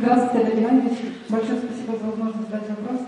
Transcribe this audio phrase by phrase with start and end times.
[0.00, 0.98] Здравствуйте, Олег Геннадьевич.
[1.28, 3.00] Большое спасибо за возможность задать вопрос.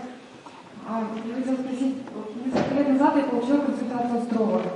[0.85, 4.71] А, я хотела спросить, вот несколько лет назад я получила консультацию астролога.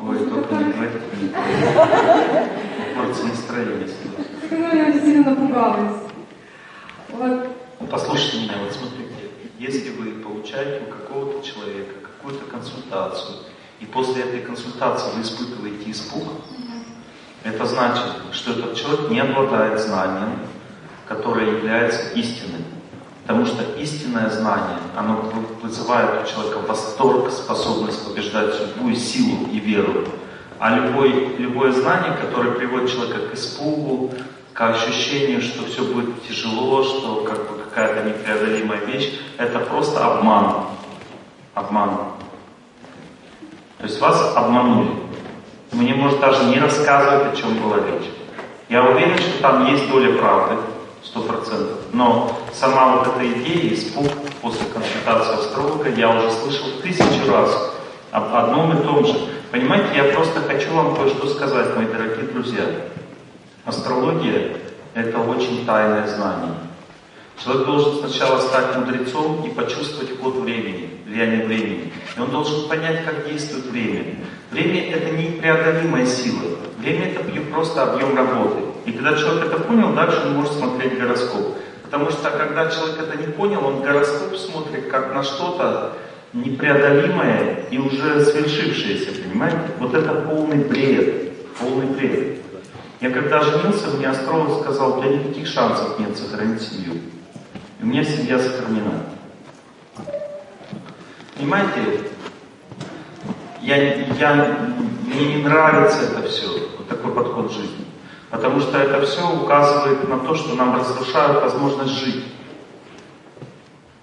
[0.00, 0.98] Ой, только не говорите,
[2.96, 3.88] Портится настроение.
[4.50, 6.00] Когда я очень сильно напугалась.
[7.10, 7.48] Вот.
[7.88, 13.36] Послушайте меня, вот смотрите, если вы получаете у какого-то человека какую-то консультацию,
[13.78, 16.24] и после этой консультации вы испытываете испуг,
[17.44, 20.38] это значит, что этот человек не обладает знанием,
[21.08, 22.64] которое является истиной.
[23.22, 25.30] Потому что истинное знание, оно
[25.62, 30.04] вызывает у человека восторг, способность побеждать судьбу и силу и веру.
[30.58, 34.12] А любой, любое знание, которое приводит человека к испугу,
[34.52, 40.66] к ощущению, что все будет тяжело, что как бы какая-то непреодолимая вещь, это просто обман.
[41.54, 41.90] Обман.
[43.78, 44.90] То есть вас обманули.
[45.72, 48.08] Мне может даже не рассказывать, о чем была речь.
[48.68, 50.56] Я уверен, что там есть доля правды,
[51.12, 51.78] сто процентов.
[51.92, 54.08] Но сама вот эта идея, испуг
[54.40, 57.74] после консультации астролога, я уже слышал тысячу раз
[58.10, 59.14] об одном и том же.
[59.50, 62.64] Понимаете, я просто хочу вам кое-что сказать, мои дорогие друзья.
[63.66, 64.56] Астрология–
[64.94, 66.54] это очень тайное знание.
[67.42, 71.92] Человек должен сначала стать мудрецом и почувствовать ход времени, влияние времени.
[72.16, 74.16] И он должен понять, как действует время.
[74.50, 76.56] Время– это непреодолимая сила.
[76.78, 77.22] Время– это
[77.52, 78.71] просто объем работы.
[78.84, 81.56] И когда человек это понял, дальше он может смотреть гороскоп.
[81.84, 85.92] Потому что когда человек это не понял, он гороскоп смотрит как на что-то
[86.32, 89.58] непреодолимое и уже свершившееся, понимаете?
[89.78, 92.38] Вот это полный бред, полный бред.
[93.00, 96.94] Я когда женился, мне астролог сказал, у тебя никаких шансов нет сохранить семью.
[97.80, 99.06] И у меня семья сохранена.
[101.36, 102.00] Понимаете,
[103.60, 104.58] я, я,
[105.04, 106.46] мне не нравится это все,
[106.78, 107.84] вот такой подход жизни.
[108.32, 112.24] Потому что это все указывает на то, что нам разрушают возможность жить.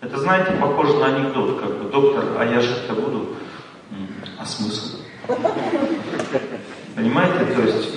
[0.02, 3.30] Это, знаете, похоже на анекдот, как бы, доктор, а я жить-то буду,
[4.40, 4.98] а смысл?
[6.96, 7.90] Понимаете, то есть,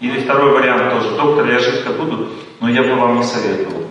[0.00, 2.30] или второй вариант тоже, доктор, я жить-то буду,
[2.60, 3.84] но я бы вам не советовал.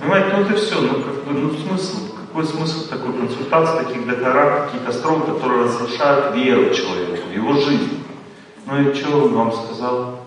[0.00, 4.70] Понимаете, ну это все, ну как бы, ну смысл, какой смысл такой консультации, таких докторов,
[4.70, 8.05] каких-то стром, которые разрушают веру человеку, его жизнь.
[8.66, 10.26] Ну и что он вам сказал?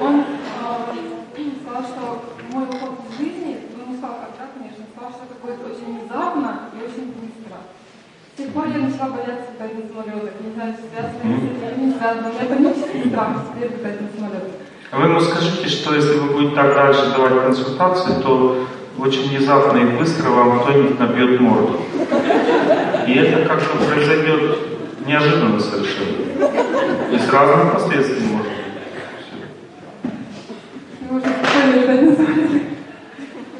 [0.00, 5.24] Он э, сказал, что мой уход в жизни, ну не сказал когда, конечно, сказал, что
[5.28, 7.56] это будет очень внезапно и очень быстро.
[8.32, 10.40] С тех пор я начала бояться летать на самолетах.
[10.40, 12.28] Не знаю, связано или не связано.
[12.28, 14.52] У меня панический страх теперь летать на самолетах.
[14.90, 18.64] А вы ему скажите, что если вы будете так дальше давать консультации, то
[18.98, 21.80] очень внезапно и быстро вам кто-нибудь набьет морду.
[23.06, 24.58] И это как бы произойдет
[25.06, 26.24] неожиданно совершенно.
[27.12, 28.66] И с разными последствиями может быть.
[31.10, 32.62] Уже спокойно летать на самолетах.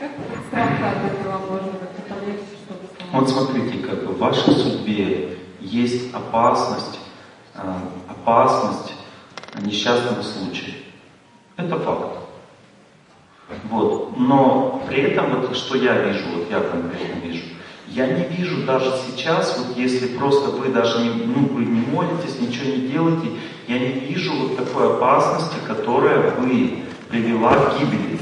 [0.01, 1.73] Как этот страх от этого можно
[2.09, 2.84] полегче, чтобы?
[3.12, 6.99] Вот смотрите, как бы в вашей судьбе есть опасность,
[7.55, 7.61] э,
[8.09, 8.95] опасность
[9.63, 10.75] несчастного случая.
[11.57, 12.19] Это факт.
[13.71, 14.19] Вот.
[14.19, 17.45] Но при этом, вот что я вижу, вот я конкретно вижу,
[17.89, 22.41] я не вижу даже сейчас, вот если просто вы даже не, ну, вы не молитесь,
[22.41, 23.29] ничего не делаете,
[23.69, 28.19] я не вижу вот такой опасности, которая бы привела к гибели.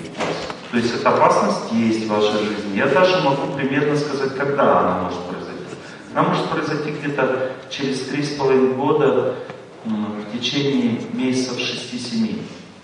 [0.71, 2.77] То есть эта опасность есть в вашей жизни.
[2.77, 5.65] Я даже могу примерно сказать, когда она может произойти.
[6.13, 9.35] Она может произойти где-то через три с половиной года
[9.85, 12.41] в течение месяцев 6-7.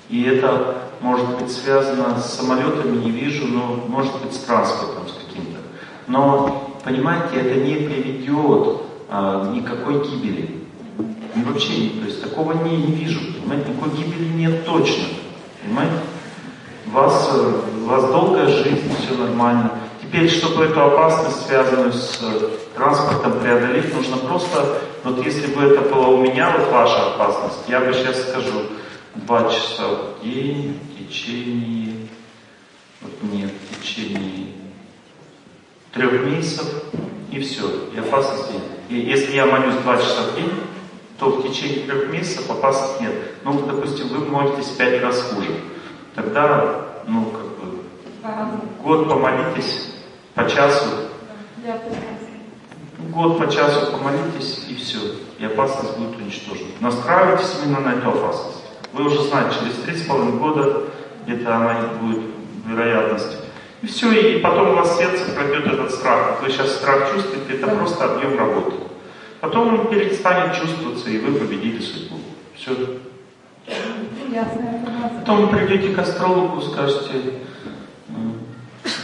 [0.08, 5.12] И это может быть связано с самолетами, не вижу, но может быть с транспортом, с
[5.12, 5.58] каким-то.
[6.06, 10.60] Но, понимаете, это не приведет а, никакой гибели.
[11.34, 15.04] И вообще, то есть такого не, не вижу, понимаете, никакой гибели нет точно,
[15.62, 15.94] понимаете?
[16.86, 19.72] У вас, э, у вас долгая жизнь, все нормально.
[20.02, 25.82] Теперь, чтобы эту опасность, связанную с э, транспортом, преодолеть, нужно просто, вот если бы это
[25.82, 28.62] была у меня, вот ваша опасность, я бы сейчас скажу,
[29.14, 32.08] два часа в день в течение,
[33.00, 34.59] вот нет, в течение
[35.92, 36.66] трех месяцев,
[37.30, 37.62] и все,
[37.94, 38.62] и опасности нет.
[38.88, 40.52] И если я молюсь два часа в день,
[41.18, 43.14] то в течение трех месяцев опасности нет.
[43.44, 45.50] Ну, допустим, вы молитесь пять раз хуже.
[46.14, 47.82] Тогда, ну, как бы,
[48.82, 49.94] год помолитесь
[50.34, 50.86] по часу,
[53.12, 54.98] год по часу помолитесь, и все,
[55.38, 56.68] и опасность будет уничтожена.
[56.80, 58.64] Настраивайтесь именно на эту опасность.
[58.92, 60.84] Вы уже знаете, через три с половиной года
[61.26, 62.22] где-то она будет
[62.66, 63.39] вероятность.
[63.82, 66.42] И все, и потом у вас сердце пройдет этот страх.
[66.42, 68.76] Вы сейчас страх чувствуете, это просто объем работы.
[69.40, 72.16] Потом он перестанет чувствоваться, и вы победите судьбу.
[72.54, 72.76] Все.
[75.18, 77.40] Потом придете к астрологу, скажете,
[78.08, 78.34] «Ну,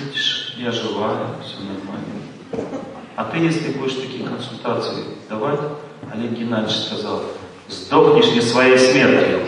[0.04, 2.76] видишь, я живая, все нормально.
[3.16, 5.60] А ты, если будешь такие консультации давать,
[6.12, 7.22] Олег Геннадьевич сказал,
[7.68, 9.40] сдохнешь не своей смертью.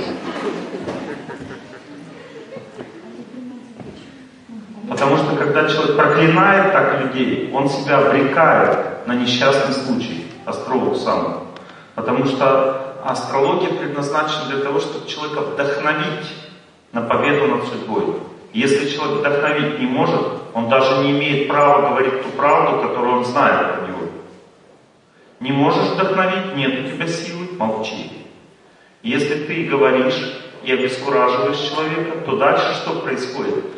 [4.88, 11.44] Потому что когда человек проклинает так людей, он себя обрекает на несчастный случай, астролог сам.
[11.94, 16.32] Потому что астрология предназначена для того, чтобы человека вдохновить
[16.92, 18.16] на победу над судьбой.
[18.54, 20.22] Если человек вдохновить не может,
[20.54, 23.98] он даже не имеет права говорить ту правду, которую он знает про него.
[25.40, 28.10] Не можешь вдохновить, нет у тебя силы, молчи.
[29.02, 33.77] Если ты говоришь и обескураживаешь человека, то дальше что происходит?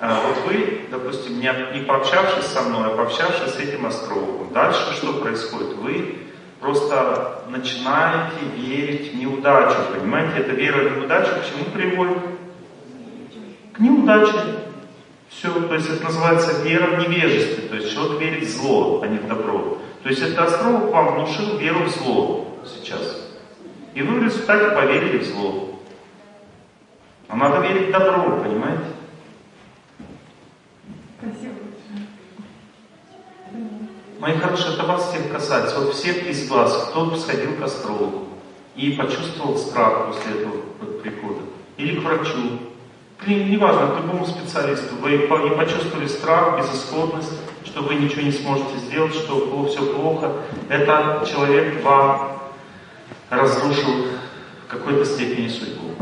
[0.00, 1.52] А, вот вы, допустим, не,
[1.82, 5.74] пообщавшись со мной, а пообщавшись с этим астрологом, дальше что происходит?
[5.76, 6.18] Вы
[6.60, 10.38] просто начинаете верить в неудачу, понимаете?
[10.38, 12.18] Эта вера в неудачу к чему приводит?
[13.72, 14.34] К неудаче.
[15.30, 19.06] Все, то есть это называется вера в невежестве, то есть человек верит в зло, а
[19.08, 19.78] не в добро.
[20.02, 23.30] То есть этот астролог вам внушил веру в зло сейчас.
[23.94, 25.80] И вы в результате поверили в зло.
[27.28, 28.84] А надо верить в добро, понимаете?
[34.18, 35.78] Мои хорошие, это вас всех касается.
[35.78, 38.26] Вот всех из вас, кто сходил к астрологу
[38.74, 40.54] и почувствовал страх после этого
[41.02, 41.42] прихода,
[41.76, 42.58] или к врачу,
[43.24, 47.32] или неважно, к любому специалисту, вы не почувствовали страх, безысходность,
[47.64, 50.32] что вы ничего не сможете сделать, что все плохо,
[50.68, 52.40] это человек вам
[53.30, 54.08] разрушил
[54.66, 55.94] в какой-то степени судьбу.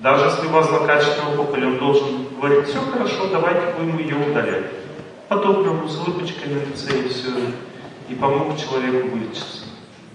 [0.00, 4.79] Даже если у вас злокачественная опухоль, он должен говорить, все хорошо, давайте будем ее удалять
[5.30, 7.30] по-доброму, с улыбочкой на лице и все.
[8.08, 9.62] И помог человеку вылечиться.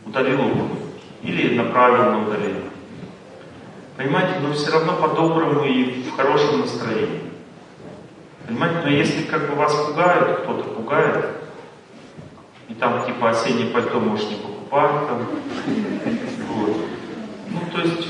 [0.06, 0.90] Удалил опухоль.
[1.24, 2.70] Или направил на удаление.
[3.96, 7.32] Понимаете, но все равно по-доброму и в хорошем настроении.
[8.46, 11.26] Понимаете, но если как бы вас пугает, кто-то пугает,
[12.68, 15.26] и там типа осеннее пальто можешь не покупать, там,
[16.50, 16.78] вот.
[17.50, 18.08] Ну, то есть,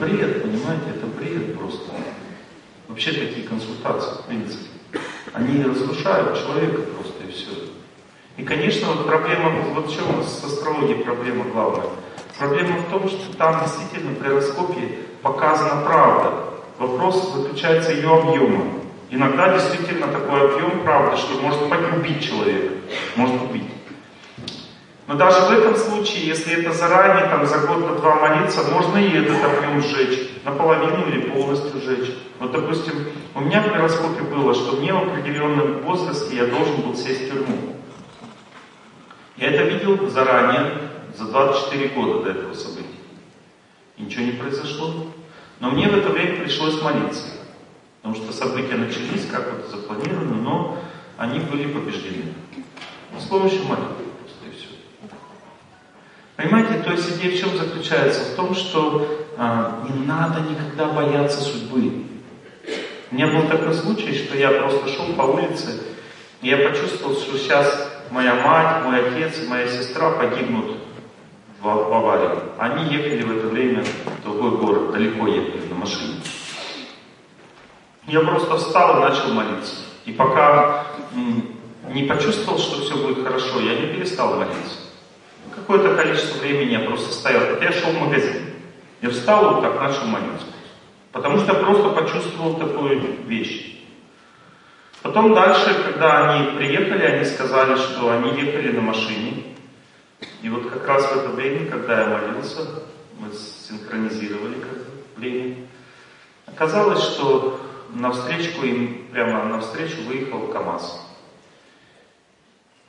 [0.00, 1.92] бред, понимаете, это бред просто.
[2.88, 4.79] Вообще такие консультации, в принципе.
[5.32, 7.50] Они разрушают человека просто и все.
[8.36, 11.86] И, конечно, вот проблема, вот в чем с астрологией проблема главная.
[12.38, 16.32] Проблема в том, что там действительно при раскопе показана правда.
[16.78, 18.80] Вопрос заключается ее объемом.
[19.10, 21.60] Иногда действительно такой объем правды, что может
[21.98, 22.74] убить человека,
[23.16, 23.64] может убить.
[25.10, 28.96] Но даже в этом случае, если это заранее, там, за год на два молиться, можно
[28.96, 32.14] и этот огнем сжечь, наполовину или полностью сжечь.
[32.38, 32.94] Вот, допустим,
[33.34, 37.32] у меня в гороскопе было, что мне в определенном возрасте я должен был сесть в
[37.32, 37.74] тюрьму.
[39.36, 40.74] Я это видел заранее,
[41.18, 42.86] за 24 года до этого события.
[43.96, 45.06] И ничего не произошло.
[45.58, 47.26] Но мне в это время пришлось молиться.
[48.00, 50.78] Потому что события начались как вот запланировано, но
[51.18, 52.32] они были побеждены.
[53.18, 53.99] С помощью молитвы.
[56.40, 58.32] Понимаете, то есть идея в чем заключается?
[58.32, 59.06] В том, что
[59.36, 62.06] а, не надо никогда бояться судьбы.
[63.10, 65.82] У меня был такой случай, что я просто шел по улице,
[66.40, 70.78] и я почувствовал, что сейчас моя мать, мой отец моя сестра погибнут
[71.60, 72.38] в, в аварии.
[72.58, 76.22] Они ехали в это время в другой город, далеко ехали на машине.
[78.06, 79.74] Я просто встал и начал молиться.
[80.06, 80.86] И пока
[81.92, 84.79] не почувствовал, что все будет хорошо, я не перестал молиться.
[85.54, 87.42] Какое-то количество времени я просто стоял.
[87.42, 88.42] Это я шел в магазин.
[89.02, 90.46] Я встал и так начал молиться.
[91.12, 93.80] Потому что просто почувствовал такую вещь.
[95.02, 99.44] Потом дальше, когда они приехали, они сказали, что они ехали на машине.
[100.42, 102.60] И вот как раз в это время, когда я молился,
[103.18, 104.78] мы синхронизировали как
[105.16, 105.56] время,
[106.46, 107.60] оказалось, что
[107.94, 111.06] навстречу им, прямо навстречу выехал КАМАЗ.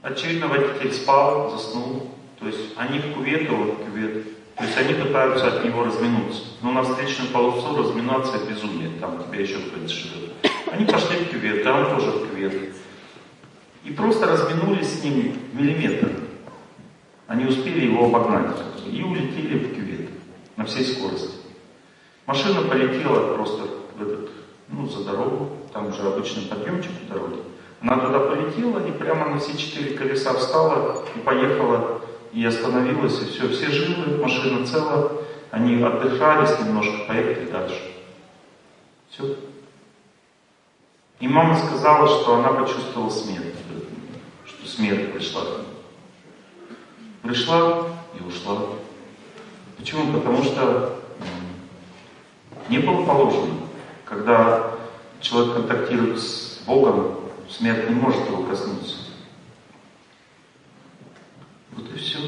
[0.02, 2.11] Очевидно, водитель спал, заснул.
[2.42, 4.26] То есть они в кювет, а он в кювет.
[4.58, 6.42] То есть они пытаются от него разминуться.
[6.64, 10.32] Но на встречную полосу разминаться безумие, там тебя еще кто-нибудь живет.
[10.72, 12.76] Они пошли в кювет, он тоже в кювет.
[13.84, 16.10] И просто разминулись с ним миллиметр.
[17.28, 18.58] Они успели его обогнать.
[18.92, 20.10] И улетели в кювет
[20.58, 21.36] на всей скорости.
[22.26, 23.68] Машина полетела просто
[23.98, 24.32] в этот,
[24.68, 25.58] ну, за дорогу.
[25.74, 27.38] Там уже обычный подъемчик в дороге.
[27.82, 32.01] Она туда полетела и прямо на все четыре колеса встала и поехала
[32.34, 35.12] и остановилась, и все, все живы, машина цела,
[35.52, 37.94] они отдыхались немножко, поехали дальше.
[39.10, 39.36] Все.
[41.20, 43.56] И мама сказала, что она почувствовала смерть,
[44.46, 45.44] что смерть пришла
[47.22, 47.88] Пришла
[48.20, 48.58] и ушла.
[49.78, 50.14] Почему?
[50.14, 50.98] Потому что
[52.70, 53.54] Не было положено.
[54.06, 54.78] Когда
[55.20, 57.20] человек контактирует с Богом,
[57.50, 58.96] смерть не может его коснуться.
[61.82, 62.20] Вот и все.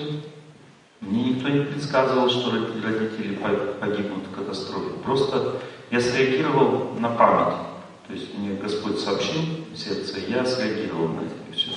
[1.01, 3.36] Мне никто не предсказывал, что родители
[3.79, 4.93] погибнут в катастрофе.
[5.03, 5.60] Просто
[5.91, 7.57] я среагировал на память.
[8.07, 9.41] То есть мне Господь сообщил
[9.72, 11.72] в сердце, я среагировал на это, и все.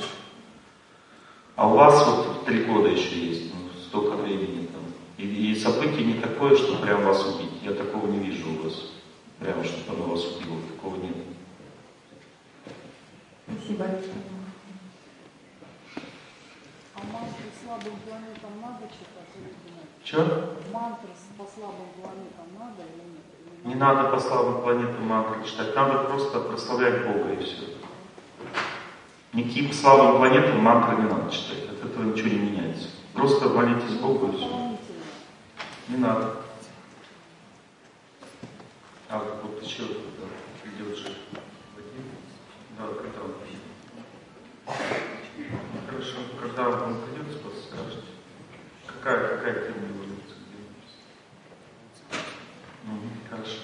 [1.55, 4.83] А у вас вот три года еще есть, ну, столько времени там.
[5.19, 7.51] И, и событие не такое, что прям вас убить.
[7.63, 8.91] Я такого не вижу у вас.
[9.39, 10.59] Прямо, чтобы оно вас убило.
[10.75, 11.15] Такого нет.
[13.47, 13.87] Спасибо.
[16.95, 19.89] А мантры слабым планетам надо читать или нет?
[20.05, 20.19] Че?
[20.73, 23.65] Мантры по слабым планетам надо или нет?
[23.65, 27.65] Не надо по слабым планетам мантры читать, надо просто прославлять Бога и все.
[29.33, 32.89] Никаким слабым планетам мантры не надо читать, от этого ничего не меняется.
[33.13, 34.79] Просто молитесь Богу и все.
[35.89, 36.37] Не надо.
[39.09, 41.17] А вот еще идет же
[42.79, 43.35] Да, когда он
[45.89, 47.17] Хорошо, когда он придет,
[47.77, 48.03] скажете.
[48.87, 50.05] Какая, какая тема его
[53.31, 53.61] Хорошо.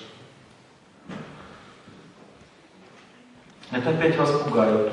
[3.83, 4.93] Это опять вас пугают.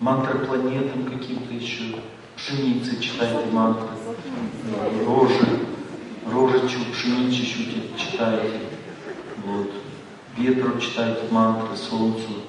[0.00, 1.94] Мантры планетам каким-то еще.
[2.34, 3.86] Пшеницы читайте мантры.
[5.06, 5.60] Рожи.
[6.28, 7.62] Рожи пшеничищу
[7.96, 8.58] читайте.
[9.46, 9.70] Вот.
[10.36, 12.42] Ветру читайте мантры, солнцу.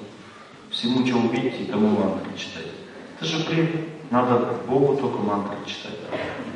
[0.70, 2.70] Всему, что увидите, тому мантры читайте.
[3.16, 3.70] Это же бред.
[4.10, 6.00] Надо Богу только мантры читать.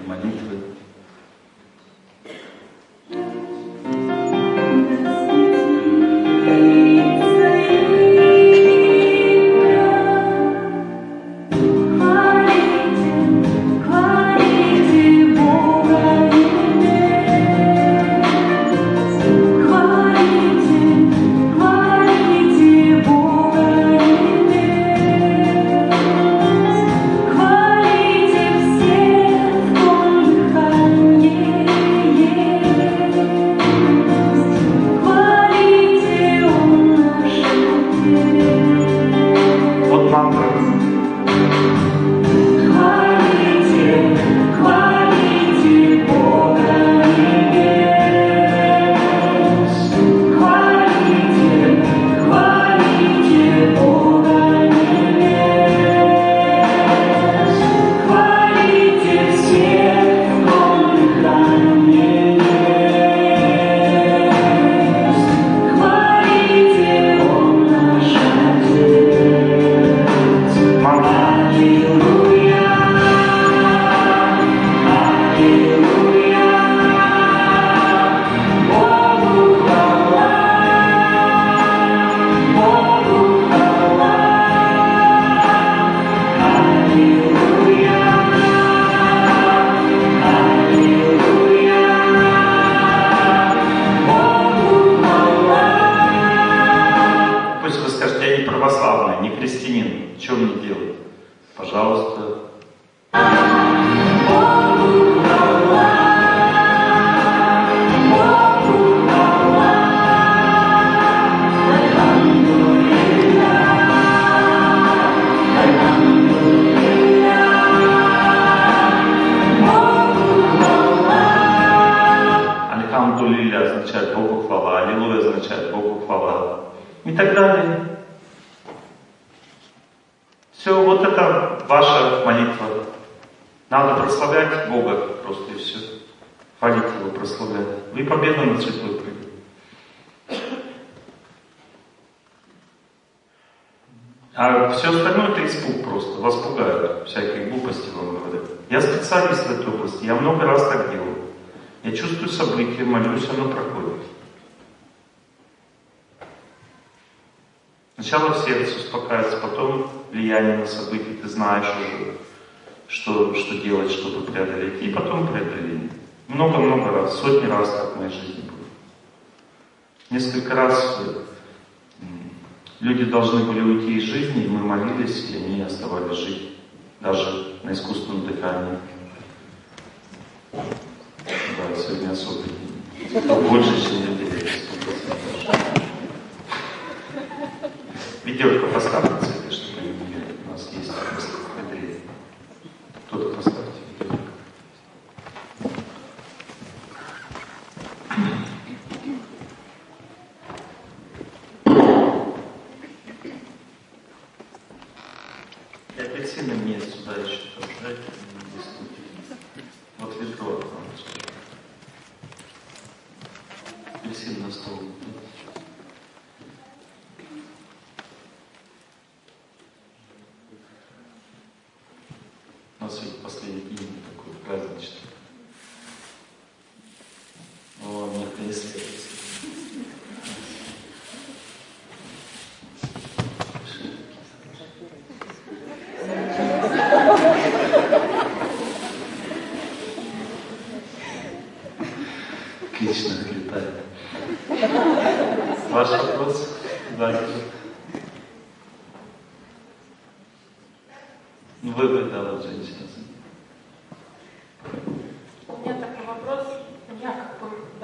[0.09, 0.70] Молитвы.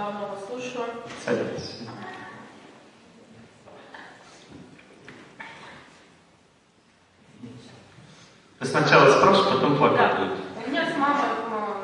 [0.07, 0.85] Давно вас слушаю.
[1.25, 1.81] Садитесь.
[8.61, 10.29] Вы сначала спрашиваете, потом плакать Да.
[10.65, 11.27] У меня с мамой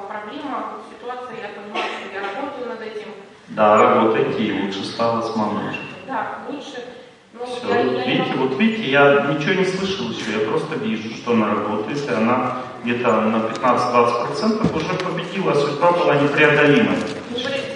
[0.08, 3.08] проблема, ситуация, я понимаю, что я работаю над этим.
[3.48, 5.80] Да, работайте, и лучше стало с мамой уже.
[6.06, 6.84] Да, лучше.
[7.34, 10.48] Но Все, я, я не видите, могу- вот видите, я ничего не слышал еще, я
[10.48, 16.14] просто вижу, что она работает, и она где-то на 15-20% уже победила, а судьба была
[16.16, 16.98] непреодолимой.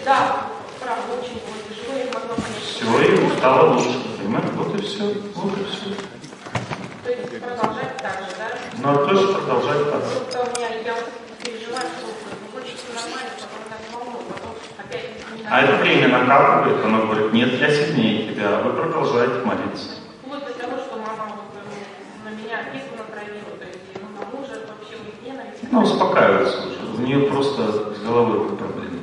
[0.07, 0.47] Ну, Да,
[0.79, 2.63] правда, очень было тяжело, я могла понять.
[2.63, 2.87] Все,
[3.27, 4.49] и стало лучше, понимаете?
[4.55, 5.03] Вот и все,
[5.35, 5.91] вот и все.
[7.03, 8.49] То есть продолжать так же, да?
[8.79, 10.03] Ну, а точно продолжать так.
[10.05, 10.95] Просто у меня, я
[11.43, 12.07] переживаю, что
[12.55, 15.11] хочется нормально, потом так волну, потом опять
[15.51, 19.91] А это время накапливает, оно говорит, нет, я сильнее тебя, а вы продолжаете молиться.
[20.23, 24.23] Вплоть до того, что мама вот, ну, на меня письма натравила, то есть, ну, на
[24.31, 25.67] мужа вообще ненависть.
[25.69, 28.96] Ну, успокаивается уже, у нее просто с головой проблемы.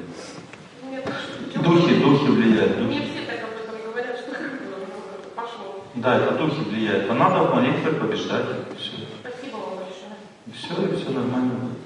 [1.64, 2.78] Духи, духи влияют.
[2.78, 3.12] Мне Духи.
[3.12, 5.86] все так об этом говорят, что ну, пошло.
[5.96, 7.10] Да, это духи влияют.
[7.10, 8.46] А надо в молитве побеждать,
[8.78, 8.92] все.
[9.22, 10.18] Спасибо вам большое.
[10.46, 11.78] И все, и все нормально будет.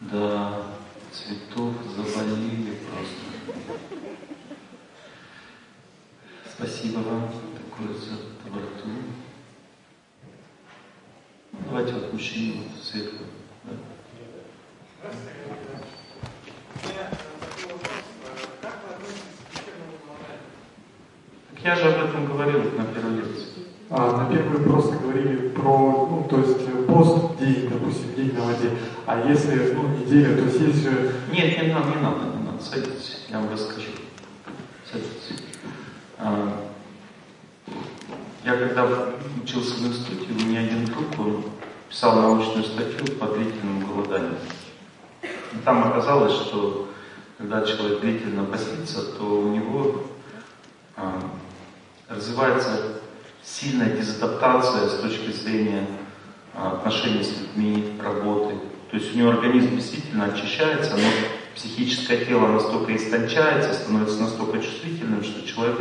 [0.00, 0.62] Да,
[1.12, 3.24] цветов завалили просто.
[6.56, 8.88] Спасибо вам такое за доброту.
[11.52, 13.28] Давайте вот мужчину вот светлую.
[13.64, 15.10] Да.
[16.82, 17.33] Так
[21.64, 23.64] я же об этом говорил на первой лекции.
[23.88, 28.44] А, на первый просто говорили про, ну, то есть э, пост день, допустим, день на
[28.44, 28.70] воде.
[29.06, 32.62] А если, ну, неделя, то есть же Нет, не надо, не надо, не надо.
[32.62, 33.88] Садитесь, я вам расскажу.
[34.90, 35.42] Садитесь.
[36.18, 36.64] А,
[38.44, 38.86] Я когда
[39.42, 41.44] учился в институте, у меня один друг, он
[41.88, 44.36] писал научную статью по длительному голоданию.
[45.22, 46.90] И там оказалось, что
[47.38, 50.04] когда человек длительно постится, то у него
[50.96, 51.22] а,
[52.08, 53.00] развивается
[53.42, 55.86] сильная дезадаптация с точки зрения
[56.54, 58.54] а, отношений с людьми, работы.
[58.90, 61.08] То есть у него организм действительно очищается, но
[61.54, 65.78] психическое тело настолько истончается, становится настолько чувствительным, что человек,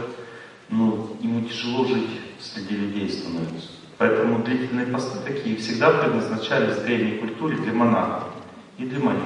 [0.69, 2.09] ну, ему тяжело жить
[2.39, 3.69] среди людей становится.
[3.97, 8.29] Поэтому длительные посты такие всегда предназначались в древней культуре для монахов
[8.77, 9.23] и для молитв.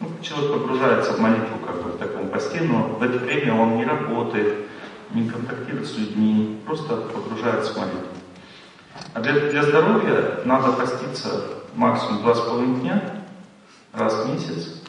[0.00, 3.76] Ну, человек погружается в молитву как бы в таком посте, но в это время он
[3.76, 4.66] не работает,
[5.14, 8.06] не контактирует с людьми, просто погружается в молитву.
[9.14, 11.44] А для, для здоровья надо поститься
[11.74, 13.24] максимум два с половиной дня,
[13.92, 14.82] раз в месяц,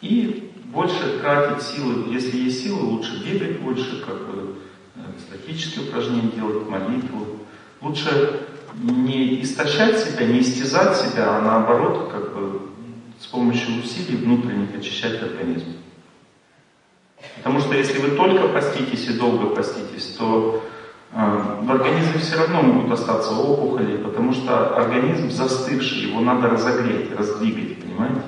[0.00, 4.56] и больше тратить силы, если есть силы, лучше бегать больше, как бы
[4.96, 7.38] э, статические упражнения делать, молитву.
[7.80, 8.40] Лучше
[8.82, 12.62] не истощать себя, не истязать себя, а наоборот, как бы
[13.20, 15.74] с помощью усилий внутренних очищать организм.
[17.36, 20.64] Потому что если вы только поститесь и долго поститесь, то
[21.12, 27.14] э, в организме все равно могут остаться опухоли, потому что организм застывший, его надо разогреть,
[27.16, 28.22] раздвигать, понимаете?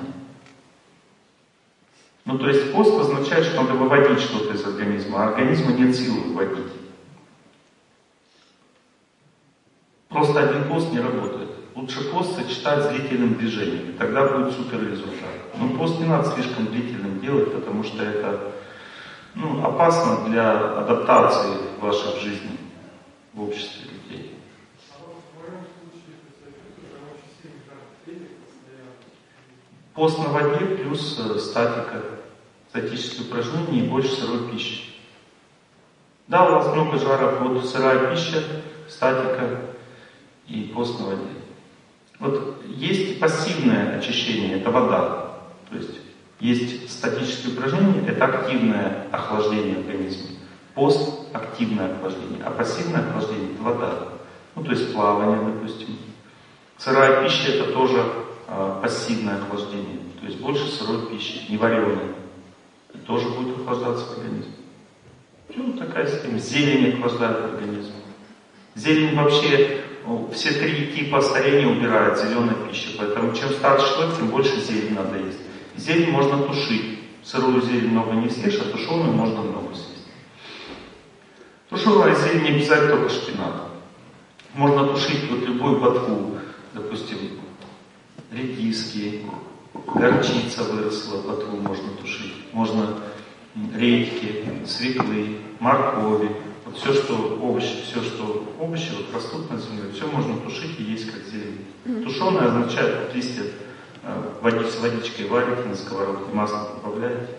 [2.25, 6.19] Ну, то есть пост означает, что надо выводить что-то из организма, а организма нет силы
[6.19, 6.73] выводить.
[10.09, 11.49] Просто один пост не работает.
[11.75, 15.29] Лучше пост сочетать с длительным движением, тогда будет супер результат.
[15.57, 18.51] Но пост не надо слишком длительным делать, потому что это
[19.35, 22.57] ну, опасно для адаптации вашей жизни
[23.33, 24.33] в обществе людей.
[29.93, 32.03] Пост на воде плюс э, статика,
[32.69, 34.93] статические упражнения и больше сырой пищи.
[36.27, 38.43] Да, у вас много жара, вот сырая пища,
[38.87, 39.61] статика
[40.47, 41.23] и пост на воде.
[42.19, 45.39] Вот есть пассивное очищение, это вода.
[45.69, 46.06] То есть
[46.39, 50.27] есть статические упражнения, это активное охлаждение организма.
[50.75, 53.93] Пост– активное охлаждение, а пассивное охлаждение– это вода.
[54.55, 55.97] Ну, то есть плавание, допустим,
[56.77, 58.03] Сырая пища это тоже
[58.47, 59.97] э, пассивное охлаждение.
[60.19, 61.97] То есть больше сырой пищи, не вареной.
[62.93, 64.51] И тоже будет охлаждаться организм.
[65.55, 66.37] Ну, такая система.
[66.37, 67.93] Зелень охлаждает организм.
[68.75, 72.89] Зелень вообще, ну, все три типа старения убирает зеленая пища.
[72.99, 75.39] Поэтому чем старше человек, тем больше зелень надо есть.
[75.77, 76.99] Зелень можно тушить.
[77.23, 80.07] Сырую зелень много не съешь, а тушеную можно много съесть.
[81.69, 83.53] Тушеная зелень не обязательно только шпинат.
[84.53, 86.37] Можно тушить вот любую ботву,
[86.73, 87.17] допустим,
[88.31, 89.25] редиски,
[89.93, 92.33] горчица выросла, ботву можно тушить.
[92.53, 92.95] Можно
[93.75, 96.29] редьки, свеклы, моркови,
[96.65, 100.83] вот все, что овощи, все, что овощи вот растут на земле, все можно тушить и
[100.83, 102.03] есть как зелень.
[102.03, 103.43] Тушеное означает, вот листья
[104.03, 107.37] э, с водичкой варите на сковородке, масло добавляете,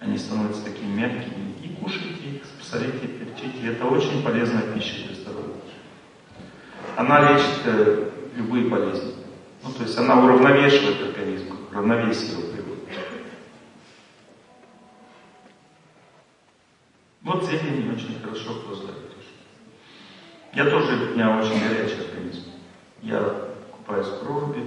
[0.00, 3.72] они становятся такими мягкими, и кушайте их, солите, перчите.
[3.72, 5.54] Это очень полезная пища для здоровья.
[6.96, 9.14] Она лечит э, любые болезни.
[9.62, 12.88] Ну, то есть она уравновешивает организм, равновесие его приводит.
[17.22, 19.04] Вот зелень очень хорошо охлаждает.
[20.54, 22.42] Я тоже, у меня очень горячий организм.
[23.02, 24.62] Я купаюсь в проруби,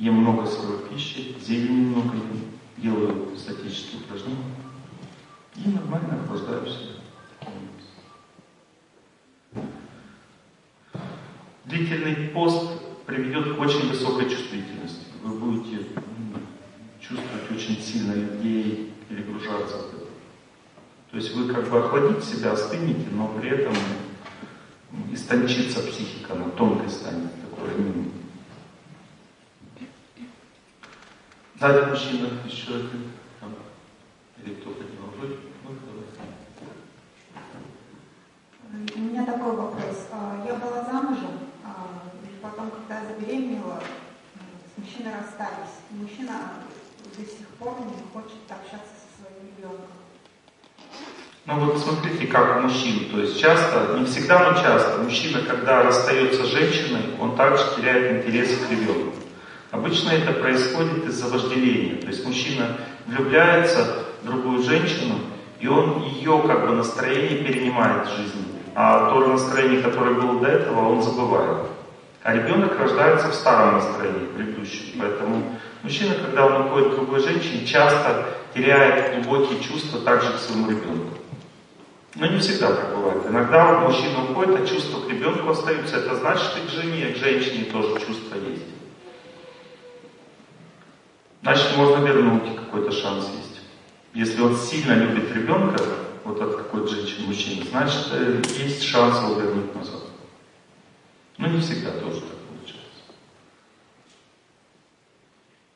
[0.00, 2.42] ем много сырой пищи, зелени много ем,
[2.78, 4.54] делаю статические упражнения
[5.56, 7.00] и нормально охлаждаю себя.
[11.66, 15.04] Длительный пост приведет к очень высокой чувствительности.
[15.22, 15.84] Вы будете
[16.98, 19.76] чувствовать очень сильно людей, перегружаться.
[21.10, 23.74] То есть вы как бы охладите себя, остынете, но при этом
[25.12, 28.19] истончится психика, она тонкой станет, такой минимум.
[31.60, 33.12] Сзади мужчина еще один.
[34.42, 34.70] Или кто?
[34.70, 35.36] Вы?
[35.62, 35.76] Вы
[38.96, 40.08] У меня такой вопрос.
[40.46, 42.00] Я была замужем, а,
[42.40, 43.82] потом, когда забеременела,
[44.74, 45.76] с мужчиной расстались.
[45.90, 46.54] Мужчина
[47.14, 50.00] до сих пор не хочет общаться со своим ребенком.
[51.44, 53.10] Ну вот смотрите, как у мужчин.
[53.10, 58.24] То есть часто, не всегда, но часто, мужчина, когда расстается с женщиной, он также теряет
[58.24, 59.09] интерес к ребенку.
[59.70, 62.00] Обычно это происходит из-за вожделения.
[62.00, 65.14] То есть мужчина влюбляется в другую женщину,
[65.60, 68.44] и он ее как бы настроение перенимает в жизни.
[68.74, 71.66] А то настроение, которое было до этого, он забывает.
[72.22, 74.98] А ребенок рождается в старом настроении, предыдущем.
[74.98, 80.70] Поэтому мужчина, когда он уходит к другой женщине, часто теряет глубокие чувства также к своему
[80.70, 81.16] ребенку.
[82.16, 83.22] Но не всегда так бывает.
[83.28, 85.96] Иногда мужчина уходит, а чувства к ребенку остаются.
[85.96, 88.79] Это значит, и к жене, и к женщине тоже чувства есть.
[91.42, 93.60] Значит, можно вернуть, какой-то шанс есть.
[94.12, 95.82] Если он сильно любит ребенка,
[96.24, 100.02] вот от какой-то женщины, мужчины, значит, э, есть шанс его вернуть назад.
[101.38, 103.00] Но не всегда тоже так получается.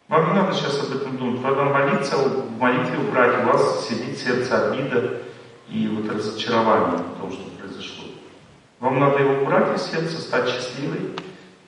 [0.09, 1.42] Вам не надо сейчас об этом думать.
[1.42, 5.22] Надо молиться, в молитве убрать у вас сидит сердце обида
[5.70, 8.05] и вот разочарование в том, что произошло.
[8.81, 11.16] Вам надо его убрать из сердца, стать счастливой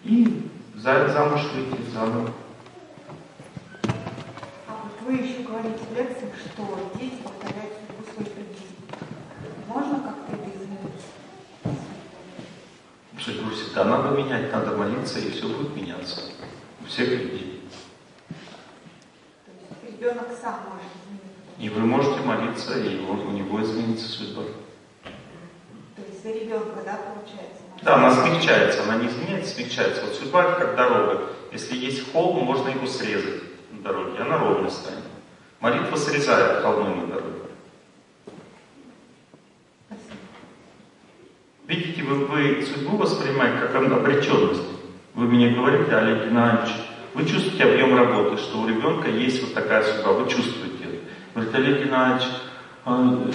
[0.04, 2.30] и замуж выйти заново.
[5.06, 8.76] Вы еще говорите в лекциях, что дети повторяют судьбу своих родителей.
[9.68, 11.04] Можно как-то это изменить?
[13.20, 16.22] Судьбу всегда надо менять, надо молиться, и все будет меняться.
[16.82, 17.62] У всех людей.
[19.44, 21.36] То есть ребенок сам может изменить.
[21.60, 24.42] И вы можете молиться, и у него изменится судьба.
[25.94, 27.62] То есть за ребенка, да, получается?
[27.80, 30.04] Да, она смягчается, она не изменяется, смягчается.
[30.04, 31.30] Вот судьба это как дорога.
[31.52, 33.45] Если есть холм, можно его срезать
[33.86, 35.04] на дороге, она ровно станет.
[35.60, 37.26] Молитва срезает холмы на дороге.
[41.66, 44.62] Видите, вы, вы судьбу воспринимаете как обреченность.
[45.14, 46.74] Вы мне говорите, Олег Геннадьевич,
[47.14, 50.98] вы чувствуете объем работы, что у ребенка есть вот такая судьба, вы чувствуете это.
[51.34, 52.28] Говорит, Олег Геннадьевич,
[52.84, 53.28] а,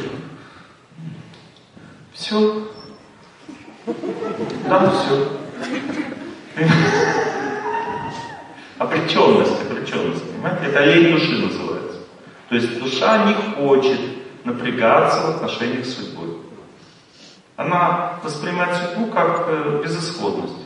[2.14, 2.68] все?
[4.70, 5.28] Да, все.
[8.82, 10.66] Обреченность, обреченность, понимаете?
[10.66, 12.00] Это олень души называется.
[12.50, 14.00] То есть душа не хочет
[14.44, 16.38] напрягаться в отношениях с судьбой.
[17.58, 20.66] Она воспринимает судьбу как э, безысходность.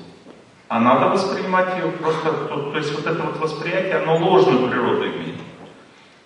[0.70, 5.08] А надо воспринимать ее просто, то, то есть вот это вот восприятие, оно ложную природу
[5.08, 5.36] имеет.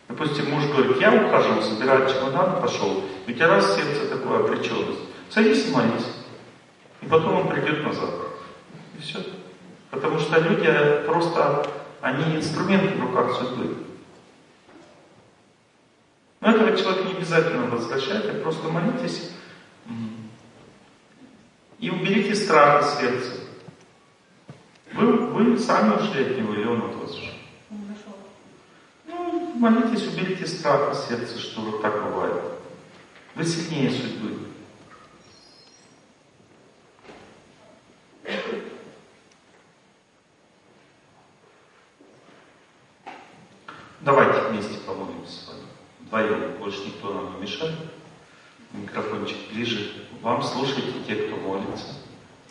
[0.08, 3.04] Допустим, муж говорит, я ухожу, собираю чемодан, пошел.
[3.26, 5.00] И у раз сердце такое обреченность.
[5.32, 6.06] Садись и молись.
[7.02, 8.12] И потом он придет назад.
[8.96, 9.18] И все.
[9.92, 11.66] Потому что люди просто,
[12.02, 13.76] они инструменты в руках судьбы.
[16.42, 19.32] Но этого человека не обязательно возвращать, просто молитесь
[21.80, 23.32] и уберите страх из сердца.
[24.94, 27.34] Вы, вы сами ушли от него, или он от вас ушел?
[29.06, 32.42] Ну, молитесь, уберите страх из сердца, что вот так бывает.
[33.36, 34.49] Вы сильнее судьбы.
[44.02, 45.60] Давайте вместе помолимся с вами.
[46.00, 47.76] Вдвоем, больше никто нам не мешает.
[48.72, 49.92] Микрофончик ближе.
[50.22, 51.96] Вам слушайте те, кто молится.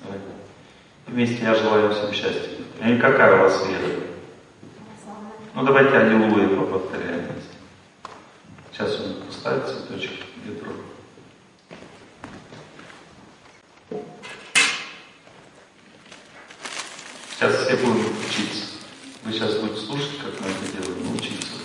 [0.03, 0.27] Давайте.
[1.07, 2.51] Вместе я желаю всем счастья.
[2.85, 4.01] И какая у вас вера?
[5.55, 7.29] Ну давайте аллилуйя повторяем.
[8.71, 10.73] Сейчас он поставит цветочек в ведро.
[17.35, 18.68] Сейчас все будем учиться.
[19.29, 21.57] Вы сейчас будете слушать, как мы это делаем, учиться.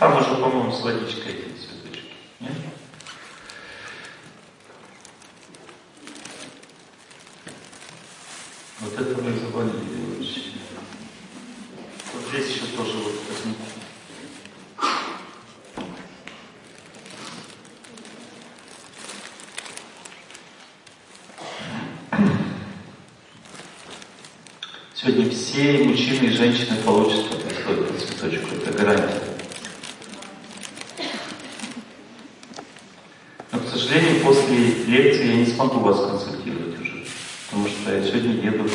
[0.00, 2.12] Там уже, по-моему, с водичкой эти цветочки.
[2.40, 2.52] Нет?
[8.80, 10.40] Вот это мы завалили вообще.
[12.12, 13.60] Вот здесь еще тоже вот возьмите.
[25.00, 28.54] Сегодня все мужчины и женщины получат по цветочку.
[28.54, 29.22] Это гарантия.
[33.50, 37.06] Но, к сожалению, после лекции я не смогу вас консультировать уже,
[37.46, 38.72] потому что я сегодня еду в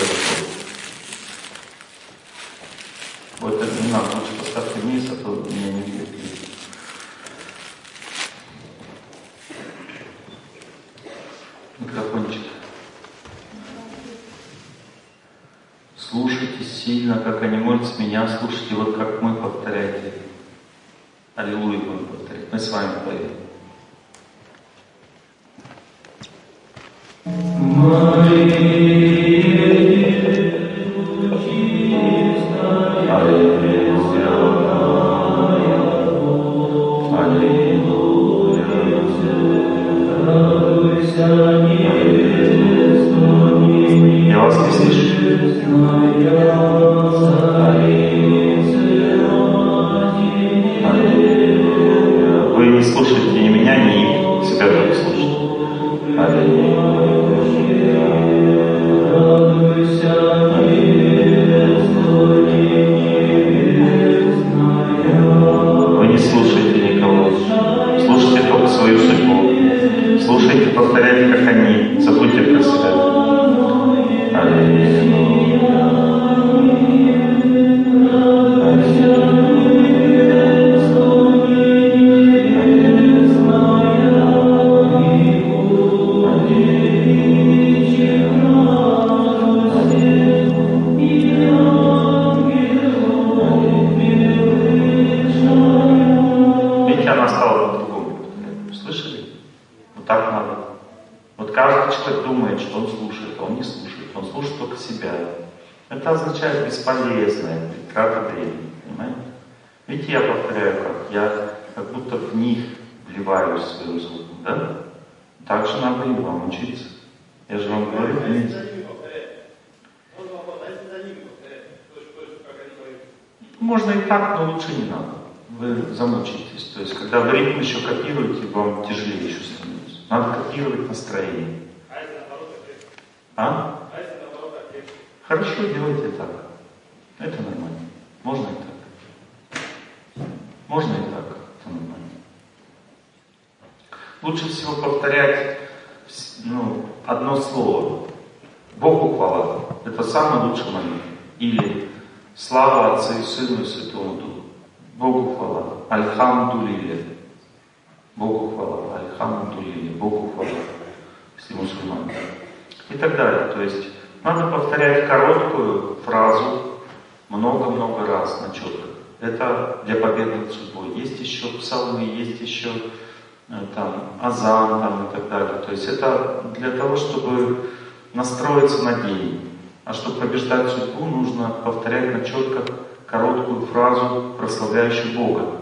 [175.66, 177.70] То есть это для того, чтобы
[178.14, 179.42] настроиться на день.
[179.84, 182.64] А чтобы побеждать судьбу, нужно повторять на четко
[183.06, 185.62] короткую фразу, прославляющую Бога,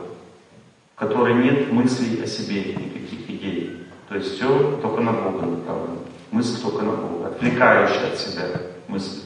[0.96, 3.86] в которой нет мыслей о себе, никаких идей.
[4.08, 5.98] То есть все только на Бога направлено.
[6.32, 8.46] Мысль только на Бога, отвлекающая от себя
[8.88, 9.22] мысль.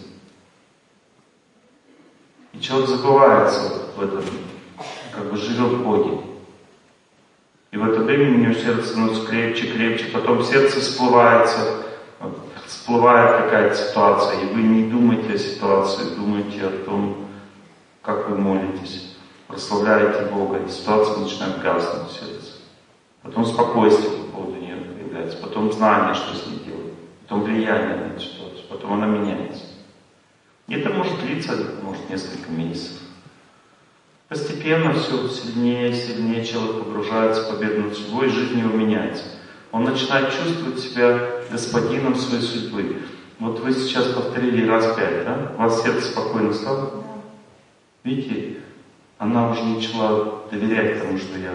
[2.54, 4.24] И человек забывается в этом,
[5.14, 6.18] как бы живет в Боге.
[7.72, 11.84] И в это время у него сердце становится крепче, крепче, потом сердце всплывается,
[12.66, 17.28] всплывает какая-то ситуация, и вы не думаете о ситуации, думаете о том,
[18.02, 22.54] как вы молитесь, прославляете Бога, и ситуация начинает гаснуть в сердце.
[23.22, 28.20] Потом спокойствие по поводу нее появляется, потом знание, что с ней делать, потом влияние на
[28.20, 29.64] ситуацию, потом она меняется.
[30.68, 32.97] И это может длиться, может, несколько месяцев.
[34.28, 39.24] Постепенно все сильнее и сильнее человек погружается в победу над судьбой, и жизнь его меняется.
[39.72, 43.04] Он начинает чувствовать себя господином своей судьбы.
[43.40, 45.54] Вот вы сейчас повторили раз пять, да?
[45.56, 47.04] У вас сердце спокойно стало?
[48.04, 48.58] Видите,
[49.18, 51.54] она уже начала доверять тому, что я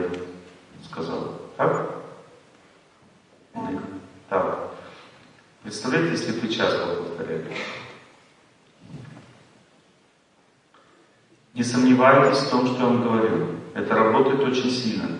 [0.90, 1.40] сказал.
[1.58, 1.90] Так?
[4.30, 4.70] Так.
[5.62, 7.44] Представляете, если бы часто повторяли?
[11.54, 13.46] Не сомневайтесь в том, что я вам говорю.
[13.74, 15.18] Это работает очень сильно.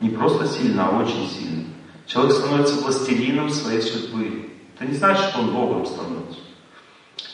[0.00, 1.64] Не просто сильно, а очень сильно.
[2.06, 4.50] Человек становится властелином своей судьбы.
[4.74, 6.40] Это не значит, что он Богом становится.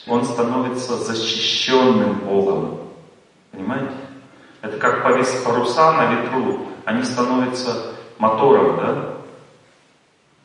[0.07, 2.81] Он становится защищенным Богом.
[3.53, 3.93] Понимаете?
[4.63, 6.67] Это как паруса на ветру.
[6.85, 9.15] Они становятся мотором, да?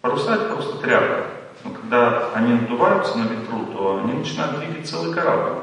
[0.01, 1.27] Паруса это просто тряпка.
[1.63, 5.62] Но когда они надуваются на ветру, то они начинают двигать целый корабль.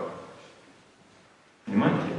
[1.64, 2.11] Понимаете?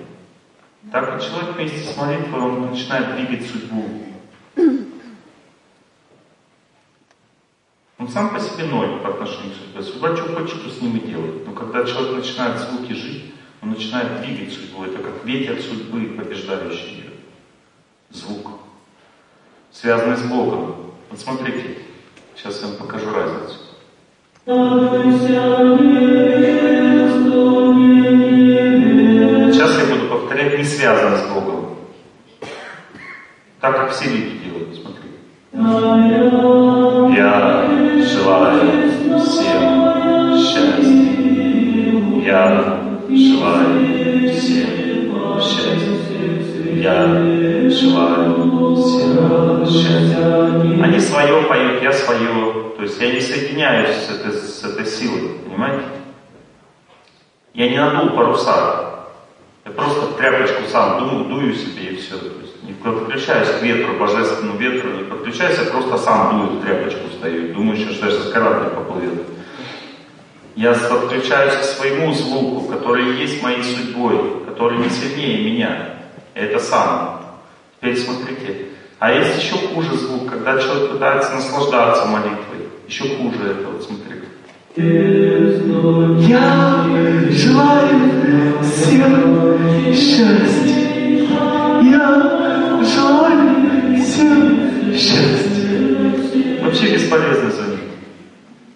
[0.91, 3.85] Так и человек вместе с молитвой, он начинает двигать судьбу.
[7.97, 9.81] Он сам по себе ноль по отношению к судьбе.
[9.81, 11.47] Судьба что хочет, что с ним и делает.
[11.47, 14.83] Но когда человек начинает звуки жить, он начинает двигать судьбу.
[14.83, 17.11] Это как ветер судьбы, побеждающий ее.
[18.09, 18.51] Звук.
[19.71, 20.91] Связанный с Богом.
[21.09, 21.77] Вот смотрите,
[22.35, 23.57] сейчас я вам покажу разницу.
[30.63, 31.75] Не связано с Богом.
[33.59, 35.09] Так как все люди делают, смотри.
[37.17, 37.67] Я
[38.05, 40.83] желаю всем счастья.
[42.25, 46.73] Я желаю всем счастья.
[46.75, 47.07] Я
[47.69, 50.81] желаю всем счастья.
[50.81, 52.71] Они свое поют, я свое.
[52.77, 55.83] То есть я не соединяюсь с этой, с этой силой, понимаете?
[57.53, 58.92] Я не надул паруса.
[59.75, 62.17] Просто тряпочку сам дую, дую себе и все.
[62.17, 67.09] То есть не подключаюсь к ветру, божественному ветру, не подключаюсь, я просто сам дую тряпочку
[67.17, 67.53] стою.
[67.53, 69.23] Думаю, что я с корабль поплывет.
[70.55, 75.95] Я подключаюсь к своему звуку, который есть моей судьбой, который не сильнее меня.
[76.35, 77.21] Это сам.
[77.81, 78.67] Теперь смотрите.
[78.99, 82.69] А есть еще хуже звук, когда человек пытается наслаждаться молитвой.
[82.87, 84.12] Еще хуже это, вот смотрите.
[84.75, 84.89] Я
[87.29, 91.27] желаю всем счастья.
[91.83, 96.63] Я желаю всем счастья.
[96.63, 97.79] Вообще бесполезно за ним.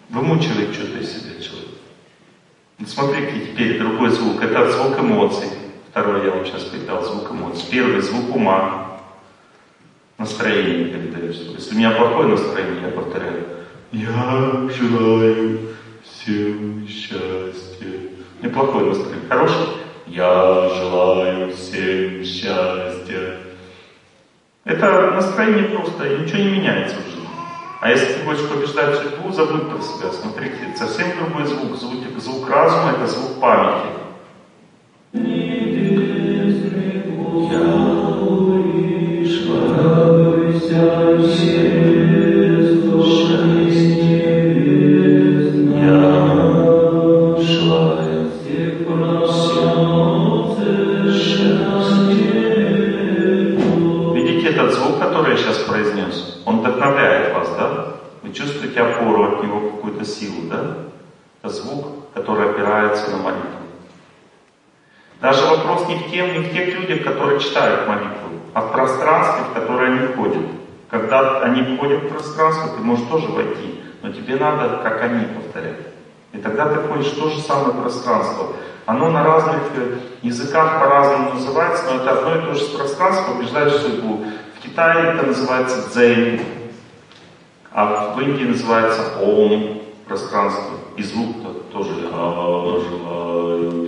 [0.09, 1.69] Вымучивает что-то из себя человек.
[2.77, 4.43] Вот смотрите теперь другой звук.
[4.43, 5.47] Это звук эмоций.
[5.89, 7.65] Второй я вам сейчас передал звук эмоций.
[7.71, 8.99] Первый звук ума.
[10.19, 11.41] Настроение передается.
[11.41, 13.45] Если у меня плохое настроение, я повторяю.
[13.91, 15.76] Я желаю
[16.27, 17.87] всем счастья.
[18.41, 19.29] Неплохое настроение.
[19.29, 19.67] Хорошее?
[20.07, 23.37] Я желаю всем счастья.
[24.65, 27.29] Это настроение просто, ничего не меняется в жизни.
[27.79, 30.11] А если ты хочешь побеждать судьбу, забудь про себя.
[30.11, 31.77] Смотрите, это совсем другой звук.
[31.77, 33.87] Звук, звук разума это звук памяти.
[40.69, 41.56] Я
[58.77, 60.77] Чувствуете опору от него, какую-то силу, да?
[61.41, 63.49] Это звук, который опирается на молитву.
[65.19, 69.45] Даже вопрос не в, тем, не в тех людях, которые читают молитву, а в пространстве,
[69.49, 70.43] в которое они входят.
[70.91, 75.87] Когда они входят в пространство, ты можешь тоже войти, но тебе надо, как они, повторять.
[76.33, 78.49] И тогда ты входишь в то же самое пространство.
[78.85, 83.81] Оно на разных э, языках по-разному называется, но это одно и то же пространство, побеждаешь
[83.81, 84.23] судьбу.
[84.57, 86.41] В Китае это называется дзен,
[87.71, 90.77] а в Индии называется ом пространство.
[90.95, 92.07] И звук -то тоже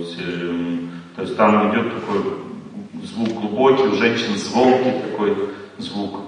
[0.04, 0.90] всем.
[1.16, 2.22] То есть там идет такой
[3.02, 5.36] звук глубокий, у женщин звонкий такой
[5.78, 6.20] звук.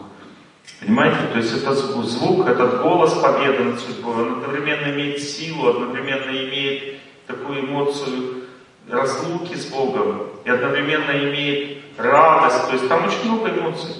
[0.80, 1.18] Понимаете?
[1.32, 6.98] То есть этот звук, этот голос победы над судьбой, он одновременно имеет силу, одновременно имеет
[7.26, 8.44] такую эмоцию
[8.88, 12.66] разлуки с Богом и одновременно имеет радость.
[12.66, 13.94] То есть там очень много эмоций.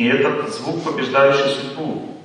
[0.00, 2.16] И этот звук, побеждающий судьбу.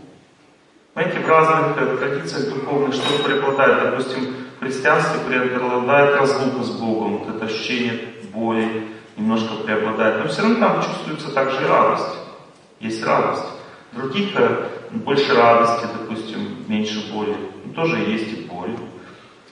[0.93, 3.91] Знаете, в разных э, традициях духовных что преобладает.
[3.91, 10.23] Допустим, в христианстве преобладает разлука с Богом, вот это ощущение боли немножко преобладает.
[10.23, 12.15] Но все равно там чувствуется также радость.
[12.79, 13.43] Есть радость.
[13.91, 17.35] В других э, больше радости, допустим, меньше боли.
[17.65, 18.77] Ну, тоже есть и боль.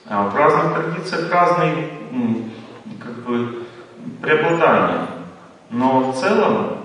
[0.05, 1.89] А в разных традициях разные
[3.03, 3.65] как бы,
[4.21, 5.07] преобладания.
[5.71, 6.82] Но в целом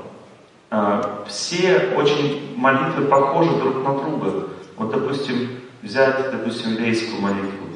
[1.27, 4.49] все очень молитвы похожи друг на друга.
[4.77, 7.69] Вот, допустим, взять, допустим, еврейскую молитву.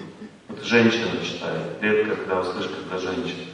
[0.48, 1.78] Вот женщина читает.
[1.80, 3.46] Редко, когда услышишь, когда женщина.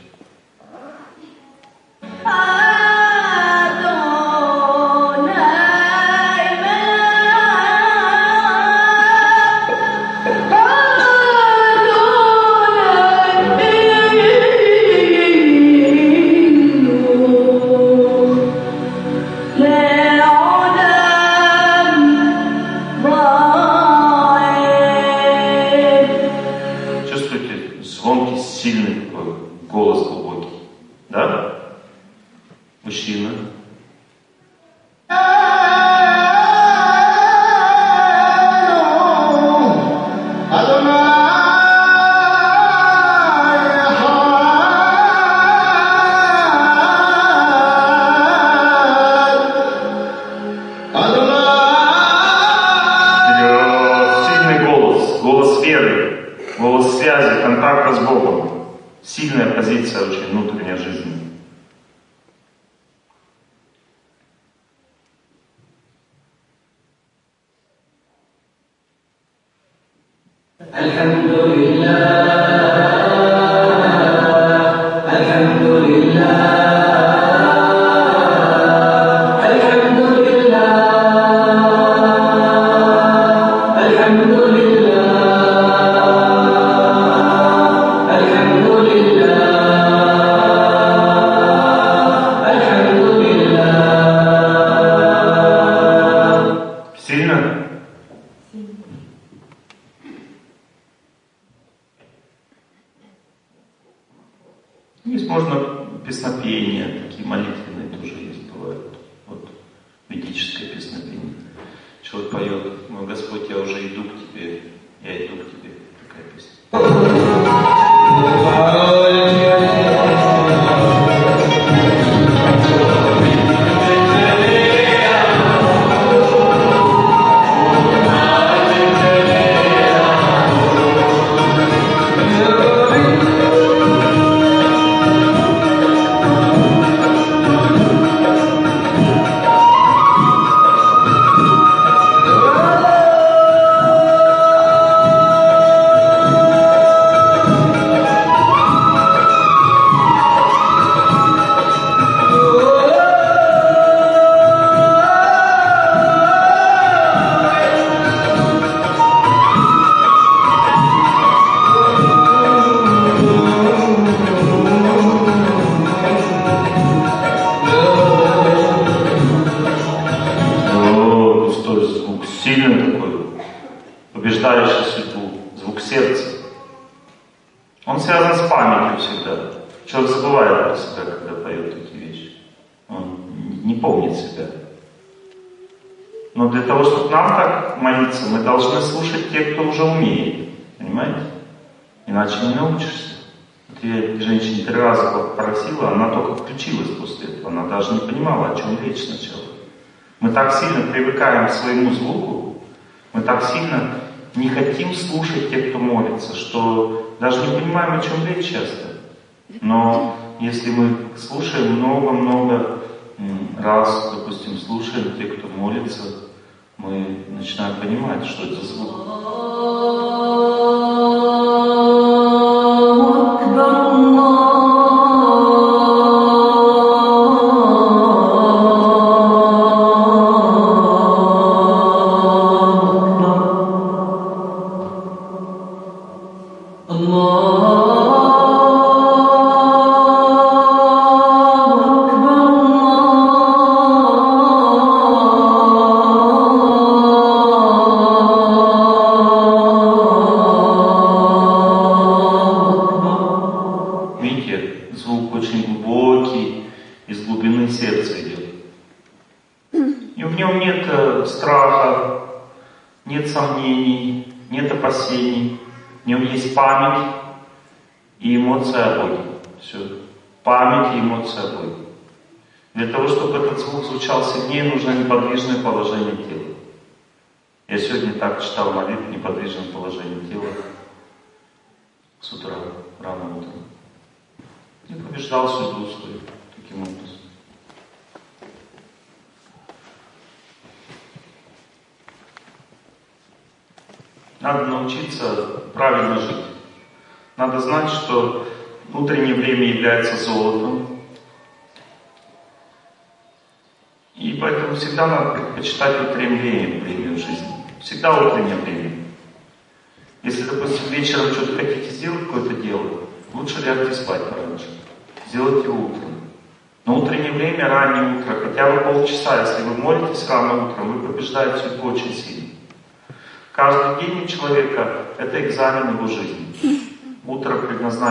[84.08, 84.47] Hallelujah.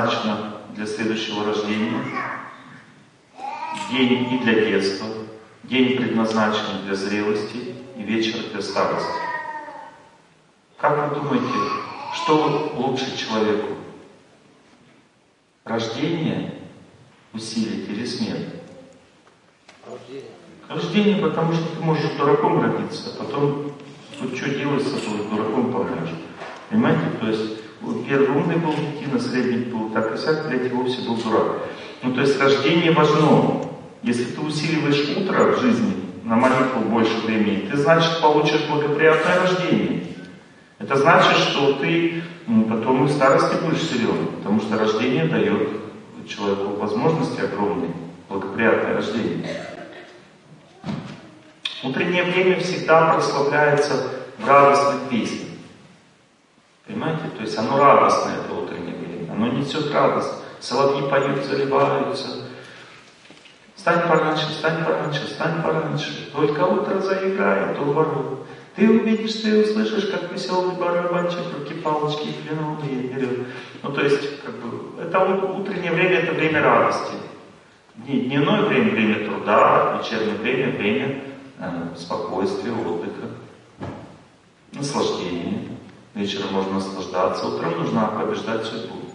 [0.08, 2.03] Предназначено для следующего рождения,
[3.91, 5.08] день и для детства,
[5.64, 9.10] день предназначен для зрелости и вечер для старости.
[10.78, 11.58] Как вы думаете,
[12.14, 13.76] что лучше человеку?
[15.66, 16.53] Рождение
[17.34, 18.47] усилить или смерть?
[19.86, 20.32] Рождение.
[20.70, 23.74] Рождение, потому что ты можешь дураком родиться, а потом
[24.20, 26.14] вот что делать с тобой, дураком помрешь.
[26.70, 27.01] Понимаете?
[27.20, 31.16] То есть вот первый умный был детина, средний был так и сяк, третий вовсе был
[31.18, 31.62] дурак.
[32.01, 32.14] Ну
[32.78, 33.61] рождение важно.
[34.03, 40.03] Если ты усиливаешь утро в жизни, на молитву больше времени, ты, значит, получишь благоприятное рождение.
[40.80, 45.69] Это значит, что ты ну, потом и в старости будешь силен, потому что рождение дает
[46.28, 47.91] человеку возможности огромные,
[48.30, 49.47] благоприятное рождение.
[51.84, 55.47] Утреннее время всегда прославляется в радостных песнях.
[56.86, 57.23] Понимаете?
[57.38, 59.32] То есть оно радостное, это утреннее время.
[59.32, 60.34] Оно несет радость.
[60.59, 62.47] Соловьи поют, заливаются.
[63.88, 66.30] Встань пораньше, встань пораньше, встань пораньше.
[66.34, 68.46] Только утро заиграет у ворот.
[68.76, 73.48] Ты увидишь, ты услышишь, как веселый барабанчик руки палочки и кленовые берет.
[73.82, 77.14] Ну, то есть, как бы, это утреннее время, это время радости.
[77.96, 81.24] Дневное время, время труда, вечернее время, время
[81.58, 83.30] э, спокойствия, отдыха,
[84.74, 85.64] наслаждения.
[86.14, 89.07] Вечером можно наслаждаться, утром нужно побеждать судьбу.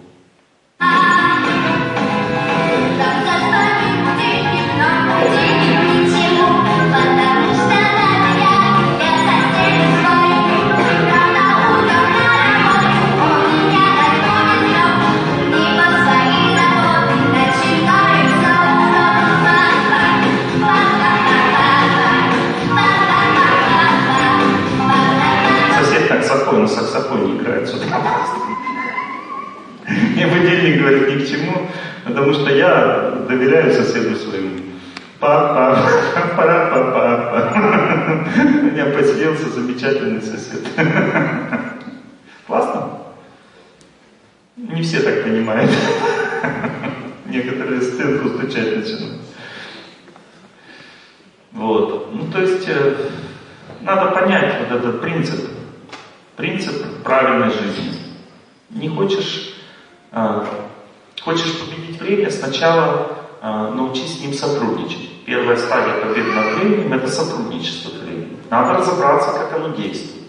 [69.52, 70.24] Как оно действует.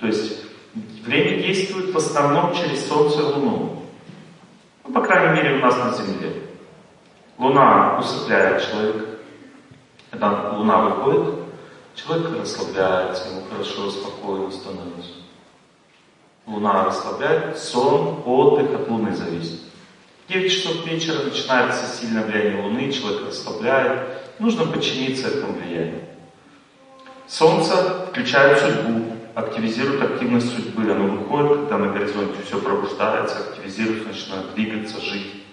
[0.00, 0.44] То есть,
[1.04, 3.82] время действует в основном через Солнце и Луну.
[4.84, 6.42] Ну, по крайней мере, у нас на Земле.
[7.38, 9.06] Луна усыпляет человека.
[10.10, 11.34] Когда Луна выходит,
[11.94, 15.10] человек расслабляется, ему хорошо, спокойно становится.
[16.46, 19.60] Луна расслабляет, сон, отдых от Луны зависит.
[20.28, 24.08] 9 часов вечера начинается сильное влияние Луны, человек расслабляет.
[24.38, 26.09] Нужно подчиниться этому влиянию.
[27.30, 30.90] Солнце включает судьбу, активизирует активность судьбы.
[30.90, 35.44] Оно выходит, когда на горизонте все пробуждается, активизируется, начинает двигаться, жить.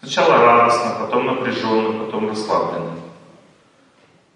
[0.00, 2.92] Сначала радостно, потом напряженно, потом расслабленно.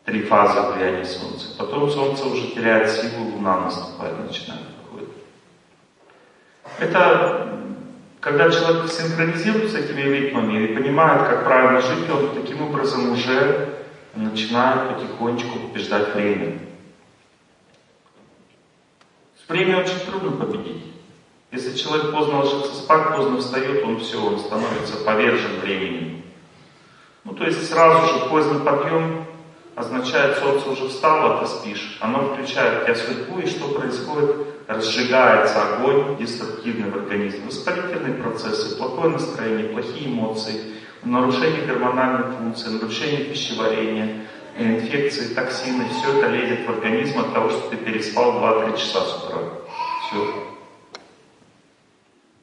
[0.05, 1.47] Три фазы влияния Солнца.
[1.57, 5.15] Потом Солнце уже теряет силу, Луна наступает, начинает выходить.
[6.81, 7.57] Это
[8.19, 13.78] когда человек синхронизирует с этими ритмами и понимает, как правильно жить, он таким образом уже
[14.19, 16.59] начинает потихонечку побеждать время.
[19.49, 20.85] Время очень трудно победить.
[21.51, 26.23] Если человек поздно ложится спать, поздно встает, он все, он становится повержен временем.
[27.25, 29.25] Ну, то есть сразу же поздний подъем
[29.75, 31.97] означает, солнце уже встало, а ты спишь.
[32.01, 34.37] Оно включает в тебя судьбу, и что происходит?
[34.67, 37.47] Разжигается огонь деструктивный в организме.
[37.47, 40.61] Воспалительные процессы, плохое настроение, плохие эмоции,
[41.03, 44.27] нарушение гормональной функции, нарушение пищеварения,
[44.59, 49.25] инфекции, токсины, все это лезет в организм от того, что ты переспал 2-3 часа с
[49.25, 49.39] утра.
[50.07, 50.45] Все.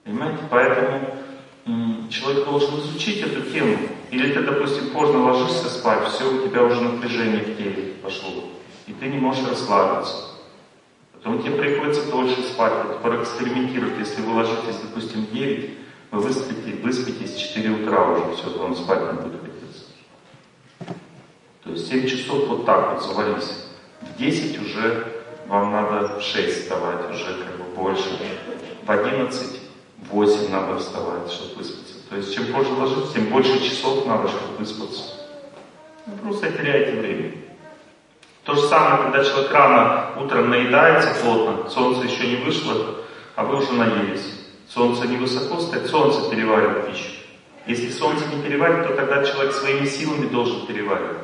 [0.04, 0.40] Понимаете?
[0.50, 1.16] Поэтому
[2.10, 3.78] человек должен изучить эту тему.
[4.12, 8.46] Или ты, допустим, поздно ложишься спать, все, у тебя уже напряжение в теле пошло.
[8.88, 10.36] И ты не можешь расслабиться.
[11.12, 12.74] Потом тебе приходится дольше спать.
[12.86, 15.72] Вот проэкспериментировать, если вы ложитесь, допустим, в 9,
[16.16, 19.84] вы выспите, выспитесь в 4 утра уже, все, вам спать не будет хотеться.
[21.64, 23.66] То есть 7 часов вот так вот завались.
[24.02, 28.18] В 10 уже вам надо в 6 вставать, уже как бы больше.
[28.86, 29.62] В 11
[30.10, 31.96] 8 надо вставать, чтобы выспаться.
[32.10, 35.04] То есть чем позже ложитесь, тем больше часов надо, чтобы выспаться.
[36.06, 37.32] Вы просто теряете время.
[38.44, 42.96] То же самое, когда человек рано утром наедается плотно, солнце еще не вышло,
[43.36, 44.35] а вы уже наелись.
[44.76, 47.12] Солнце не высоко стоит, солнце переваривает пищу.
[47.66, 51.20] Если солнце не переварит, то тогда человек своими силами должен переваривать.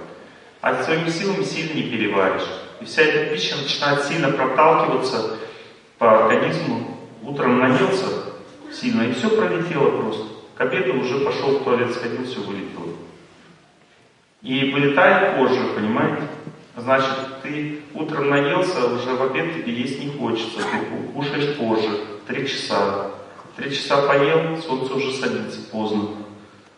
[0.62, 2.48] А своими силами сильно не переваришь.
[2.80, 5.38] И вся эта пища начинает сильно проталкиваться
[5.98, 6.98] по организму.
[7.24, 8.06] Утром наелся,
[8.72, 10.28] сильно, и все пролетело просто.
[10.56, 12.96] К обеду уже пошел в туалет, сходил, все вылетело.
[14.42, 16.22] И вылетает позже, понимаете?
[16.78, 21.90] Значит, ты утром наелся, уже в обед тебе есть не хочется, ты кушаешь позже,
[22.26, 23.12] три часа.
[23.58, 26.10] Три часа поел, солнце уже садится поздно.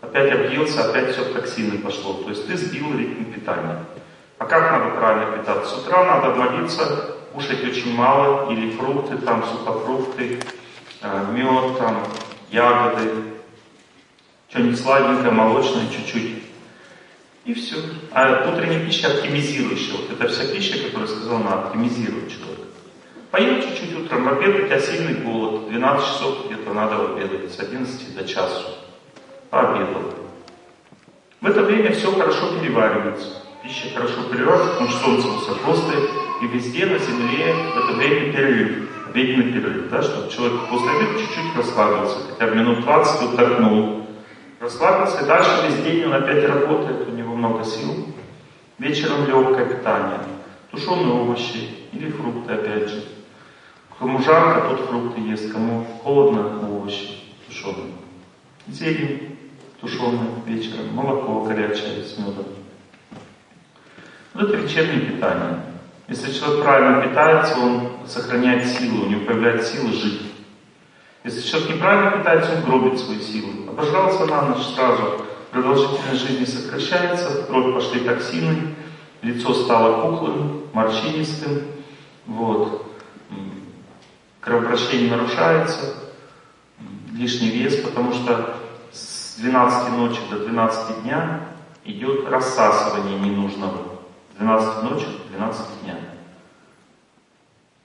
[0.02, 2.14] Опять объелся, опять все в токсины пошло.
[2.24, 3.84] То есть ты сбил ритм питания.
[4.38, 5.76] А как надо правильно питаться?
[5.76, 10.40] С утра надо молиться, кушать очень мало, или фрукты, там, сухофрукты,
[11.04, 12.02] Э, мед, там,
[12.50, 13.12] ягоды,
[14.48, 16.44] что-нибудь сладенькое, молочное чуть-чуть.
[17.44, 17.76] И все.
[18.14, 19.98] А утренняя пища оптимизирующая.
[19.98, 22.53] Вот это вся пища, которую я сказал, она оптимизирует человека.
[23.34, 25.68] Поел чуть-чуть утром, в обед у тебя сильный голод.
[25.68, 28.76] 12 часов где-то надо обедать, с 11 до часу.
[29.50, 30.04] Пообедал.
[31.42, 33.42] В это время все хорошо переваривается.
[33.64, 36.12] Пища хорошо переваривается, потому что солнце высоко стоит,
[36.44, 41.20] и везде на земле в это время перерыв обеденный перерыв, да, чтобы человек после обеда
[41.20, 44.06] чуть-чуть расслабился, хотя минут 20 отдохнул,
[44.60, 48.10] расслабился, и дальше весь день он опять работает, у него много сил.
[48.78, 50.20] Вечером легкое питание,
[50.70, 53.04] тушеные овощи или фрукты опять же.
[54.04, 57.94] Кому жарко, тот фрукты ест, кому холодно, овощи тушеные.
[58.68, 59.38] Зелень
[59.80, 62.44] тушеная вечером, молоко горячее с медом.
[64.34, 65.62] Вот это вечернее питание.
[66.10, 70.22] Если человек правильно питается, он сохраняет силу, у него появляется сила жить.
[71.24, 73.70] Если человек неправильно питается, он гробит свои силы.
[73.70, 78.76] Обожрался на ночь сразу, продолжительность жизни сокращается, в кровь пошли токсины,
[79.22, 81.62] лицо стало пухлым, морщинистым,
[82.26, 82.93] вот.
[84.44, 85.96] Кровообращение нарушается,
[87.14, 88.58] лишний вес, потому что
[88.92, 91.42] с 12 ночи до 12 дня
[91.86, 94.00] идет рассасывание ненужного.
[94.38, 95.96] 12 ночи, 12 дня.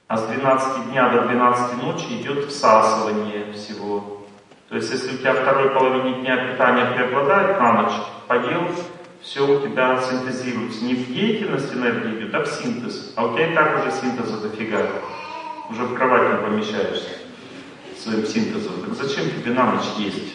[0.08, 4.26] А с 12 дня до 12 ночи идет всасывание всего.
[4.68, 7.92] То есть, если у тебя второй половине дня питание преобладает на ночь,
[8.26, 8.68] поел,
[9.22, 10.84] все у тебя синтезируется.
[10.84, 13.12] Не в деятельность энергии идет, а в синтез.
[13.16, 14.86] А у тебя и так уже синтеза дофига.
[15.70, 17.10] Уже в кровать не помещаешься
[17.96, 18.82] своим синтезом.
[18.84, 20.34] Так зачем тебе на ночь есть?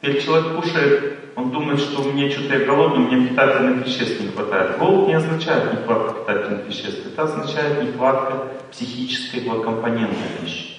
[0.00, 4.78] Если человек кушает он думает, что мне что-то я голодный, мне питательных веществ не хватает.
[4.78, 10.76] Голод не означает нехватка питательных веществ, это означает нехватка психического компонента пищи.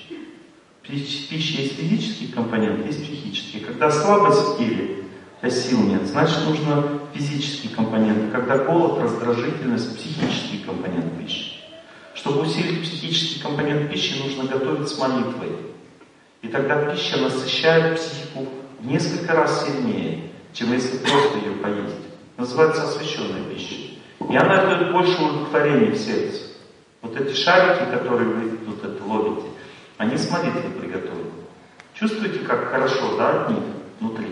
[0.84, 3.62] Пища есть физический компонент, есть психический.
[3.62, 5.06] Когда слабость теле,
[5.42, 8.32] а сил нет, значит нужно физический компонент.
[8.32, 11.60] Когда голод, раздражительность, психический компонент пищи.
[12.16, 15.58] Чтобы усилить психический компонент пищи, нужно готовить с молитвой.
[16.42, 18.48] И тогда пища насыщает психику
[18.80, 21.96] в несколько раз сильнее чем если просто ее поесть.
[22.38, 23.76] Называется освященная пища.
[24.30, 26.42] И она дает больше удовлетворения в сердце.
[27.02, 29.48] Вот эти шарики, которые вы тут это ловите,
[29.98, 31.32] они с молитвой приготовлены.
[31.94, 33.64] Чувствуете, как хорошо, да, от них
[34.00, 34.28] внутри?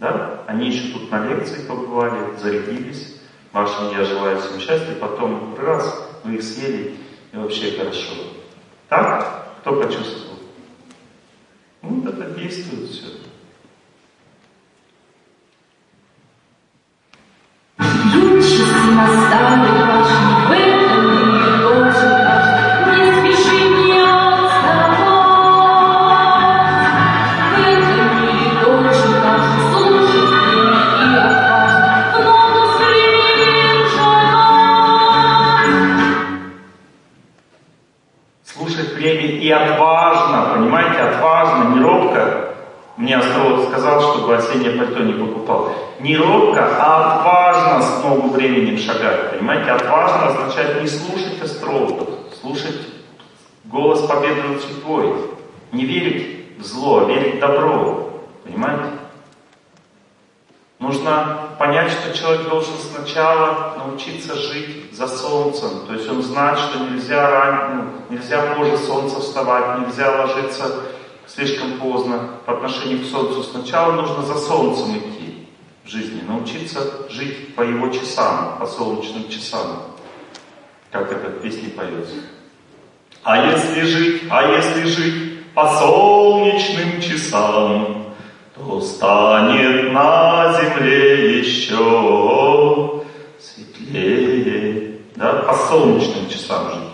[0.00, 0.44] Да?
[0.46, 3.16] Они еще тут на лекции побывали, зарядились.
[3.52, 4.94] Вашим я желаю всем счастья.
[4.98, 6.96] Потом раз, вы их съели,
[7.32, 8.14] и вообще хорошо.
[8.88, 9.46] Так?
[9.60, 10.38] Кто почувствовал?
[11.82, 13.06] Ну, это действует все.
[19.00, 19.89] настали не
[54.34, 55.14] над судьбой.
[55.72, 58.22] Не верить в зло, а верить в добро.
[58.44, 59.00] Понимаете?
[60.80, 65.86] Нужно понять, что человек должен сначала научиться жить за солнцем.
[65.86, 70.86] То есть он знает, что нельзя рано, ну, нельзя позже солнца вставать, нельзя ложиться
[71.26, 73.42] слишком поздно по отношению к солнцу.
[73.42, 75.46] Сначала нужно за солнцем идти
[75.84, 79.82] в жизни, научиться жить по его часам, по солнечным часам.
[80.90, 82.16] Как это в песне поется.
[83.22, 88.06] А если жить, а если жить по солнечным часам,
[88.54, 93.02] то станет на земле еще
[93.38, 95.00] светлее.
[95.16, 96.90] Да, по солнечным часам жить.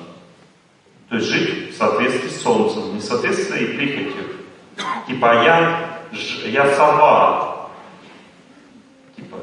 [1.09, 4.25] То есть жить в соответствии с солнцем, не в соответствии с своей прихотью.
[5.07, 6.01] Типа я,
[6.47, 7.69] я сова.
[9.15, 9.37] Типа,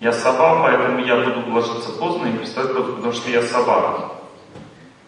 [0.00, 4.19] я сова, поэтому я буду ложиться поздно и встать потому что я сова.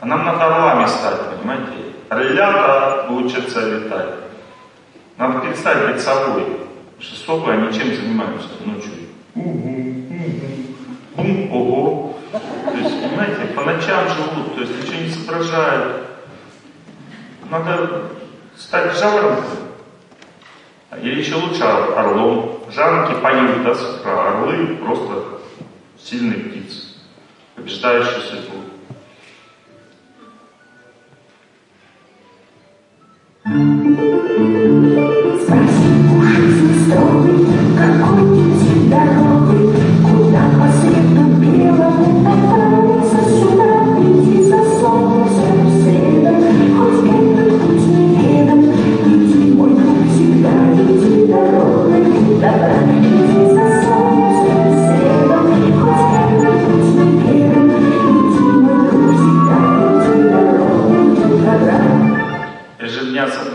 [0.02, 1.94] А нам надо орлами стать, понимаете?
[2.08, 4.14] Орлята учатся летать.
[5.16, 6.44] Надо перестать быть собой.
[6.98, 8.90] Что совы, они чем занимаются ночью?
[11.14, 12.18] Бум, ого.
[12.32, 16.08] То есть, понимаете, по ночам живут, то есть ничего не соображают.
[17.48, 18.08] Надо
[18.56, 19.44] стать жаворонком.
[21.00, 22.64] Или еще лучше орлом.
[22.72, 24.30] Жаворонки поют, да, с утра.
[24.30, 25.38] Орлы просто
[25.96, 26.86] сильные птицы,
[27.54, 28.71] побеждающие судьбу.
[33.44, 33.56] Спроси
[36.16, 37.44] у жизни строгой,
[37.76, 38.72] какой пути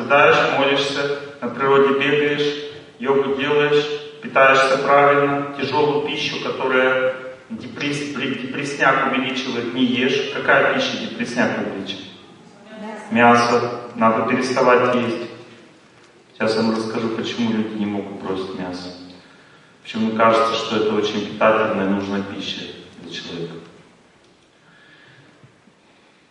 [0.07, 3.85] Соблюдаешь, молишься, на природе бегаешь, йогу делаешь,
[4.21, 7.13] питаешься правильно, тяжелую пищу, которая
[7.49, 10.31] депресс, депресняк увеличивает, не ешь.
[10.33, 12.07] Какая пища депресняк увеличивает?
[13.11, 13.81] Мясо.
[13.95, 15.29] Надо переставать есть.
[16.33, 18.93] Сейчас я вам расскажу, почему люди не могут бросить мясо.
[19.83, 22.61] Почему кажется, что это очень питательная, нужная пища
[23.01, 23.55] для человека.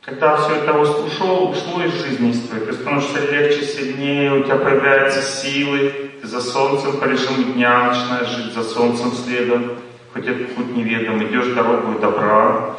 [0.07, 4.55] Когда все это ушло, ушло из жизни из твоей, ты становишься легче, сильнее, у тебя
[4.55, 9.73] появляются силы, ты за солнцем по режиму дня начинаешь жить за солнцем следом,
[10.15, 12.77] хоть этот путь неведом, идешь дорогу добра,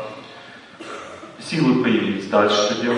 [1.42, 2.96] силы появились, дальше ключ,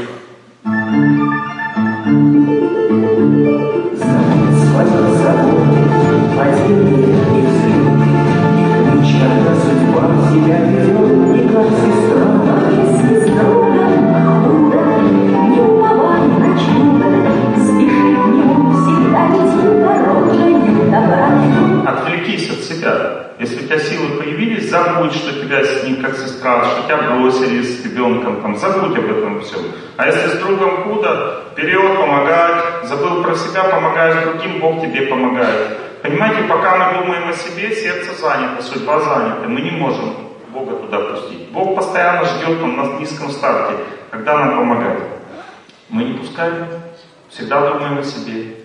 [9.20, 11.09] когда судьба тебя ведет,
[24.70, 29.06] забудь, что тебя с ним как сестра, что тебя бросили с ребенком, там, забудь об
[29.06, 29.62] этом всем.
[29.98, 35.78] А если с другом худо, вперед помогать, забыл про себя, помогаешь другим, Бог тебе помогает.
[36.02, 40.16] Понимаете, пока мы думаем о себе, сердце занято, судьба занята, мы не можем
[40.54, 41.50] Бога туда пустить.
[41.52, 43.76] Бог постоянно ждет он на низком старте,
[44.10, 45.00] когда нам помогать.
[45.90, 46.68] Мы не пускаем,
[47.30, 48.59] всегда думаем о себе.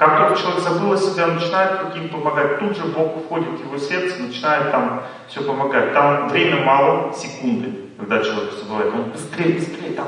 [0.00, 3.66] Как только человек забыл о себе, он начинает другим помогать, тут же Бог входит в
[3.66, 5.92] его сердце, начинает там все помогать.
[5.92, 8.94] Там время мало, секунды, когда человек забывает.
[8.94, 10.06] Он быстрее, быстрее там.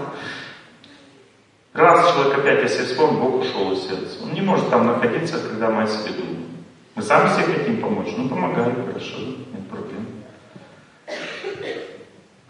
[1.74, 4.24] Раз человек опять о себе вспомнил, Бог ушел из сердца.
[4.24, 6.46] Он не может там находиться, когда мы о себе думаем.
[6.94, 10.06] Мы сами себе хотим помочь, ну помогаем, хорошо, нет проблем.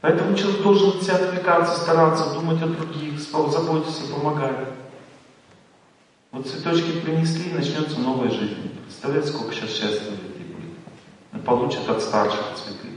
[0.00, 4.68] Поэтому человек должен от себя отвлекаться, стараться, думать о других, заботиться, помогать.
[6.32, 8.70] Вот цветочки принесли, и начнется новая жизнь.
[8.84, 11.44] Представляете, сколько сейчас счастья людей будет.
[11.44, 12.88] Получат от старших цветы.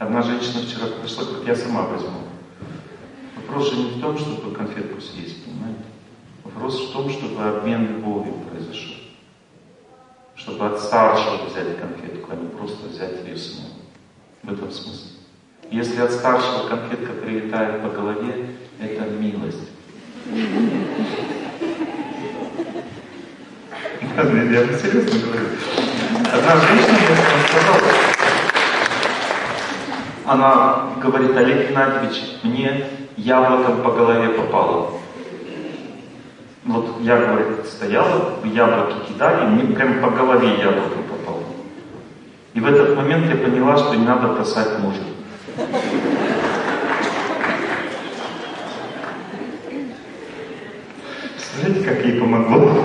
[0.00, 2.18] Одна женщина вчера пришла, говорит, я сама возьму.
[3.36, 5.84] Вопрос же не в том, чтобы конфетку съесть, понимаете?
[6.42, 8.96] Вопрос в том, чтобы обмен любовью произошел.
[10.34, 13.68] Чтобы от старшего взять конфетку, а не просто взять ее саму.
[14.42, 15.10] В этом смысле.
[15.70, 19.70] Если от старшего конфетка прилетает по голове, это милость.
[24.02, 25.46] Я вам серьезно говорю.
[26.32, 27.80] Одна женщина мне сказала,
[30.26, 32.86] она говорит, Олег Геннадьевич, мне
[33.16, 34.92] яблоком по голове попало.
[36.64, 41.42] Вот я, говорит, стояла, яблоки кидали, мне прям по голове яблоко попало.
[42.54, 45.00] И в этот момент я поняла, что не надо бросать мужа.
[51.38, 52.84] Смотрите, как ей помогло.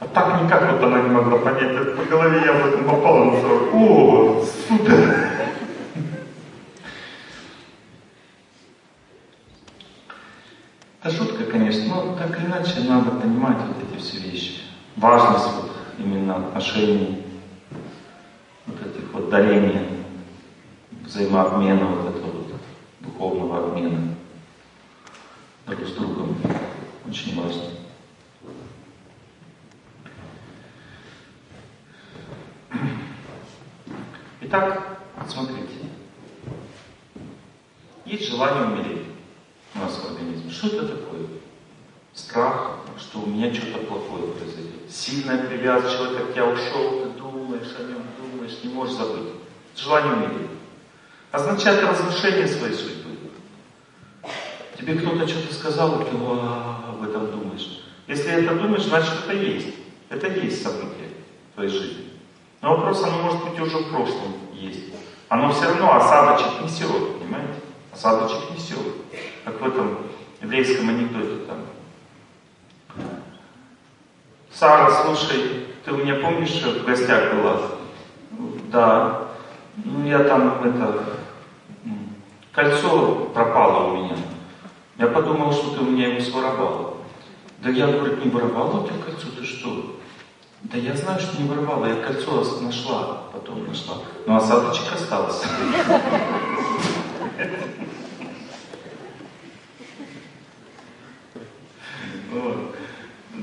[0.00, 4.44] А так никак вот она не могла понять, по голове яблоко попало, она сразу, о,
[4.68, 5.16] супер.
[11.02, 14.60] Это шутка, конечно, но так или иначе надо понимать вот эти все вещи.
[14.96, 17.24] Важность вот именно отношений,
[18.66, 19.86] вот этих вот дарения,
[21.04, 22.52] взаимообмена вот этого вот
[23.00, 24.14] духовного обмена
[25.66, 26.36] друг с другом.
[27.06, 27.83] Очень важно.
[34.46, 35.72] Итак, смотрите.
[38.04, 39.06] Есть желание умереть
[39.74, 40.50] у нас в организме.
[40.50, 41.28] Что это такое?
[42.12, 44.90] Страх, что у меня что-то плохое произойдет.
[44.90, 49.32] Сильная привязка, человек от тебя ушел, ты думаешь о нем, думаешь, не можешь забыть.
[49.74, 50.50] Желание умереть.
[51.32, 53.16] Означает разрушение своей судьбы.
[54.78, 57.82] Тебе кто-то что-то сказал, и ты об этом думаешь.
[58.06, 59.74] Если это думаешь, значит это есть.
[60.10, 61.08] Это есть событие
[61.50, 62.13] в твоей жизни.
[62.64, 64.84] Но вопрос, оно может быть уже в прошлом есть.
[65.28, 67.60] Оно все равно осадочек несет, понимаете?
[67.92, 68.78] Осадочек несет.
[69.44, 69.98] Как в этом
[70.40, 71.58] еврейском анекдоте там.
[74.50, 77.60] Сара, слушай, ты у меня помнишь, в гостях была?
[78.72, 79.28] Да.
[79.84, 81.04] Ну, я там, это,
[82.50, 84.16] кольцо пропало у меня.
[84.96, 86.94] Я подумал, что ты у меня его своровала.
[87.58, 89.96] Да я, говорит, не воровала у тебя кольцо, ты что?
[90.64, 93.96] Да я знаю, что не воровала, я кольцо нашла, потом нашла.
[94.26, 95.46] Но осадочек остался.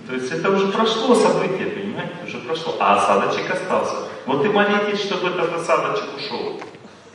[0.07, 3.95] То есть это уже прошло событие, понимаете, уже прошло, а осадочек остался.
[4.25, 6.59] Вот и молитесь, чтобы этот осадочек ушел.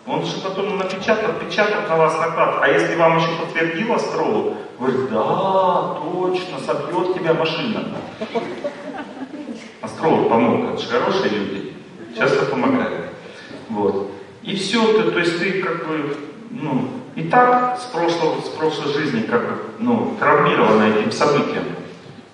[0.07, 2.63] Он же потом напечатал, отпечаток на вас накладывает.
[2.63, 7.85] А если вам еще подтвердил астролог, говорит, да, точно, собьет тебя машина.
[9.97, 11.73] Астролог помог, это же хорошие люди,
[12.15, 13.07] часто помогают.
[13.71, 14.11] Вот.
[14.43, 16.15] И все, то, то есть ты как бы,
[16.51, 21.65] ну, и так с, прошлого, с прошлой жизни как бы, ну, травмирована этим событием.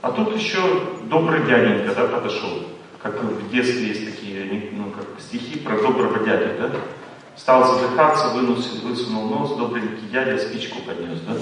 [0.00, 0.58] А тут еще
[1.04, 2.64] добрый дяденька, да, подошел.
[3.00, 6.70] Как в детстве есть такие, ну, как стихи про доброго дядю, да?
[7.36, 11.34] Стал задыхаться, выносил, высунул нос, добренький дядя спичку поднес, да?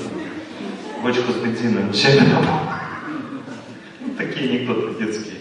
[1.02, 2.12] Бочку с бензином, чем
[4.18, 5.39] Такие анекдоты детские,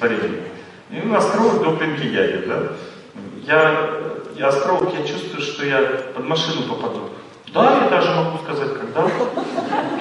[0.00, 0.48] бы стихотворения.
[0.90, 2.72] И у нас астролог добренький дядя, да?
[3.44, 3.90] Я,
[4.36, 5.82] я астролог, я чувствую, что я
[6.14, 7.10] под машину попаду.
[7.52, 9.08] Да, я даже могу сказать, когда.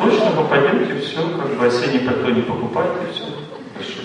[0.01, 3.23] Точно попадете, все, как бы осенний пальто не покупайте, все.
[3.73, 4.01] Хорошо.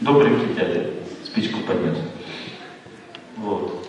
[0.00, 0.90] Добренький дядя
[1.24, 1.98] спичку поднес.
[3.36, 3.88] Вот.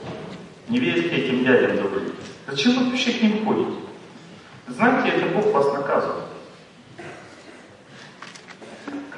[0.70, 2.12] Не верьте этим дядям добрым.
[2.48, 3.72] Зачем вы вообще к ним ходите?
[4.68, 6.26] Знаете, это Бог вас наказывает.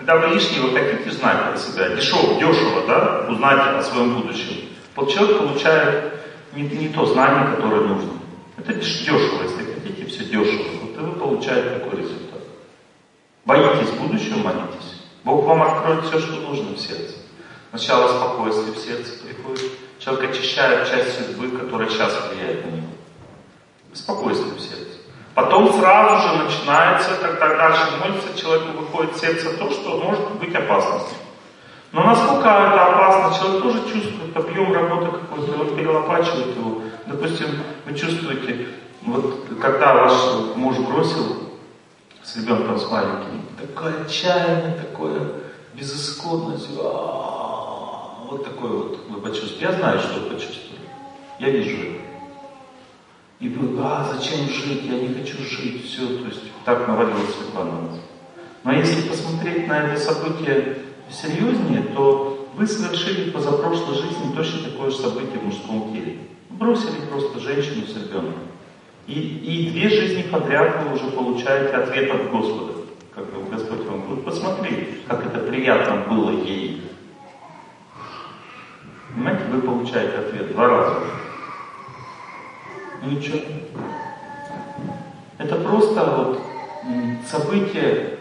[0.10, 5.14] Когда вы лишнего хотите знать про себя, дешево, дешево, да, узнать о своем будущем, вот
[5.14, 6.14] человек получает
[6.51, 8.14] не, не то знание, которое нужно.
[8.57, 10.64] Это дешево, если хотите, все дешево.
[10.82, 12.41] Вот и вы получаете такой результат.
[13.45, 15.03] Боитесь будущего, молитесь.
[15.24, 17.18] Бог вам откроет все, что нужно в сердце.
[17.70, 19.74] Сначала спокойствие в сердце приходит.
[19.99, 22.88] Человек очищает часть судьбы, которая сейчас влияет на него.
[23.93, 24.99] Спокойствие в сердце.
[25.36, 30.54] Потом сразу же начинается, когда дальше молится, человеку выходит в сердце то, что может быть
[30.54, 31.18] опасностью.
[31.92, 36.82] Но насколько это опасно, человек тоже чувствует объем работы какой-то, вот перелопачивает его.
[37.08, 37.48] Допустим,
[37.86, 38.68] вы чувствуете,
[39.02, 40.14] вот когда ваш
[40.56, 41.38] муж бросил
[42.24, 45.32] с ребенком с маленьким, такое отчаяние, такое
[45.74, 49.66] безысходность, а, вот такое вот вы почувствуете.
[49.66, 50.80] Я знаю, что вы почувствовали.
[51.40, 52.09] Я вижу это.
[53.40, 57.98] И вы, а, зачем жить, я не хочу жить, все, то есть так навалилось Светлана.
[58.66, 60.80] Но если посмотреть на это событие
[61.10, 66.18] серьезнее, то вы совершили позапрошлой жизни точно такое же событие в мужском теле.
[66.50, 68.44] Бросили просто женщину с ребенком.
[69.08, 72.74] И, и две жизни подряд вы уже получаете ответ от Господа.
[73.16, 76.84] Как Господь вам говорит, посмотри, как это приятно было ей.
[79.14, 81.00] Понимаете, вы получаете ответ два раза.
[83.02, 83.39] Ну и что?
[85.38, 86.41] Это просто вот
[87.30, 88.18] событие,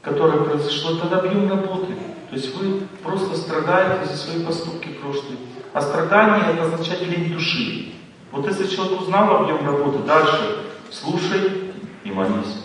[0.00, 1.94] которое произошло, это объем работы.
[2.30, 5.38] То есть вы просто страдаете за свои поступки прошлые.
[5.72, 7.92] А страдание это означает лень души.
[8.30, 10.60] Вот если человек узнал объем работы, дальше
[10.90, 11.72] слушай
[12.04, 12.62] и молись.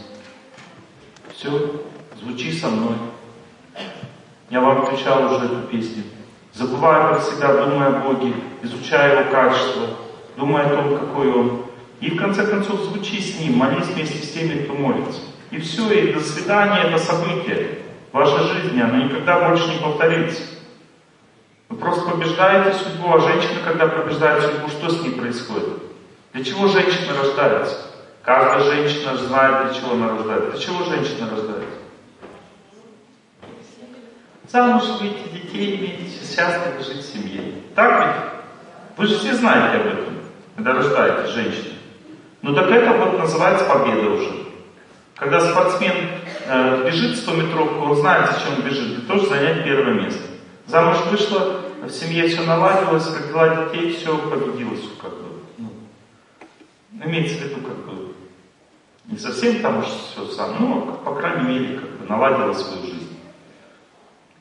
[1.34, 1.82] Все,
[2.22, 2.96] звучи со мной.
[4.50, 6.04] Я вам отвечал уже эту песню.
[6.54, 8.34] Забывая про себя, думая о Боге,
[8.64, 9.88] изучая Его качество,
[10.38, 11.66] думая о том, какой Он.
[12.00, 15.22] И в конце концов звучи с Ним, молись вместе с теми, кто молится.
[15.50, 17.80] И все, и до свидания, это событие
[18.12, 20.42] вашей жизни, оно никогда больше не повторится.
[21.70, 25.70] Вы просто побеждаете судьбу, а женщина, когда побеждает судьбу, что с ней происходит?
[26.34, 27.88] Для чего женщина рождается?
[28.22, 30.52] Каждая женщина знает, для чего она рождается.
[30.52, 31.78] Для чего женщина рождается?
[34.50, 37.54] Замуж выйти, детей иметь, счастливо жить в семье.
[37.76, 38.38] Так ведь?
[38.98, 40.17] Вы же все знаете об этом,
[40.58, 41.76] когда рождаетесь женщина.
[42.42, 44.32] Ну так это вот называется победа уже.
[45.16, 45.94] Когда спортсмен
[46.48, 50.24] э, бежит 100 метровку, он знает, зачем он бежит, для того, чтобы занять первое место.
[50.66, 55.26] Замуж вышла, в семье все наладилось, как родила детей, все победилось, как бы.
[55.58, 55.70] Ну,
[57.06, 58.14] имеется в виду, как бы,
[59.06, 63.18] не совсем там уж все сам, но, по крайней мере, как бы наладила свою жизнь.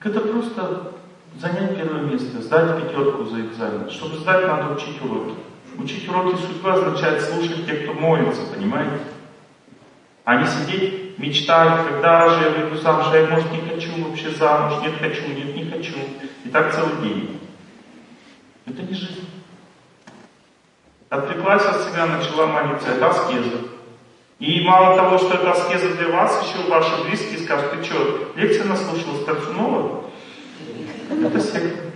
[0.02, 0.92] Это просто
[1.38, 3.90] занять первое место, сдать пятерку за экзамен.
[3.90, 5.34] Чтобы сдать, надо учить уроки.
[5.78, 8.98] Учить уроки судьбы означает слушать тех, кто молится, понимаете?
[10.24, 14.30] А не сидеть, мечтать, когда же я выйду замуж, а я, может, не хочу вообще
[14.30, 15.94] замуж, нет, хочу, нет, не хочу.
[16.44, 17.40] И так целый день.
[18.66, 19.28] Это не жизнь.
[21.08, 22.88] Отвлеклась от себя, начала молиться.
[22.88, 23.58] Это аскеза.
[24.38, 28.64] И мало того, что это аскеза для вас, еще ваши близкие скажут, ты что, лекция
[28.64, 30.04] наслушалась Торчунова?
[31.10, 31.86] Это секта.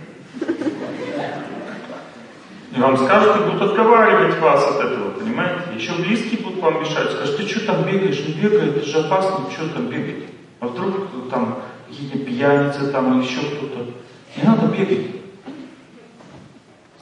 [2.75, 5.75] И вам скажут и будут отговаривать вас от этого, понимаете?
[5.75, 9.51] Еще близкие будут вам мешать, скажут, ты что там бегаешь, не бегай, это же опасно,
[9.51, 10.29] что там бегать?
[10.61, 13.91] А вдруг там какие-то пьяницы там или еще кто-то.
[14.37, 15.21] Не надо бегать.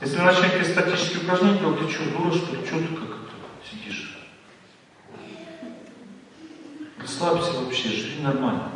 [0.01, 2.65] Если какие статические упражнения, то ты что, дура, что ли?
[2.65, 4.17] Что ты как это сидишь?
[6.97, 8.69] Расслабься вообще, живи нормально.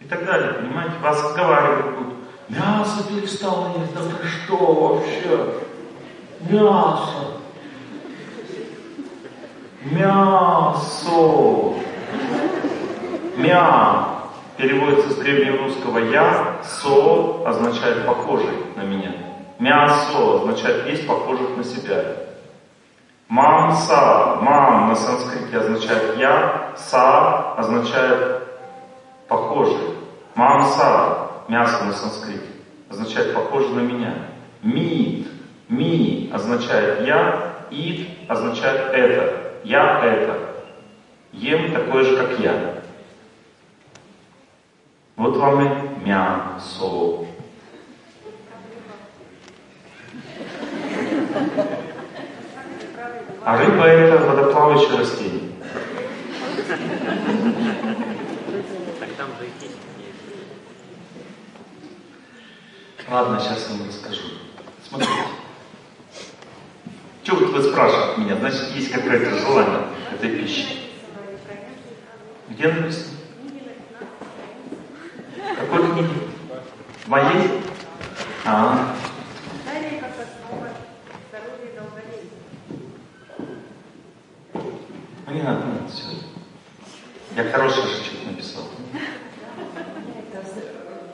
[0.00, 0.94] И так далее, понимаете?
[1.02, 2.23] Вас отговаривают будут.
[2.48, 5.54] Мясо перестал есть, да ты что вообще?
[6.40, 7.40] Мясо.
[9.84, 11.74] Мясо.
[13.36, 14.08] Мя.
[14.58, 16.58] Переводится с древнерусского я.
[16.62, 19.12] Со означает похожий на меня.
[19.58, 22.04] Мясо означает есть похожих на себя.
[23.28, 24.36] Мамса.
[24.42, 26.72] Мам на санскрите означает я.
[26.76, 28.42] Са означает
[29.28, 29.96] похожий.
[30.34, 32.46] Мамса мясо на санскрите,
[32.88, 34.14] означает похоже на меня.
[34.62, 35.28] Мид,
[35.68, 39.52] ми означает я, ид означает это.
[39.64, 40.54] Я это.
[41.32, 42.82] Ем такое же, как я.
[45.16, 47.26] Вот вам и мясо.
[53.44, 55.52] А рыба это водоплавающее растение.
[63.08, 64.22] Ладно, сейчас вам расскажу.
[64.88, 65.12] Смотрите.
[67.22, 68.36] Чего вот вы спрашиваете меня?
[68.36, 69.80] Значит, есть какое-то желание
[70.12, 70.84] этой пищи.
[72.48, 73.18] Где написано?
[75.56, 76.28] Какой книги?
[77.06, 77.62] Моей?
[78.44, 78.94] А.
[85.26, 86.04] Ну не надо, не надо, все.
[87.34, 88.64] Я хороший же что-то написал.
[90.32, 90.44] Это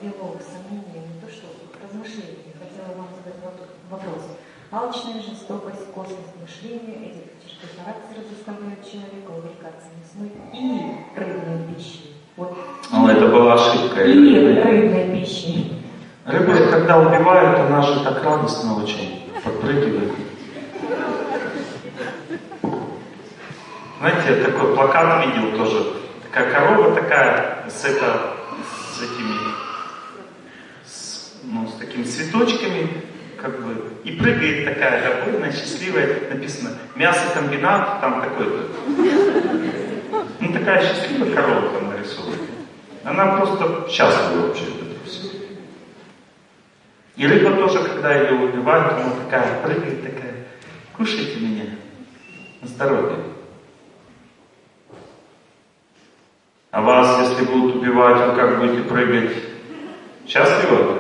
[0.03, 1.47] ввело сомнение, не то что
[1.83, 2.55] размышление.
[2.59, 3.41] Хотела вам задать
[3.89, 4.23] вопрос.
[4.73, 6.31] Алчная жестокость, косность
[7.77, 12.17] характера заставляют человека увлекаться мясной и рыбной пищей.
[12.37, 12.57] Вот.
[12.93, 14.05] Ну, это была ошибка.
[14.05, 15.83] И рыбной пищей.
[16.25, 20.13] Рыба, когда убивают, она же так радостно очень подпрыгивает.
[23.99, 25.95] Знаете, я такой плакат видел тоже.
[26.23, 28.35] Такая корова такая с, это,
[28.95, 29.35] с этими,
[30.87, 33.05] с, ну, с такими цветочками,
[33.41, 33.75] как бы,
[34.05, 38.67] и прыгает такая довольная, счастливая, написано мясокомбинат, там такой-то.
[40.41, 42.37] Ну, такая счастливая корова там нарисована.
[43.05, 45.31] Она просто счастлива вообще от этого всего.
[47.17, 50.35] И рыба тоже, когда ее убивают, она такая прыгает, такая,
[50.97, 51.65] кушайте меня,
[52.61, 53.19] на здоровье.
[56.71, 59.37] А вас, если будут убивать, вы как будете прыгать?
[60.27, 61.00] Счастливо?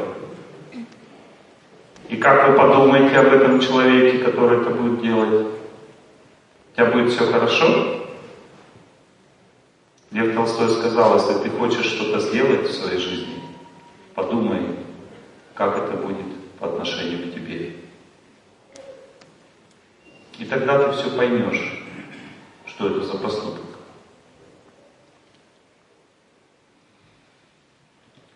[2.10, 5.46] И как вы подумаете об этом человеке, который это будет делать?
[5.46, 8.04] У тебя будет все хорошо?
[10.10, 13.40] Лев Толстой сказал, если ты хочешь что-то сделать в своей жизни,
[14.16, 14.76] подумай,
[15.54, 16.26] как это будет
[16.58, 17.76] по отношению к тебе.
[20.48, 21.84] тогда ты все поймешь,
[22.66, 23.66] что это за поступок.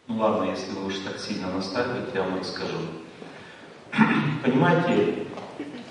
[0.06, 2.78] Ну ладно, если вы уж так сильно настаиваете, я вам расскажу.
[4.42, 5.26] Понимаете,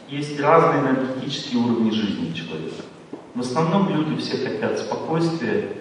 [0.09, 2.83] есть разные энергетические уровни жизни человека.
[3.33, 5.77] В основном люди все хотят спокойствия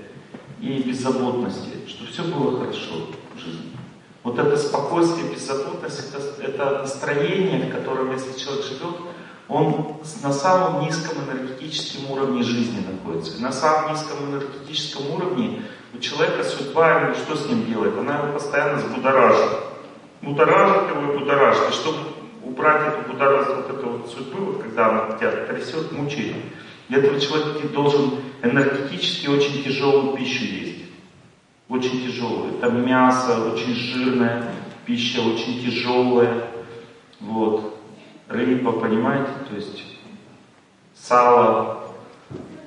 [0.60, 3.72] и беззаботности, чтобы все было хорошо в жизни.
[4.22, 8.96] Вот это спокойствие, беззаботность, это, это настроение, в котором, если человек живет,
[9.48, 13.42] он на самом низком энергетическом уровне жизни находится.
[13.42, 15.62] На самом низком энергетическом уровне
[15.92, 17.98] у человека судьба, что с ним делает?
[17.98, 19.58] Она его постоянно забудоражит.
[20.22, 21.68] Будоражит его и будоражит.
[21.68, 21.98] И чтобы
[22.52, 26.36] убрать эту будоражит, вот эту вот судьбу, вот когда она тебя трясет, мучает,
[26.88, 30.82] для этого человек должен энергетически очень тяжелую пищу есть.
[31.68, 32.58] Очень тяжелую.
[32.58, 34.44] Это мясо, очень жирная
[34.84, 36.48] пища, очень тяжелая.
[37.20, 37.78] Вот.
[38.28, 39.30] Рыба, понимаете?
[39.48, 39.84] То есть
[40.94, 41.94] сало.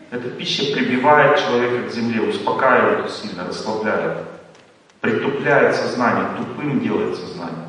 [0.09, 4.19] Эта пища прибивает человека к земле, успокаивает сильно, расслабляет.
[5.01, 7.64] Притупляет сознание, тупым делает сознание.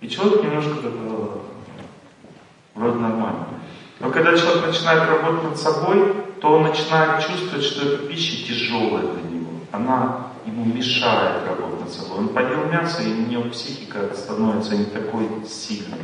[0.00, 0.92] И человек немножко так,
[2.74, 3.46] вроде нормально.
[4.00, 9.02] Но когда человек начинает работать над собой, то он начинает чувствовать, что эта пища тяжелая
[9.02, 9.50] для него.
[9.72, 12.18] Она ему мешает работать над собой.
[12.18, 16.00] Он поел мясо, и у него психика становится не такой сильной.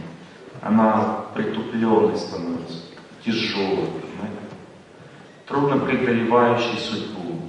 [0.61, 2.79] Она притупленной становится,
[3.25, 4.43] тяжелой, понимаете?
[5.47, 7.41] Трудно преодолевающей судьбу.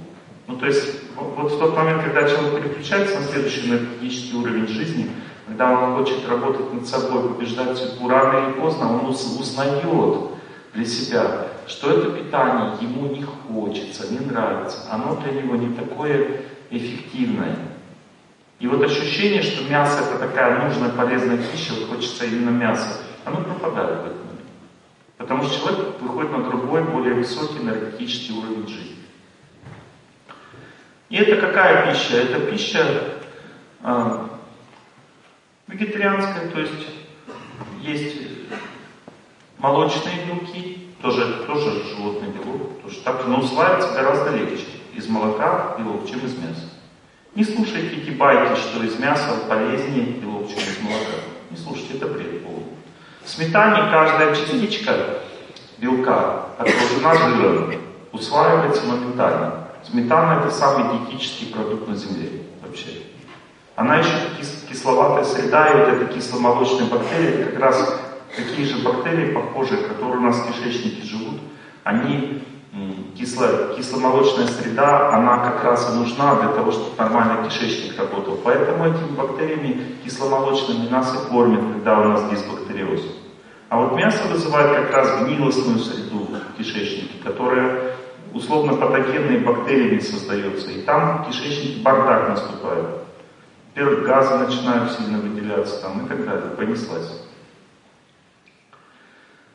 [0.46, 5.10] Ну, то есть, вот в тот момент, когда человек переключается на следующий энергетический уровень жизни,
[5.48, 9.82] когда он хочет работать над собой, побеждать судьбу, рано или поздно он узнает,
[10.74, 16.42] для себя, что это питание ему не хочется, не нравится, оно для него не такое
[16.70, 17.56] эффективное.
[18.60, 23.40] И вот ощущение, что мясо это такая нужная, полезная пища, вот хочется именно мяса, оно
[23.40, 24.40] пропадает в этот момент.
[25.16, 28.96] Потому что человек выходит на другой, более высокий энергетический уровень жизни.
[31.08, 32.16] И это какая пища?
[32.18, 32.84] Это пища
[33.82, 34.27] э,
[35.68, 36.86] вегетарианская, то есть
[37.80, 38.16] есть
[39.58, 46.08] Молочные белки, тоже, тоже животный белок, тоже так, но усваивается гораздо легче из молока белок,
[46.08, 46.70] чем из мяса.
[47.34, 51.24] Не слушайте эти байки, что из мяса полезнее белок, чем из молока.
[51.50, 52.66] Не слушайте, это бред полный.
[53.24, 54.94] В сметане каждая частичка
[55.78, 57.74] белка окружена жиром,
[58.12, 59.66] усваивается моментально.
[59.90, 62.90] Сметана это самый диетический продукт на земле вообще.
[63.78, 68.00] Она еще кис кисловатая среда, и вот эти кисломолочные бактерии как раз
[68.34, 71.38] такие же бактерии, похожие, которые у нас в кишечнике живут,
[71.84, 72.42] они,
[73.16, 78.40] кисло, кисломолочная среда, она как раз и нужна для того, чтобы нормально кишечник работал.
[78.42, 83.02] Поэтому этими бактериями кисломолочными нас и кормят, когда у нас дисбактериоз.
[83.68, 87.92] А вот мясо вызывает как раз гнилостную среду в кишечнике, которая
[88.34, 90.68] условно патогенные бактериями создается.
[90.72, 93.07] И там в кишечнике бардак наступает.
[93.78, 96.50] Во-первых, газы начинают сильно выделяться там и так далее.
[96.56, 97.22] Понеслась.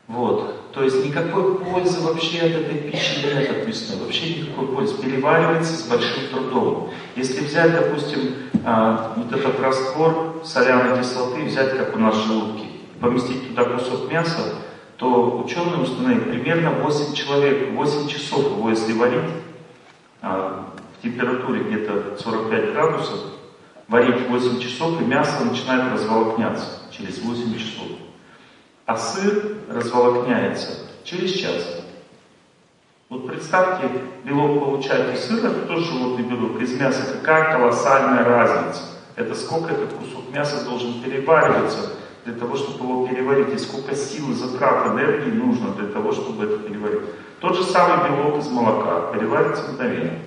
[0.08, 0.72] Вот.
[0.72, 3.98] То есть никакой пользы вообще от этой пищи нет от мясной.
[3.98, 4.96] Вообще никакой пользы.
[5.02, 6.90] Переваривается с большим трудом.
[7.16, 12.64] Если взять, допустим, а, вот этот раствор соляной кислоты, взять, как у нас желудки,
[13.02, 14.54] поместить туда кусок мяса,
[14.96, 19.30] то ученые установили примерно 8 человек, 8 часов его если варить,
[20.22, 23.33] а, в температуре где-то 45 градусов,
[23.88, 27.88] варить 8 часов, и мясо начинает разволокняться через 8 часов.
[28.86, 30.70] А сыр разволокняется
[31.04, 31.84] через час.
[33.08, 33.88] Вот представьте,
[34.24, 38.82] белок получать из сыра, это тоже животный белок, из мяса, какая колоссальная разница.
[39.16, 41.92] Это сколько этот кусок мяса должен перевариваться
[42.24, 46.44] для того, чтобы его переварить, и сколько сил и затрат энергии нужно для того, чтобы
[46.44, 47.02] это переварить.
[47.40, 50.18] Тот же самый белок из молока переварится мгновенно.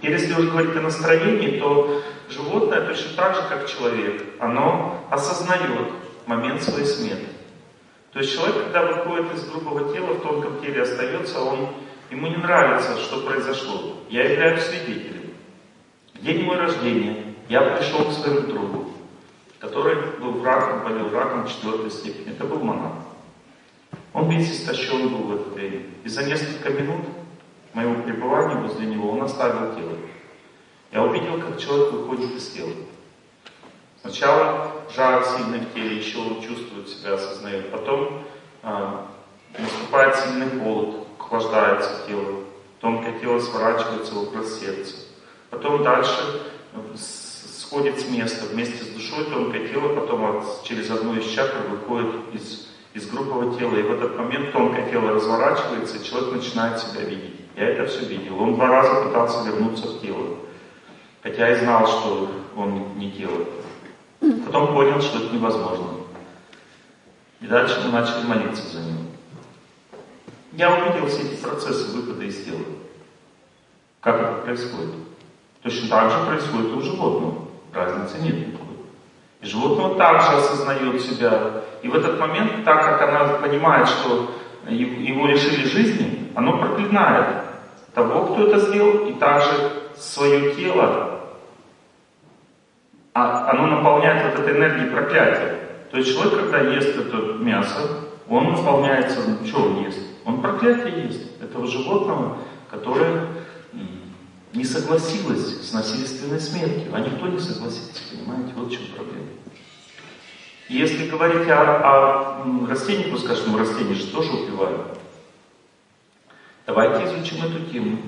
[0.00, 2.02] И если уже говорить о настроении, то
[2.32, 5.92] животное точно так же, как человек, оно осознает
[6.26, 7.28] момент своей смерти.
[8.12, 11.68] То есть человек, когда выходит из грубого тела, в тонком теле остается, он,
[12.10, 13.96] ему не нравится, что произошло.
[14.10, 15.30] Я являюсь свидетелем.
[16.20, 18.92] День моего рождения я пришел к своему другу,
[19.58, 22.32] который был раком, болел раком четвертой степени.
[22.32, 22.92] Это был монах.
[24.12, 25.80] Он весь истощен был в это время.
[26.04, 27.06] И за несколько минут
[27.72, 29.96] моего пребывания возле него он оставил тело.
[30.92, 32.70] Я увидел, как человек выходит из тела.
[34.02, 37.70] Сначала жар сильный в теле, еще он чувствует себя, осознает.
[37.70, 38.24] Потом
[38.62, 38.90] э,
[39.58, 42.44] наступает сильный холод, охлаждается тело.
[42.80, 44.96] Тонкое тело сворачивается в образ сердца.
[45.50, 46.42] Потом дальше
[46.96, 48.46] сходит с места.
[48.46, 53.58] Вместе с душой тонкое тело потом от, через одну из чакр выходит из из грубого
[53.58, 57.40] тела, и в этот момент тонкое тело разворачивается, и человек начинает себя видеть.
[57.56, 58.38] Я это все видел.
[58.40, 60.36] Он два раза пытался вернуться в тело,
[61.22, 63.44] хотя и знал, что он не тело.
[64.44, 65.86] Потом понял, что это невозможно.
[67.40, 69.02] И дальше мы начали молиться за него.
[70.52, 72.60] Я увидел все эти процессы выхода из тела.
[74.00, 74.94] Как это происходит?
[75.62, 77.48] Точно так же происходит и у животного.
[77.72, 78.76] Разницы нет никакой.
[79.40, 81.62] И животное также осознает себя.
[81.82, 84.30] И в этот момент, так как она понимает, что
[84.68, 87.44] его лишили жизни, оно проклинает
[87.94, 91.11] того, кто это сделал, и также свое тело,
[93.14, 95.58] а оно наполняет вот этой энергией проклятия.
[95.90, 99.98] То есть человек, когда ест это мясо, он наполняется, ну, что он ест?
[100.24, 102.38] Он проклятие есть этого животного,
[102.70, 103.26] которое
[104.54, 106.92] не согласилось с насильственной смертью.
[106.94, 108.52] А никто не согласится, понимаете?
[108.54, 109.26] Вот в чем проблема.
[110.68, 114.86] И если говорить о, о растении, пускай что мы растения же тоже убиваем.
[116.66, 117.98] Давайте изучим эту тему.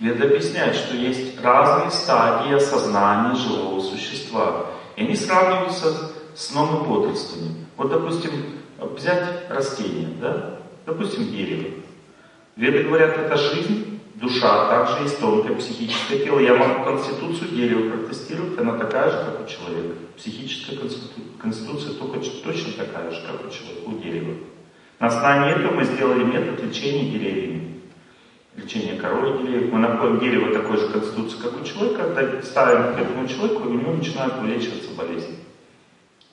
[0.00, 4.66] Веда объясняет, что есть разные стадии осознания живого существа.
[4.96, 7.66] И они сравниваются с сном и бодрствованием.
[7.76, 8.30] Вот, допустим,
[8.78, 10.58] взять растение, да?
[10.84, 11.74] допустим, дерево.
[12.56, 16.40] Веды говорят, это жизнь, душа, также есть тонкое психическое тело.
[16.40, 19.94] Я могу конституцию дерева протестировать, она такая же, как у человека.
[20.16, 20.78] Психическая
[21.40, 24.34] конституция только точно такая же, как у человека, у дерева.
[24.98, 27.73] На основании этого мы сделали метод лечения деревьями
[28.56, 29.72] лечение деревьев.
[29.72, 33.74] Мы находим дерево такой же конституции, как у человека, ставим к этому человеку, и у
[33.74, 35.38] него начинают вылечиваться болезни.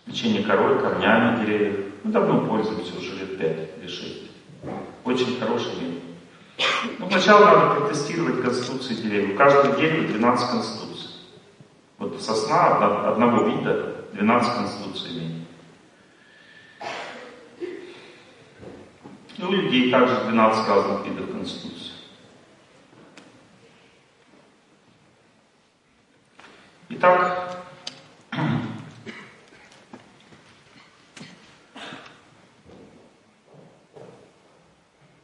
[0.06, 1.86] Лечение корой, корнями деревьев.
[2.04, 4.32] Мы давно пользуемся, уже лет 5 или 6.
[5.04, 6.02] Очень хороший метод.
[7.00, 9.36] Ну, сначала надо протестировать конституции деревьев.
[9.36, 11.10] У каждого дерева 12 конституций.
[11.98, 15.32] Вот сосна одного вида 12 конституций имеет.
[19.38, 21.81] И у людей также 12 разных видов конституций.
[26.94, 27.64] Итак,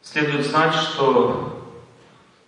[0.02, 1.62] следует знать, что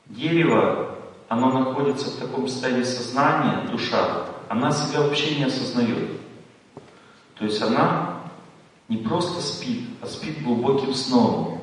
[0.06, 0.96] дерево,
[1.28, 6.12] оно находится в таком состоянии сознания, душа, она себя вообще не осознает.
[7.38, 8.22] То есть она
[8.88, 11.62] не просто спит, а спит глубоким сном.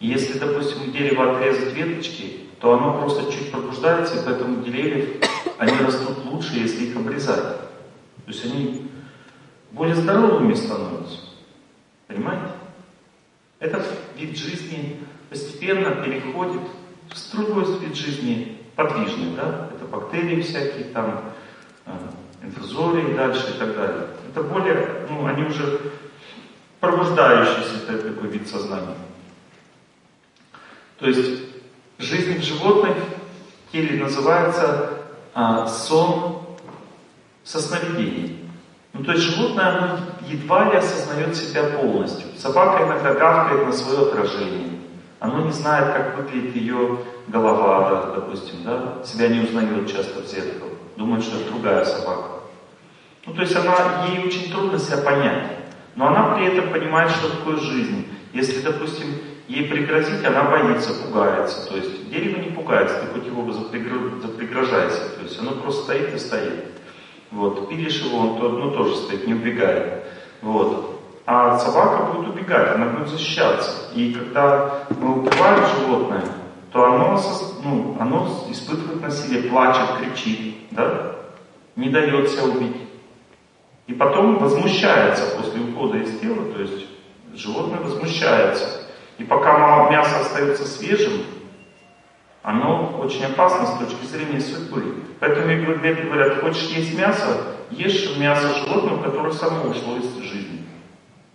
[0.00, 5.25] И если, допустим, у дерева отрезать веточки, то оно просто чуть пробуждается, и поэтому деревьев
[5.58, 7.58] они растут лучше, если их обрезать.
[8.26, 8.90] То есть они
[9.72, 11.18] более здоровыми становятся.
[12.06, 12.52] Понимаете?
[13.58, 15.00] Этот вид жизни
[15.30, 16.62] постепенно переходит
[17.08, 19.70] в другой вид жизни, подвижный, да?
[19.74, 21.32] Это бактерии всякие, там,
[21.86, 21.90] э,
[22.42, 24.08] инфузории дальше и так далее.
[24.28, 25.80] Это более, ну, они уже
[26.80, 28.96] пробуждающийся такой вид сознания.
[30.98, 31.42] То есть
[31.98, 32.94] жизнь в животном
[33.72, 35.05] теле называется
[35.36, 36.38] а, сон
[37.44, 38.38] со сновидением.
[38.94, 42.26] Ну, то есть животное, оно едва ли осознает себя полностью.
[42.38, 44.80] Собака иногда гавкает на свое отражение.
[45.20, 50.70] Оно не знает, как выглядит ее голова, допустим, да, себя не узнает часто в зеркало.
[50.96, 52.40] Думает, что это другая собака.
[53.26, 55.50] Ну, то есть она, ей очень трудно себя понять.
[55.96, 58.08] Но она при этом понимает, что такое жизнь.
[58.32, 59.08] Если, допустим,
[59.48, 61.68] ей пригрозить, она боится, пугается.
[61.68, 65.08] То есть дерево не пугается, ты хоть его запригрожайся.
[65.16, 66.64] То есть оно просто стоит и стоит.
[67.30, 67.68] Вот.
[67.68, 70.04] Пилишь его, он то, ну, тоже стоит, не убегает.
[70.42, 71.02] Вот.
[71.26, 73.90] А собака будет убегать, она будет защищаться.
[73.94, 76.24] И когда мы убиваем животное,
[76.72, 77.20] то оно,
[77.64, 81.16] ну, оно испытывает насилие, плачет, кричит, да?
[81.76, 82.76] не дает себя убить.
[83.86, 86.86] И потом возмущается после ухода из тела, то есть
[87.34, 88.85] животное возмущается.
[89.18, 91.24] И пока мясо остается свежим,
[92.42, 95.02] оно очень опасно с точки зрения судьбы.
[95.18, 100.64] Поэтому веды говорят, хочешь есть мясо, ешь мясо животного, которое само ушло из жизни.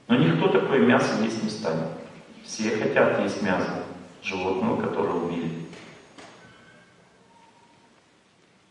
[0.08, 1.88] Но никто такое мясо есть не станет.
[2.46, 3.84] Все хотят есть мясо
[4.24, 5.52] животного, которое убили.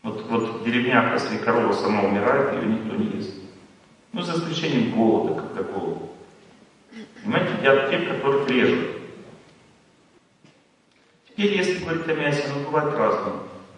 [0.03, 3.35] Вот, вот в деревнях, если корова сама умирает, ее никто не ест.
[4.13, 6.09] Ну, за исключением голода, как такого.
[7.21, 9.00] Понимаете, едят те, которых режут.
[11.35, 13.33] Теперь, если говорить о мясе, оно бывает разным.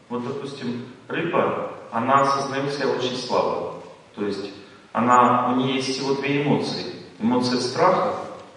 [0.09, 3.75] Вот, допустим, рыба, она осознает себя очень слабо.
[4.15, 4.51] То есть
[4.91, 6.93] она, у нее есть всего две эмоции.
[7.19, 8.15] Эмоция страха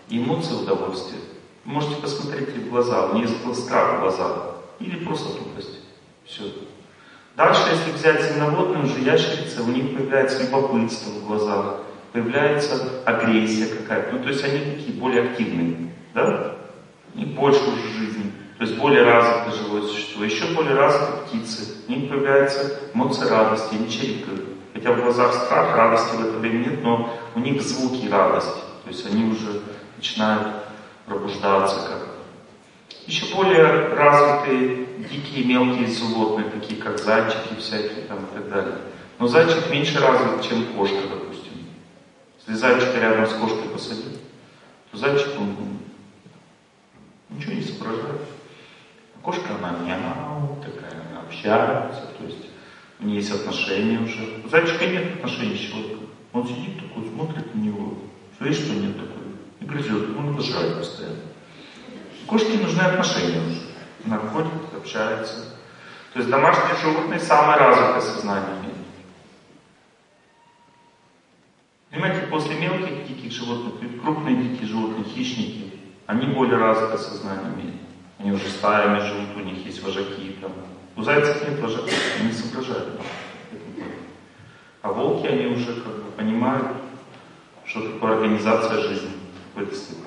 [0.09, 1.20] и эмоция удовольствия.
[1.64, 4.56] Вы можете посмотреть в глаза, у нее есть страх в глазах.
[4.78, 5.81] Или просто тупость.
[6.24, 6.44] Все.
[7.36, 11.81] Дальше, если взять земноводную, уже ящерицы, у них появляется любопытство в глазах,
[12.12, 14.16] появляется агрессия какая-то.
[14.16, 16.56] Ну, то есть они такие более активные, да?
[17.14, 18.32] И больше уже жизни.
[18.59, 20.24] То есть более развитое живое существо.
[20.24, 21.77] Еще более развитые птицы.
[21.89, 24.45] У них появляются эмоции радости, они чирикают.
[24.73, 28.61] Хотя в глазах страх, радости в это время нет, но у них звуки радости.
[28.85, 29.62] То есть они уже
[29.97, 30.49] начинают
[31.07, 32.16] пробуждаться как
[33.07, 38.78] еще более развитые дикие мелкие животные, такие как зайчики всякие там и так далее.
[39.19, 41.53] Но зайчик меньше развит, чем кошка, допустим.
[42.39, 44.20] Если зайчика рядом с кошкой посадить,
[44.91, 45.57] то зайчик, он
[47.31, 48.23] ничего не соображает.
[49.27, 52.47] Кошка, она мяу, такая, она общается, то есть
[53.01, 54.40] у нее есть отношения уже.
[54.44, 56.07] У зайчика нет отношений с человеком.
[56.32, 57.94] Он сидит такой, смотрит на него,
[58.39, 59.24] видишь, что нет такой,
[59.59, 61.16] и грызет, он жрать постоянно.
[62.28, 63.62] Кошке нужны отношения уже.
[64.05, 65.57] Она ходит, общается.
[66.12, 68.77] То есть домашние животные самое развитое сознание имеют.
[71.90, 75.73] Понимаете, после мелких диких животных, крупные дикие животные, хищники,
[76.07, 77.85] они более развитое сознание имеют.
[78.18, 80.52] Они уже стаями живут, у них есть вожаки там.
[80.97, 83.01] У зайцев нет вожаков, они соображают.
[84.82, 86.68] А волки, они уже как бы понимают,
[87.64, 90.05] что такое организация жизни в какой-то степени.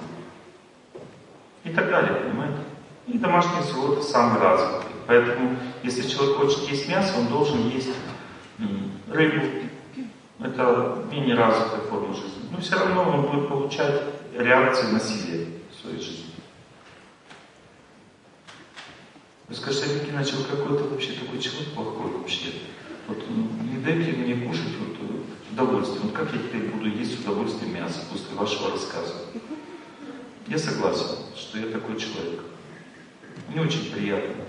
[1.63, 2.59] И так далее, понимаете?
[3.07, 4.89] И домашние животные самые развитые.
[5.05, 7.89] Поэтому, если человек хочет есть мясо, он должен есть
[9.07, 9.45] рыбу,
[10.39, 12.47] это менее развитая форма жизни.
[12.51, 14.01] Но все равно он будет получать
[14.37, 16.18] реакции насилия в своей жизни.
[19.49, 22.53] Вы скажете, Олег начал какой-то вообще такой человек плохой вообще.
[23.07, 24.95] Вот не дайте мне кушать вот
[25.51, 26.01] удовольствие.
[26.03, 29.15] Вот как я теперь буду есть удовольствие мяса после вашего рассказа?
[30.47, 32.41] Я согласен, что я такой человек.
[33.53, 34.43] Не очень приятно.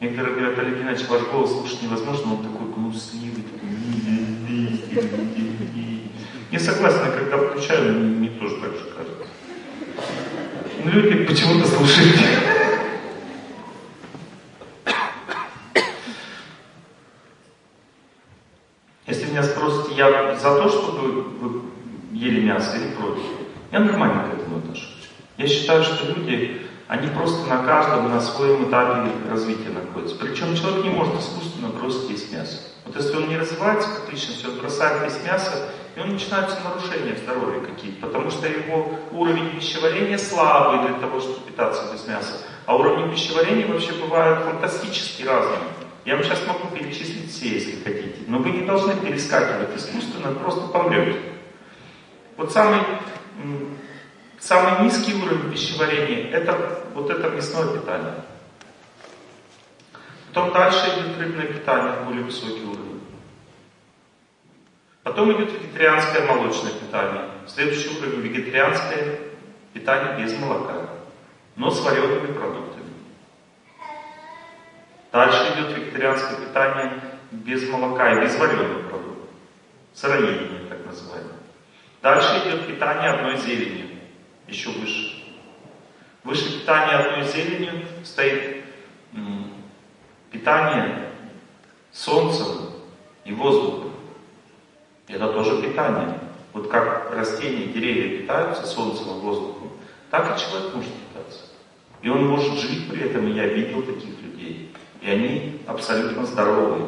[0.00, 3.66] Некоторые говорят, Олег Геннадьевич, ваш голос слушать невозможно, он такой гнусливый, такой
[6.52, 9.26] я согласен, когда включаю, мне тоже так же кажется.
[10.84, 12.16] Но люди почему-то слушают.
[19.06, 21.62] Если меня спросите, я за то, чтобы вы
[22.12, 23.22] ели мясо или против,
[23.70, 25.10] я нормально к этому отношусь.
[25.36, 30.16] Я считаю, что люди, они просто на каждом, на своем этапе развития находятся.
[30.16, 32.56] Причем человек не может искусственно бросить есть мясо.
[32.86, 37.14] Вот если он не развивается как личность, он бросает есть мясо, и он начинаются нарушения
[37.14, 42.40] в здоровье какие-то, потому что его уровень пищеварения слабый для того, чтобы питаться без мяса.
[42.64, 45.75] А уровни пищеварения вообще бывают фантастически разными.
[46.06, 48.22] Я вам сейчас могу перечислить все, если хотите.
[48.28, 51.18] Но вы не должны перескакивать искусственно, просто помрете.
[52.36, 52.80] Вот самый,
[54.38, 58.14] самый низкий уровень пищеварения, это вот это мясное питание.
[60.28, 63.00] Потом дальше идет рыбное питание, более высокий уровень.
[65.02, 67.22] Потом идет вегетарианское молочное питание.
[67.48, 69.18] Следующий уровень вегетарианское
[69.72, 70.88] питание без молока,
[71.56, 72.75] но с вареными продуктами.
[75.16, 79.30] Дальше идет вегетарианское питание без молока и без вареных продуктов.
[79.94, 81.38] Сыроедение, так называемое.
[82.02, 83.86] Дальше идет питание одной зеленью,
[84.46, 85.24] еще выше.
[86.22, 88.62] Выше питания одной зеленью стоит
[90.30, 91.08] питание
[91.92, 92.72] солнцем
[93.24, 93.92] и воздухом.
[95.08, 96.20] Это тоже питание.
[96.52, 99.72] Вот как растения, деревья питаются солнцем и воздухом,
[100.10, 101.44] так и человек может питаться.
[102.02, 104.25] И он может жить при этом, и я видел таких людей.
[105.02, 106.86] И они абсолютно здоровые.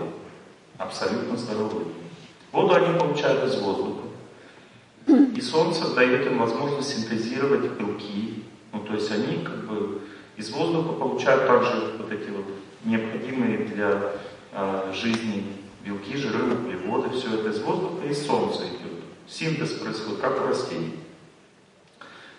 [0.77, 1.87] Абсолютно здоровые.
[2.53, 4.09] Воду они получают из воздуха.
[5.07, 8.45] И солнце дает им возможность синтезировать белки.
[8.73, 10.03] Ну, то есть они как бы
[10.37, 12.45] из воздуха получают также вот эти вот
[12.85, 14.13] необходимые для
[14.53, 15.45] э, жизни
[15.85, 19.03] белки, жиры, углеводы, все это из воздуха и из солнца идет.
[19.27, 20.95] Синтез происходит, как у растений.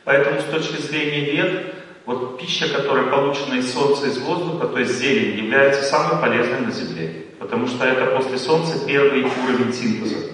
[0.04, 1.76] Поэтому с точки зрения вет,
[2.10, 6.72] вот пища, которая получена из солнца, из воздуха, то есть зелень, является самой полезной на
[6.72, 7.26] Земле.
[7.38, 10.32] Потому что это после солнца первый уровень синтеза.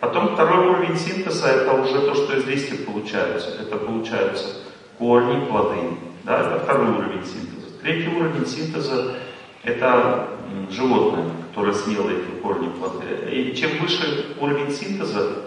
[0.00, 3.50] Потом второй уровень синтеза это уже то, что из листьев получается.
[3.60, 4.62] Это получаются
[4.98, 5.78] корни, плоды.
[6.24, 7.78] Да, это второй уровень синтеза.
[7.82, 9.14] Третий уровень синтеза
[9.62, 10.28] это
[10.70, 13.30] животное, которое съело эти корни плоды.
[13.30, 15.44] И чем выше уровень синтеза,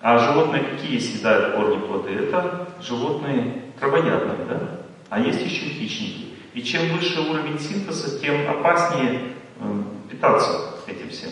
[0.00, 2.10] а животные какие съедают корни плоды?
[2.10, 4.77] Это животные травоядные, да?
[5.10, 6.26] А есть еще хищники.
[6.54, 11.30] И чем выше уровень синтеза, тем опаснее э, питаться этим всем.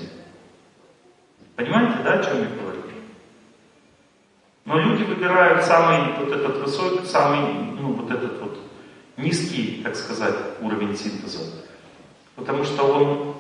[1.57, 2.77] Понимаете, да, о чем я говорю?
[4.67, 7.39] Но люди выбирают самый вот этот высокий, самый,
[7.81, 8.59] ну, вот этот вот
[9.17, 11.39] низкий, так сказать, уровень синтеза.
[12.35, 13.37] Потому что он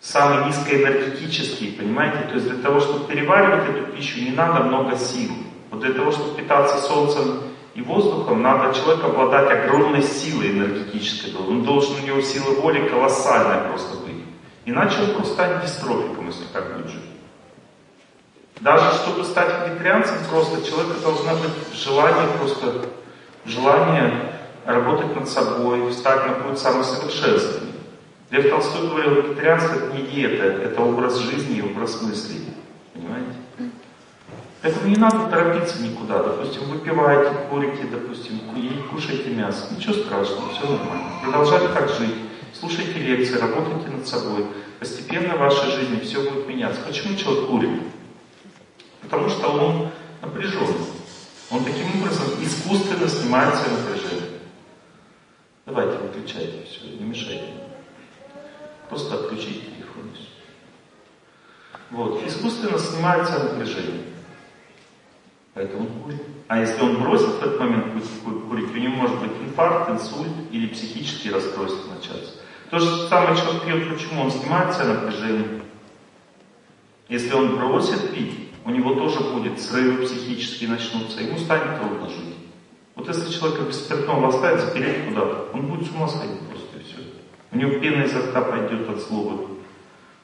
[0.00, 2.28] самый низкоэнергетический, понимаете?
[2.28, 5.30] То есть для того, чтобы переваривать эту пищу, не надо много сил.
[5.70, 7.42] Вот для того, чтобы питаться солнцем
[7.78, 11.32] и воздухом, надо человек обладать огромной силой энергетической.
[11.36, 14.24] Он должен, у него сила воли колоссальная просто быть.
[14.64, 17.04] Иначе он просто станет дистрофиком, если так будет жить.
[18.60, 22.86] Даже чтобы стать вегетарианцем, просто человека должна быть желание просто,
[23.46, 24.32] желание
[24.64, 27.74] работать над собой, встать на путь самосовершенствования.
[28.30, 32.44] Лев Толстой говорил, вегетарианство это не диета, это образ жизни и образ мыслей.
[32.92, 33.37] Понимаете?
[34.60, 36.22] Поэтому не надо торопиться никуда.
[36.22, 38.40] Допустим, выпивайте, курите, допустим,
[38.90, 39.72] кушайте мясо.
[39.74, 41.12] Ничего страшного, все нормально.
[41.22, 42.14] Продолжайте так жить.
[42.52, 44.46] Слушайте лекции, работайте над собой.
[44.80, 46.80] Постепенно в вашей жизни все будет меняться.
[46.80, 47.82] Почему человек курит?
[49.02, 49.90] Потому что он
[50.22, 50.74] напряжен.
[51.50, 54.28] Он таким образом искусственно снимает свое напряжение.
[55.66, 57.54] Давайте выключайте все, не мешайте.
[58.88, 60.10] Просто отключите телефон.
[61.90, 64.02] Вот, искусственно снимается напряжение.
[65.58, 66.22] Поэтому курит.
[66.46, 67.86] А если он бросит в этот момент
[68.48, 72.34] курить, у него может быть инфаркт, инсульт или психические расстройства начаться.
[72.70, 74.22] То же самое человек пьет, почему?
[74.22, 75.62] Он снимает себе напряжение.
[77.08, 82.36] Если он бросит пить, у него тоже будет срывы психические начнутся, ему станет трудно жить.
[82.94, 86.84] Вот если человека без спиртного оставить, запереть куда-то, он будет с ума сходить просто и
[86.84, 87.02] все.
[87.50, 89.58] У него пена изо рта пойдет от злобы.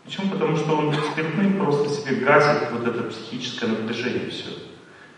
[0.05, 0.31] Почему?
[0.31, 4.51] Потому что он спиртным просто себе гасит вот это психическое напряжение все.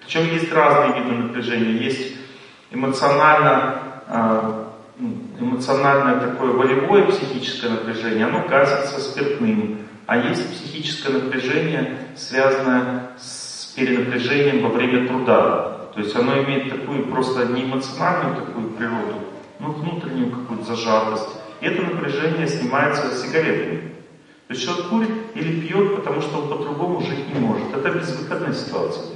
[0.07, 1.85] Причем есть разные виды напряжения.
[1.85, 2.16] Есть
[2.70, 9.81] эмоционально, а, ну, эмоциональное такое волевое психическое напряжение, оно гасится спиртным.
[10.07, 15.89] А есть психическое напряжение, связанное с перенапряжением во время труда.
[15.93, 19.24] То есть оно имеет такую просто не эмоциональную такую природу,
[19.59, 21.31] но внутреннюю какую-то зажатость.
[21.61, 23.93] И это напряжение снимается сигаретами.
[24.47, 27.74] То есть человек курит или пьет, потому что он по-другому жить не может.
[27.74, 29.15] Это безвыходная ситуация.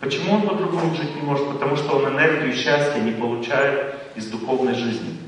[0.00, 1.46] Почему он по-другому жить не может?
[1.48, 5.18] Потому что он энергию счастья не получает из духовной жизни.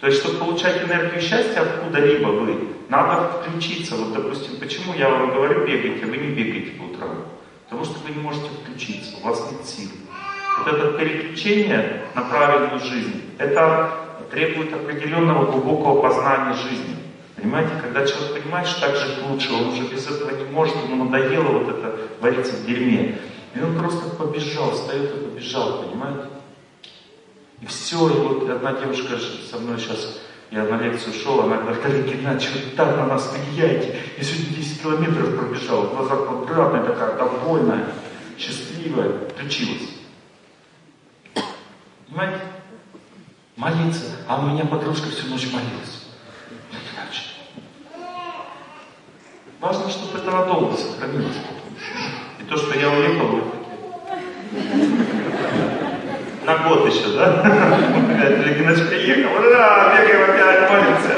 [0.00, 3.96] То есть, чтобы получать энергию счастья откуда-либо вы, надо включиться.
[3.96, 7.24] Вот, допустим, почему я вам говорю бегайте, вы не бегаете по утрам?
[7.64, 9.90] Потому что вы не можете включиться, у вас нет сил.
[10.58, 13.90] Вот это переключение на правильную жизнь, это
[14.30, 16.96] требует определенного глубокого познания жизни.
[17.36, 21.04] Понимаете, когда человек понимает, что так жить лучше, он уже без этого не может, ему
[21.04, 23.18] надоело вот это вариться в дерьме.
[23.54, 26.28] И он просто побежал, встает и побежал, понимаете?
[27.60, 29.18] И все, и вот одна девушка
[29.50, 30.20] со мной сейчас,
[30.50, 33.98] я на лекцию шел, она говорит, Олег Геннадьевич, вы так на нас влияете.
[34.16, 37.86] Я сегодня 10 километров пробежал, в глазах квадратная такая, довольная,
[38.38, 39.88] счастливая, включилась.
[42.08, 42.40] Понимаете?
[43.56, 44.04] Молиться.
[44.28, 46.06] А у меня подружка всю ночь молилась.
[46.70, 47.22] Иначе.
[49.60, 51.36] Важно, чтобы это надолго сохранилось.
[52.48, 53.42] То, что я уехал, вы
[56.46, 57.42] на год еще, да?
[58.42, 61.14] Легинач приехал, ура, бегаем опять, молимся.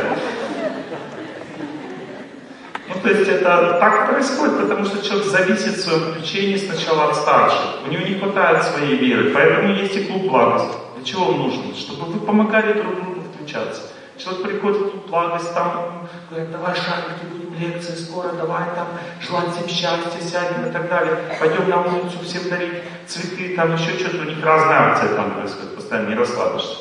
[2.89, 7.17] Ну, то есть это так происходит, потому что человек зависит в своем включении сначала от
[7.17, 7.87] старших.
[7.87, 10.77] У него не хватает своей веры, поэтому есть и клуб благости.
[10.97, 11.77] Для чего он нужен?
[11.77, 13.83] Чтобы вы помогали друг другу включаться.
[14.23, 18.89] Человек приходит в благость, там говорят, давай шарики, будем лекции скоро, давай там
[19.21, 21.17] желать всем счастья, сядем и так далее.
[21.39, 25.75] Пойдем на улицу всем дарить цветы, там еще что-то, у них разная акция там происходит,
[25.75, 26.77] постоянно не расслабишься.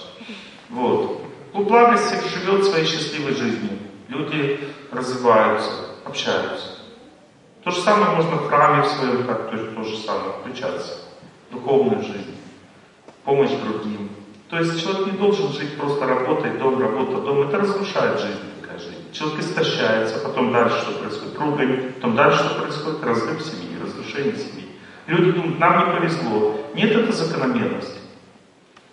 [0.70, 1.22] Вот.
[1.54, 3.80] Клуб благости живет своей счастливой жизнью.
[4.10, 4.60] Люди
[4.92, 5.72] развиваются,
[6.04, 6.80] общаются.
[7.64, 10.98] То же самое можно в храме в своем, как то, то же самое, включаться.
[11.52, 12.36] Духовную жизнь,
[13.24, 14.10] помощь другим.
[14.50, 17.48] То есть человек не должен жить просто работой, дом, работа, дом.
[17.48, 19.12] Это разрушает жизнь такая жизнь.
[19.14, 21.38] Человек истощается, потом дальше что происходит?
[21.38, 23.04] Ругань, потом дальше что происходит?
[23.04, 24.66] Разрыв семьи, разрушение семьи.
[25.06, 26.60] Люди думают, нам не повезло.
[26.74, 28.00] Нет, это закономерность.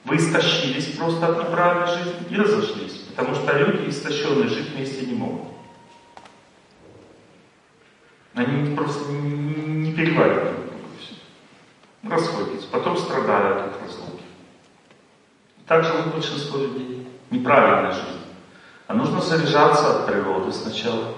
[0.04, 2.92] Вы истощились просто от неправильной жизни и разошлись.
[3.14, 5.48] Потому что люди, истощенные, жить вместе не могут.
[8.34, 12.14] Они просто не переваривают друг друга.
[12.14, 14.25] Расходятся, потом страдают от разлуки.
[15.66, 17.08] Так живут большинство людей.
[17.30, 18.20] Неправильная жизнь.
[18.86, 21.12] А нужно заряжаться от природы сначала,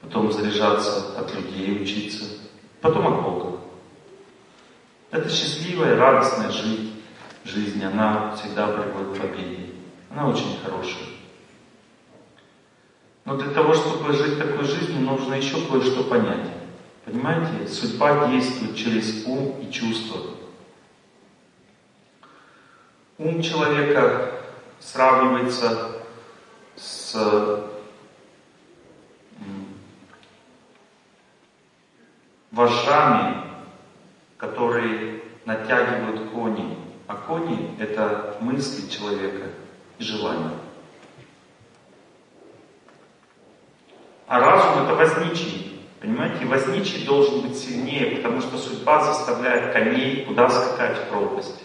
[0.00, 2.24] потом заряжаться от людей, учиться,
[2.80, 3.58] потом от Бога.
[5.10, 7.02] Это счастливая, радостная жизнь.
[7.44, 9.72] Жизнь, она всегда приводит к победе.
[10.10, 11.08] Она очень хорошая.
[13.24, 16.48] Но для того, чтобы жить такой жизнью, нужно еще кое-что понять.
[17.04, 20.20] Понимаете, судьба действует через ум и чувства.
[23.18, 24.32] Ум человека
[24.80, 26.02] сравнивается
[26.76, 27.14] с
[32.50, 33.44] вожжами,
[34.36, 36.78] которые натягивают кони.
[37.06, 39.48] А кони— это мысли человека
[39.98, 40.52] и желания.
[44.26, 45.80] А разум— это возничий.
[46.00, 51.61] Понимаете, возничий должен быть сильнее, потому что судьба заставляет коней куда скакать в пропасть.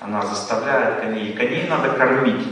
[0.00, 1.30] Она заставляет коней.
[1.30, 2.46] И коней надо кормить.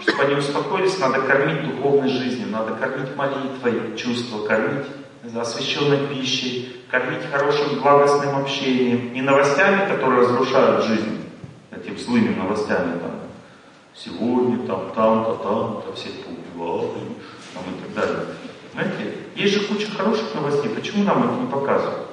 [0.00, 4.86] Чтобы они успокоились, надо кормить духовной жизнью, надо кормить молитвой, чувства, кормить
[5.34, 11.24] освященной пищей, кормить хорошим благостным общением, не новостями, которые разрушают жизнь,
[11.70, 13.20] этими злыми новостями, там,
[13.94, 17.00] сегодня, там, там-то, там-то, все поубивали,
[17.54, 18.26] там и так далее.
[18.72, 22.08] Знаете, есть же куча хороших новостей, почему нам это не показывают?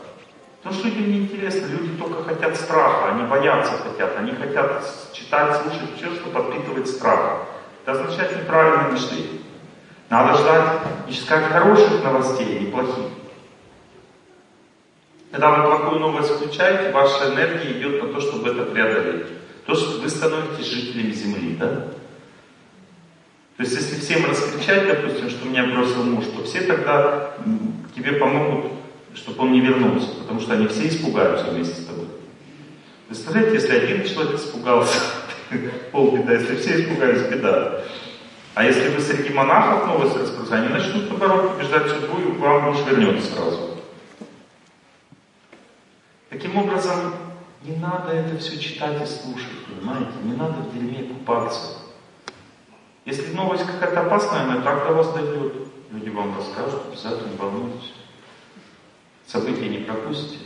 [0.62, 5.96] Потому что людям неинтересно, люди только хотят страха, они боятся хотят, они хотят читать, слушать
[5.98, 7.48] все, что подпитывает страх.
[7.84, 9.42] Это означает неправильное мышление.
[10.10, 13.06] Надо ждать, искать хороших новостей, не плохих.
[15.32, 19.28] Когда вы плохую новость включаете, ваша энергия идет на то, чтобы это преодолеть.
[19.66, 21.88] То, что вы становитесь жителями Земли, да?
[23.58, 27.32] То есть, если всем раскричать, допустим, что меня бросил муж, то все тогда
[27.96, 28.74] тебе помогут,
[29.14, 32.06] чтобы он не вернулся, потому что они все испугаются вместе с тобой.
[33.08, 35.00] Представляете, если один человек испугался,
[35.92, 37.82] полбеда, если все испугались, беда.
[38.54, 42.78] А если вы среди монахов новость распространяете, они начнут, наоборот, побеждать судьбу, и вам муж
[42.86, 43.78] вернется сразу.
[46.30, 47.14] Таким образом,
[47.64, 50.12] не надо это все читать и слушать, понимаете?
[50.24, 51.80] Не надо в дерьме купаться.
[53.06, 55.54] Если новость какая-то опасная, она так до вас дойдет.
[55.92, 57.94] Люди вам расскажут, обязательно волнуйтесь.
[59.32, 60.44] События не пропустите.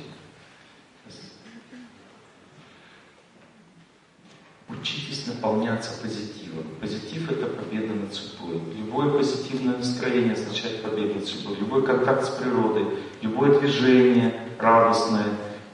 [4.69, 6.65] Учитесь наполняться позитивом.
[6.79, 8.61] Позитив– это победа над судьбой.
[8.77, 11.57] Любое позитивное настроение означает победу над судьбой.
[11.59, 15.29] Любой контакт с природой, любое движение радостное,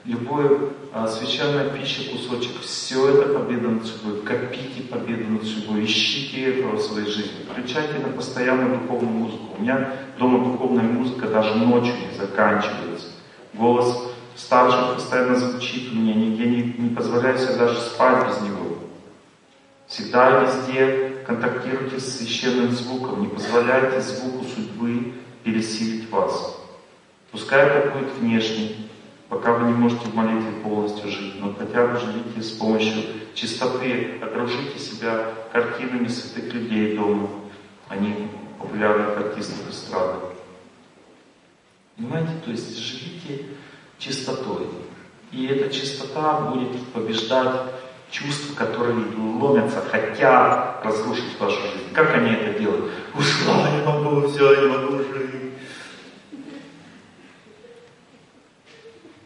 [0.05, 4.21] любое а, священная пища, кусочек, все это победа над судьбой.
[4.21, 7.45] Копите победу над судьбой, ищите этого в своей жизни.
[7.49, 9.55] Включайте на постоянную духовную музыку.
[9.57, 13.00] У меня дома духовная музыка даже ночью не заканчивается.
[13.53, 18.77] Голос старших постоянно звучит у меня, я не, не позволяю себе даже спать без него.
[19.87, 25.13] Всегда и везде контактируйте с священным звуком, не позволяйте звуку судьбы
[25.43, 26.57] пересилить вас.
[27.31, 28.89] Пускай это будет внешний,
[29.27, 33.03] пока вы не можете в молитве полностью жить, но хотя бы живите с помощью
[33.33, 37.29] чистоты, окружите себя картинами святых людей дома,
[37.89, 38.29] они
[38.59, 40.19] популярных артистов эстрады.
[42.01, 43.45] Понимаете, то есть живите
[43.99, 44.67] чистотой.
[45.31, 47.61] И эта чистота будет побеждать
[48.09, 51.93] чувства, которые ломятся, хотят разрушить вашу жизнь.
[51.93, 52.91] Как они это делают?
[53.13, 55.53] Ушла, не могу, все, не могу жить.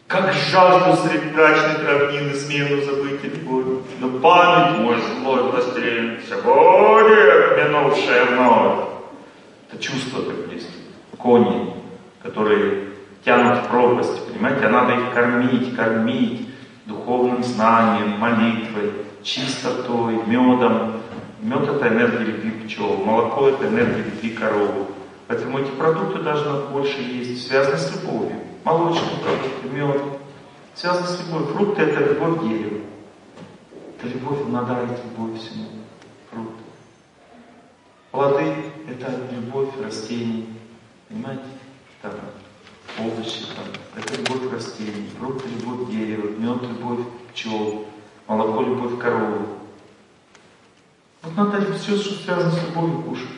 [0.07, 3.83] Как жажду среди брачной равнины смену забыть и любовь.
[3.99, 8.89] Но память мой злой властелин, сегодня минувшее вновь.
[9.71, 10.69] Это чувство как есть.
[11.17, 11.84] Кони,
[12.25, 12.87] которые
[13.23, 16.49] тянут в пропасть, понимаете, а надо их кормить, кормить
[16.85, 18.93] духовным знанием, молитвой,
[19.23, 20.93] чистотой, медом.
[21.41, 24.85] Мед это энергия любви пчел, молоко это энергия любви коровы.
[25.27, 28.37] Поэтому эти продукты должны больше есть, связаны с любовью.
[28.63, 30.01] Молочные продукты, мед,
[30.73, 31.47] связаны с любовью.
[31.53, 32.81] Фрукты это любовь к дереву.
[33.97, 35.67] Это любовь, дать любовь всему.
[36.31, 36.63] Фрукты.
[38.11, 38.55] Плоды
[38.89, 40.47] это любовь растений.
[41.07, 41.43] Понимаете?
[42.11, 43.65] Там овощи, там,
[43.95, 47.87] это любовь растений, фрукты, любовь дерева, мед, любовь пчел,
[48.27, 49.47] молоко, любовь коровы.
[51.23, 53.29] Вот надо все, что связано с любовью, кушать.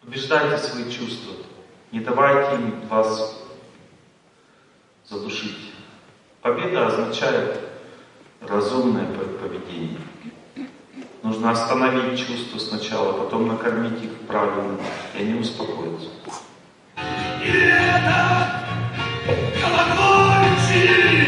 [0.00, 1.34] Побеждайте свои чувства.
[1.90, 3.42] Не давайте им вас
[5.08, 5.72] задушить.
[6.40, 7.60] Победа означает
[8.40, 9.06] разумное
[9.40, 10.03] поведение.
[11.24, 14.76] Нужно остановить чувства сначала, потом накормить их правильно,
[15.14, 16.08] и они успокоятся.
[17.42, 18.60] И это
[19.58, 21.23] колокольчик,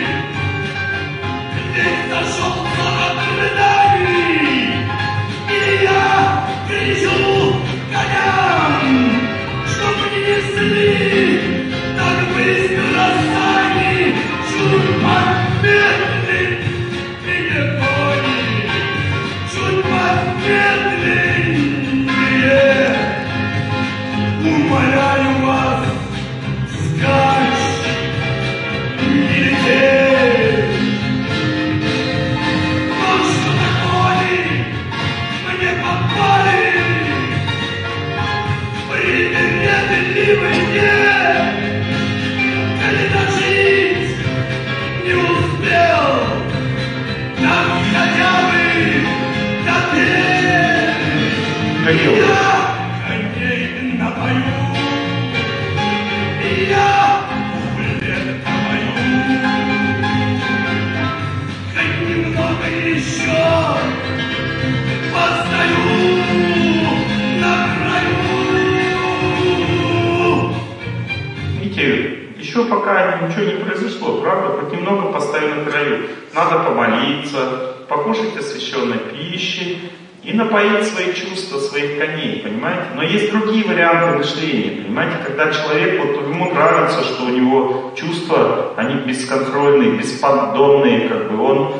[78.06, 79.90] покушать освященной пищи
[80.22, 82.82] и напоить свои чувства, своих коней, понимаете?
[82.94, 85.18] Но есть другие варианты мышления, понимаете?
[85.24, 91.74] Когда человек, вот ему нравится, что у него чувства, они бесконтрольные, бесподдонные, как бы он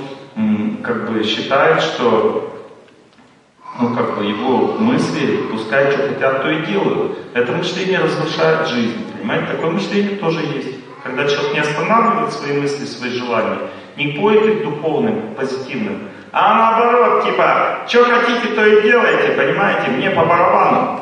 [0.83, 2.53] как бы считает, что
[3.81, 7.19] ну, как бы его мысли, пускай что хотят, то и делают.
[7.35, 9.53] Это мышление разрушает жизнь, понимаете?
[9.53, 10.79] Такое мышление тоже есть.
[11.03, 13.59] Когда человек не останавливает свои мысли, свои желания,
[13.97, 14.13] не
[14.47, 21.01] их духовным, позитивным, а наоборот, типа, что хотите, то и делайте, понимаете, мне по барабану.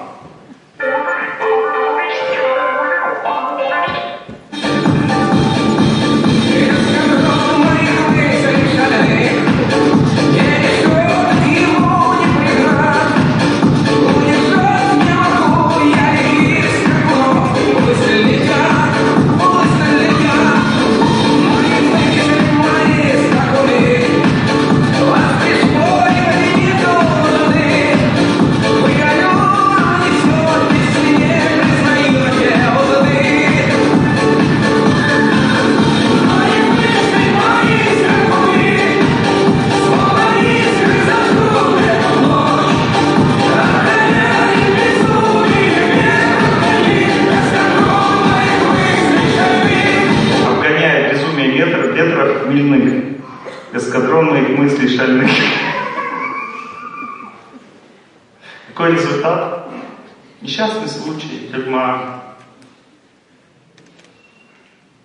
[60.45, 62.21] Несчастный случай, тюрьма.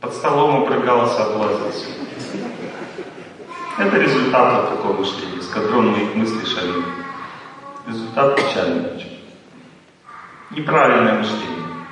[0.02, 1.86] Под столом обрыгалась, облазился.
[3.78, 6.84] Это результат вот такого мышления, эскадрон моих мыслей шалит.
[7.88, 9.22] Результат печальный.
[10.52, 11.88] Неправильное мышление.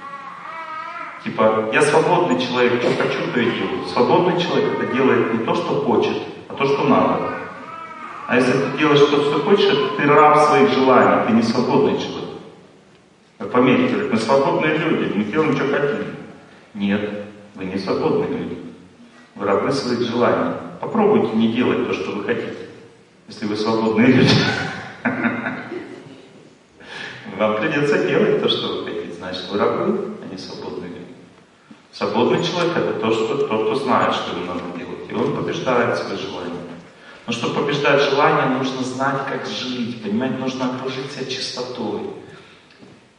[1.24, 3.86] Типа, я свободный человек, что хочу, то и делаю.
[3.88, 6.18] Свободный человек это делает не то, что хочет,
[6.50, 7.30] а то, что надо.
[8.28, 12.17] А если ты делаешь то, что хочешь, ты раб своих желаний, ты не свободный человек.
[13.38, 16.16] Как в мы свободные люди, мы делаем, что хотим.
[16.74, 18.58] Нет, вы не свободные люди.
[19.36, 20.56] Вы рабы своих желаний.
[20.82, 22.70] Попробуйте не делать то, что вы хотите,
[23.28, 24.34] если вы свободные люди.
[27.38, 29.14] Вам придется делать то, что вы хотите.
[29.14, 31.14] Значит, вы рабы, а не свободные люди.
[31.92, 35.10] Свободный человек– это то, что, тот, кто знает, что ему надо делать.
[35.10, 36.54] И он побеждает свои желания.
[37.28, 40.02] Но чтобы побеждать желание, нужно знать, как жить.
[40.02, 42.02] Понимаете, нужно окружить себя чистотой.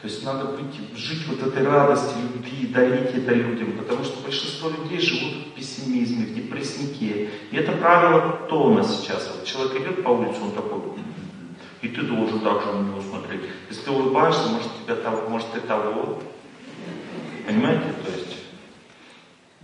[0.00, 4.70] То есть надо быть, жить вот этой радости, любви, дарить это людям, потому что большинство
[4.70, 7.30] людей живут в пессимизме, в депресснике.
[7.50, 9.28] И это правило тона сейчас.
[9.34, 10.80] Вот человек идет по улице, он такой,
[11.82, 13.42] и ты должен так же на него смотреть.
[13.68, 16.22] Если ты улыбаешься, может, тебя того, может, ты того.
[17.46, 17.94] Понимаете?
[18.04, 18.38] То есть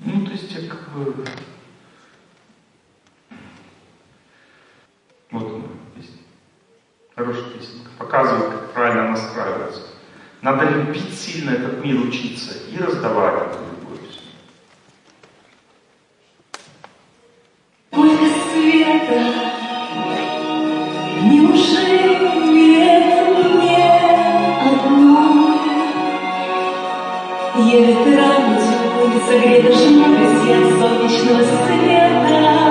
[0.04, 1.24] ну, то есть, я как бы...
[5.30, 5.62] Вот
[5.96, 6.18] песня.
[7.16, 7.90] Хорошая песенка.
[7.98, 9.93] Показывает, как правильно настраиваться.
[10.44, 13.98] Надо любить сильно этот мир, учиться и раздавать эту любовь.
[17.90, 19.20] Сколько света,
[21.22, 22.18] неужели
[22.76, 24.00] это мне
[24.60, 25.60] одной?
[27.64, 32.63] Еле травить согрета жмурясь я солнечного света.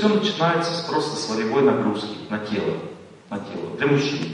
[0.00, 2.78] Все начинается с просто с волевой нагрузки на тело,
[3.28, 4.28] на тело, для мужчин.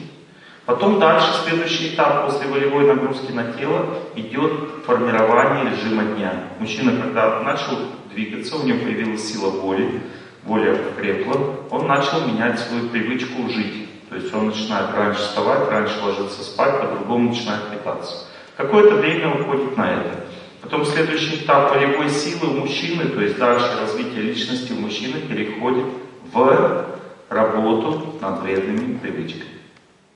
[0.64, 4.52] Потом дальше, следующий этап после волевой нагрузки на тело идет
[4.86, 6.44] формирование режима дня.
[6.60, 7.78] Мужчина, когда начал
[8.14, 10.02] двигаться, у него появилась сила воли,
[10.44, 13.88] воля крепла, он начал менять свою привычку жить.
[14.08, 18.28] То есть он начинает раньше вставать, раньше ложиться спать, по-другому начинает питаться.
[18.56, 20.25] Какое-то время уходит на это.
[20.66, 25.84] Потом следующий этап волевой силы у мужчины, то есть дальше развитие личности у мужчины переходит
[26.32, 26.86] в
[27.28, 29.60] работу над вредными привычками.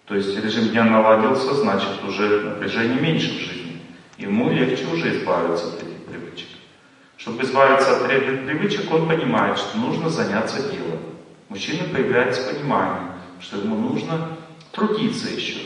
[0.06, 3.80] То есть режим дня наладился, значит уже напряжение меньше в жизни.
[4.18, 6.48] Ему легче уже избавиться от этих привычек.
[7.16, 10.98] Чтобы избавиться от вредных привычек, он понимает, что нужно заняться делом.
[11.48, 14.36] Мужчина появляется понимание, что ему нужно
[14.72, 15.60] трудиться еще,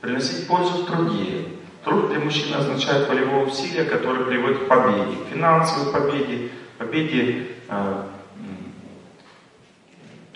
[0.00, 1.48] приносить пользу в труде.
[1.84, 8.02] Труд для мужчины означает волевое усилие, которое приводит к победе, к финансовой победе, победе э,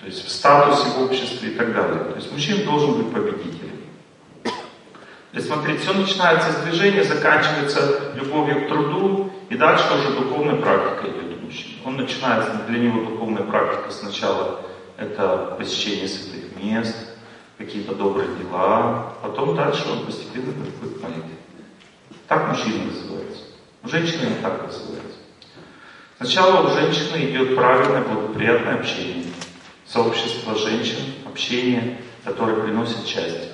[0.07, 2.05] то есть в статусе в обществе и так далее.
[2.05, 3.73] То есть мужчина должен быть победителем.
[4.45, 4.53] То
[5.33, 11.09] есть смотрите, все начинается с движения, заканчивается любовью к труду, и дальше уже духовная практика
[11.09, 11.75] идет у мужчины.
[11.85, 14.61] Он начинает, для него духовная практика сначала
[14.97, 16.97] это посещение святых мест,
[17.59, 21.36] какие-то добрые дела, потом дальше он постепенно приходит к.
[22.29, 23.43] Так мужчина развивается.
[23.83, 25.19] У женщины так развивается.
[26.19, 29.25] Сначала у женщины идет правильное, благоприятное общение
[29.87, 33.53] сообщество женщин, общение, которое приносит счастье.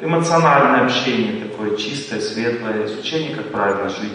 [0.00, 4.12] Эмоциональное общение такое чистое, светлое, изучение, как правильно жить.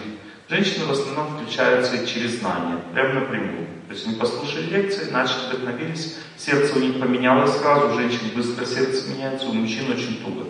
[0.48, 3.66] Женщины в основном включаются через знания, прямо напрямую.
[3.86, 8.64] То есть они послушали лекции, начали вдохновились, сердце у них поменялось сразу, у женщин быстро
[8.64, 10.44] сердце меняется, у мужчин очень туго.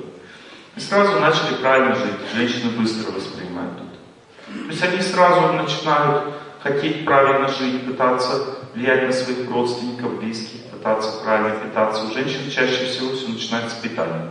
[0.78, 4.62] И сразу начали правильно жить, женщины быстро воспринимают это.
[4.62, 11.20] То есть они сразу начинают хотеть правильно жить, пытаться влиять на своих родственников, близких, пытаться
[11.24, 12.04] правильно питаться.
[12.04, 14.28] У женщин чаще всего все начинается с питания.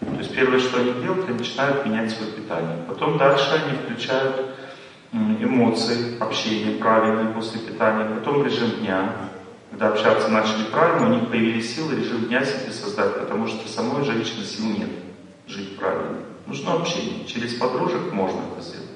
[0.00, 2.78] То есть первое, что они делают, они начинают менять свое питание.
[2.88, 4.56] Потом дальше они включают
[5.12, 8.06] эмоции, общение правильное после питания.
[8.14, 9.16] Потом режим дня.
[9.70, 14.02] Когда общаться начали правильно, у них появились силы режим дня себе создать, потому что самой
[14.02, 14.88] женщины сил нет
[15.50, 16.18] жить правильно.
[16.46, 17.26] Нужно общение.
[17.26, 18.88] Через подружек можно это сделать.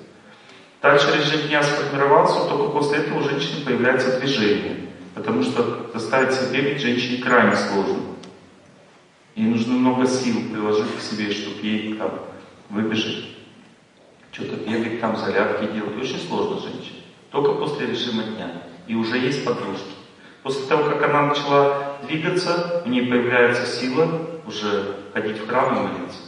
[0.81, 4.91] Дальше режим дня сформировался, только после этого у женщины появляется движение.
[5.15, 7.99] Потому что заставить себя бегать женщине крайне сложно.
[9.37, 12.21] Ей нужно много сил приложить к себе, чтобы ей там
[12.69, 13.25] выбежать,
[14.33, 15.97] что-то бегать, там зарядки делать.
[15.97, 17.03] Очень сложно женщине.
[17.31, 18.63] Только после режима дня.
[18.87, 19.95] И уже есть подружки.
[20.43, 25.81] После того, как она начала двигаться, у нее появляется сила уже ходить в храм и
[25.81, 26.19] молиться.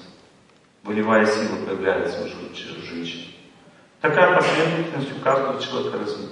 [0.87, 3.23] Волевая сила появляется уже у женщин.
[4.01, 6.31] Такая последовательность у каждого человека развития.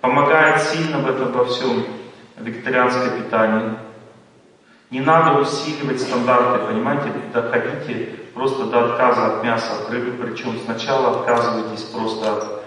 [0.00, 1.84] Помогает сильно в этом во всем
[2.38, 3.76] вегетарианское питание.
[4.90, 11.20] Не надо усиливать стандарты, понимаете, доходите просто до отказа от мяса, от рыбы, причем сначала
[11.20, 12.64] отказывайтесь просто от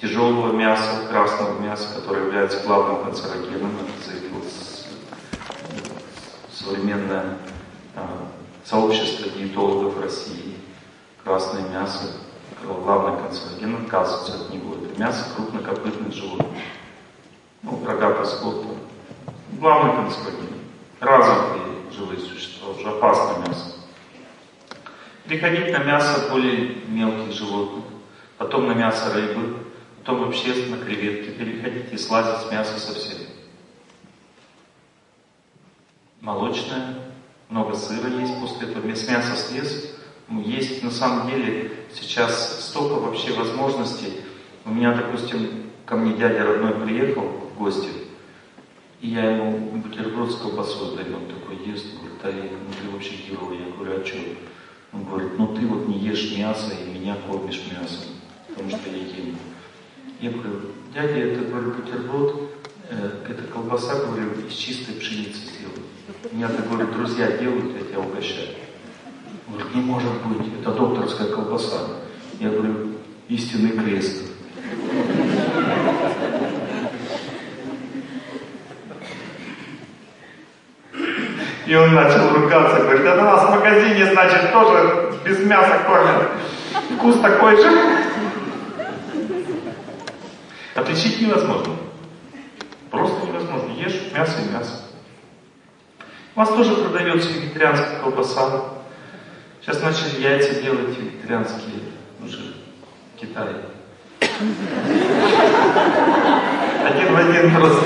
[0.00, 4.42] тяжелого мяса, красного мяса, которое является главным канцерогеном, это заявило
[6.50, 7.38] современное
[7.94, 8.28] а,
[8.64, 10.56] сообщество диетологов России.
[11.24, 12.12] Красное мясо
[12.64, 14.76] главный канцероген, отказываться от него.
[14.76, 16.62] Это мясо крупнокопытных животных.
[17.62, 18.64] Ну, рогатый скот.
[19.58, 20.48] Главный канцероген.
[21.00, 23.76] Развитые живые существа, уже опасное мясо.
[25.24, 27.84] Переходить на мясо более мелких животных,
[28.38, 29.58] потом на мясо рыбы,
[29.98, 33.18] потом вообще на креветки переходить и слазить с мяса совсем.
[36.20, 36.96] Молочное,
[37.52, 38.92] много сыра есть после этого.
[38.94, 39.94] С мяса слез,
[40.30, 44.20] есть на самом деле сейчас столько вообще возможностей.
[44.64, 47.90] У меня, допустим, ко мне дядя родной приехал в гости,
[49.02, 53.16] И я ему бутерброд с колбасой даю, он такой ест, говорит, Олег, ну ты вообще
[53.28, 53.58] герой.
[53.58, 54.18] Я говорю, а что?
[54.92, 58.12] Он говорит, ну ты вот не ешь мясо и меня кормишь мясом,
[58.48, 59.36] потому что я ем.
[60.20, 60.60] Я говорю,
[60.94, 62.50] дядя, это, говорю, бутерброд,
[62.88, 65.91] э, это колбаса, говорю, из чистой пшеницы сделана.
[66.32, 68.48] Меня, так говорю, друзья делают, я тебя угощаю.
[69.46, 71.78] Он говорит, не может быть, это докторская колбаса.
[72.40, 72.92] Я говорю,
[73.28, 74.24] истинный крест.
[81.66, 86.30] И он начал ругаться, говорит, это нас в магазине, значит, тоже без мяса кормят.
[86.96, 88.02] Вкус такой же.
[90.74, 91.76] Отличить невозможно.
[92.90, 93.72] Просто невозможно.
[93.76, 94.91] Ешь мясо и мясо.
[96.34, 98.62] У вас тоже продается вегетарианская колбаса.
[99.60, 101.80] Сейчас начали яйца делать вегетарианские
[102.24, 102.54] уже
[103.14, 103.56] в Китае.
[106.84, 107.84] Один в один просто.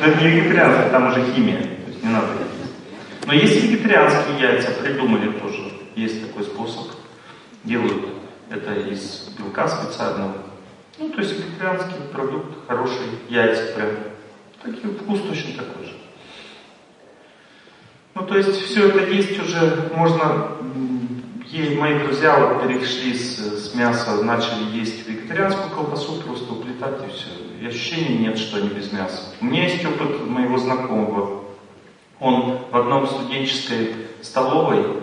[0.00, 1.60] Но это не вегетарианская, там уже химия.
[1.60, 2.44] То есть не надо
[3.26, 5.72] но есть вегетарианские яйца, придумали тоже.
[5.96, 6.88] Есть такой способ.
[7.64, 8.06] Делают
[8.50, 10.34] это из белка специального.
[10.98, 13.90] Ну, то есть вегетарианский продукт, хороший, яйца прям.
[14.62, 15.93] Такие, вкус точно такой же.
[18.14, 20.46] Ну, то есть все это есть уже, можно,
[21.46, 27.12] ей, мои друзья вот перешли с, с мяса, начали есть вегетарианскую колбасу, просто уплетать и
[27.12, 27.30] все.
[27.60, 29.34] И ощущения нет, что они без мяса.
[29.40, 31.42] У меня есть опыт моего знакомого,
[32.20, 35.00] он в одном студенческой столовой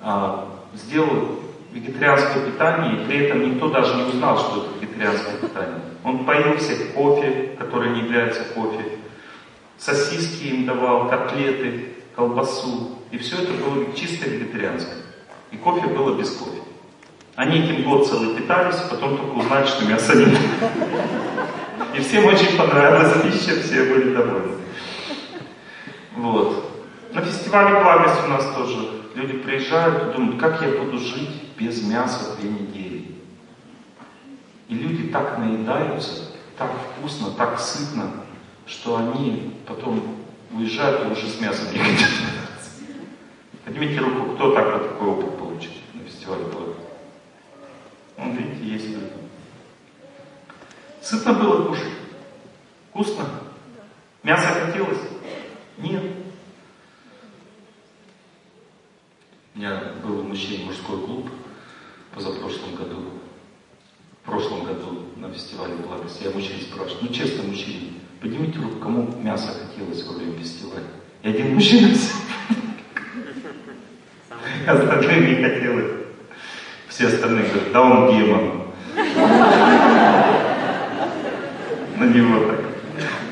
[0.00, 1.40] а, сделал
[1.72, 5.80] вегетарианское питание, и при этом никто даже не узнал, что это вегетарианское питание.
[6.04, 8.98] Он поил всех кофе, который не является кофе,
[9.78, 12.98] сосиски им давал, котлеты, колбасу.
[13.10, 14.96] И все это было чисто вегетарианское.
[15.50, 16.62] И кофе было без кофе.
[17.34, 20.38] Они этим год целый питались, потом только узнали, что мяса нет.
[21.96, 24.56] И всем очень понравилась пища, все были довольны.
[26.16, 26.70] Вот.
[27.12, 31.82] На фестивале благости у нас тоже люди приезжают и думают, как я буду жить без
[31.82, 33.06] мяса две недели.
[34.68, 38.10] И люди так наедаются, так вкусно, так сытно,
[38.66, 40.02] что они потом
[40.52, 42.10] уезжают уже с мясом не хотят.
[43.64, 46.82] Поднимите руку, кто так вот такой опыт получил на фестивале благости.
[48.16, 49.12] Он, видите, есть люди.
[51.00, 51.92] Сытно было кушать?
[52.90, 53.26] Вкусно?
[54.22, 55.00] Мясо хотелось?
[55.78, 56.02] Нет.
[59.54, 61.28] У меня был у мужчин мужской клуб
[62.14, 63.02] позапрошлом году.
[64.22, 66.24] В прошлом году на фестивале благости.
[66.24, 70.86] Я мужчин спрашиваю, ну честно, мужчины, поднимите руку, кому мясо хотелось во время фестиваля.
[71.22, 71.88] И один мужчина
[74.66, 75.92] Остальные не хотелось.
[76.88, 78.62] Все остальные говорят, да он демон.
[81.96, 82.60] На него так.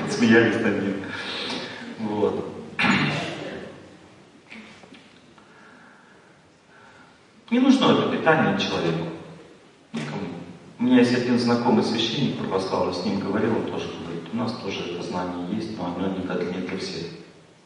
[0.03, 0.95] Подсмеялись над ним.
[2.01, 2.53] Вот.
[7.51, 9.07] Не нужно это питание человеку.
[9.93, 10.23] Никому.
[10.79, 13.87] У меня есть один знакомый священник православный, с ним говорил, он тоже
[14.33, 17.07] у нас тоже это знание есть, но оно не для всех.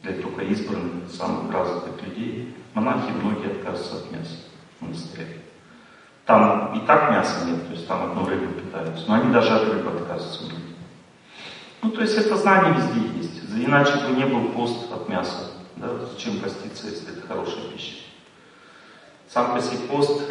[0.01, 2.55] Для только избранных, самых развитых людей.
[2.73, 4.35] Монахи многие отказываются от мяса
[4.79, 5.41] в монастыре.
[6.25, 9.71] Там и так мяса нет, то есть там одну рыбу питаются, но они даже от
[9.71, 10.43] рыбы отказываются.
[11.81, 13.41] Ну, то есть это знание везде есть.
[13.55, 15.51] Иначе бы не был пост от мяса.
[15.75, 15.87] Да?
[16.11, 17.95] Зачем поститься, если это хорошая пища?
[19.29, 20.21] Сам по себе пост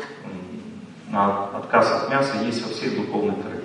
[1.11, 3.64] на отказ от мяса есть во всех духовных традициях.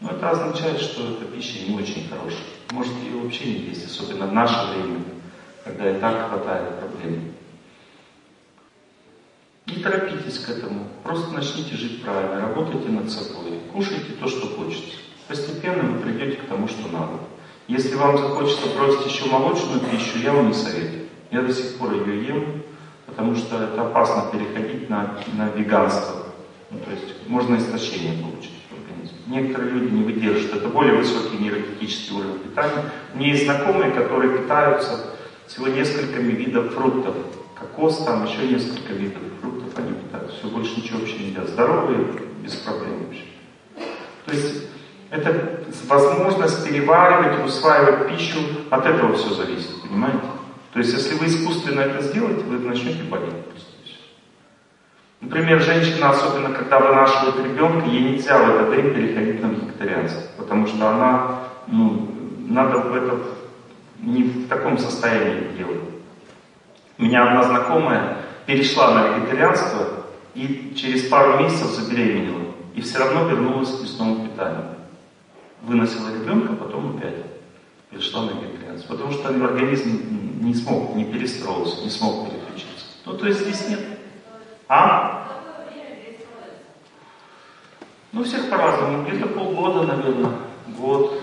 [0.00, 2.44] Но это означает, что эта пища не очень хорошая.
[2.70, 5.00] Может ее вообще не есть, особенно в наше время,
[5.64, 7.32] когда и так хватает проблем.
[9.66, 14.96] Не торопитесь к этому, просто начните жить правильно, работайте над собой, кушайте то, что хочется.
[15.26, 17.18] Постепенно вы придете к тому, что надо.
[17.66, 21.08] Если вам захочется бросить еще молочную пищу, я вам не советую.
[21.32, 22.62] Я до сих пор ее ем,
[23.06, 26.26] потому что это опасно переходить на, на веганство.
[26.70, 28.55] Ну, то есть можно истощение получить.
[29.26, 30.54] Некоторые люди не выдержат.
[30.54, 32.84] Это более высокий нейрогетический уровень питания.
[33.14, 35.14] Меня есть знакомые, которые питаются
[35.46, 37.14] всего несколькими видов фруктов.
[37.58, 40.36] Кокос, там еще несколько видов фруктов они питаются.
[40.38, 41.48] Все, больше ничего вообще не едят.
[41.48, 42.06] Здоровые,
[42.42, 43.24] без проблем вообще.
[44.26, 44.62] То есть
[45.10, 48.38] это возможность переваривать, усваивать пищу,
[48.70, 50.18] от этого все зависит, понимаете?
[50.72, 53.32] То есть, если вы искусственно это сделаете, вы начнете болеть.
[55.20, 60.66] Например, женщина, особенно когда вынашивает ребенка, ей нельзя в этот день переходить на вегетарианство, потому
[60.66, 62.08] что она, ну,
[62.46, 63.18] надо в это
[64.00, 65.80] не в таком состоянии делать.
[66.98, 69.86] У меня одна знакомая перешла на вегетарианство
[70.34, 74.76] и через пару месяцев забеременела, и все равно вернулась к мясному питанию
[75.66, 77.24] выносила ребенка, потом опять
[77.90, 78.94] перешла на вегетарианство.
[78.94, 82.86] Потому что организм не смог, не перестроился, не смог переключиться.
[83.04, 83.80] Ну, то есть здесь нет.
[84.68, 85.28] А?
[88.12, 89.04] Ну, всех по-разному.
[89.04, 90.32] Где-то полгода, наверное,
[90.78, 91.22] год.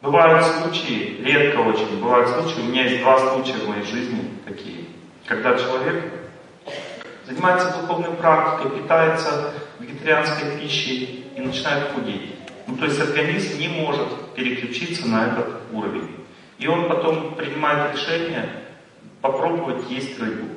[0.00, 4.86] Бывают случаи, редко очень, бывают случаи, у меня есть два случая в моей жизни такие,
[5.26, 6.12] когда человек
[7.24, 12.34] занимается духовной практикой, питается вегетарианской пищей и начинает худеть.
[12.66, 16.16] Ну, то есть организм не может переключиться на этот уровень.
[16.58, 18.61] И он потом принимает решение
[19.22, 20.48] попробовать есть рыбу.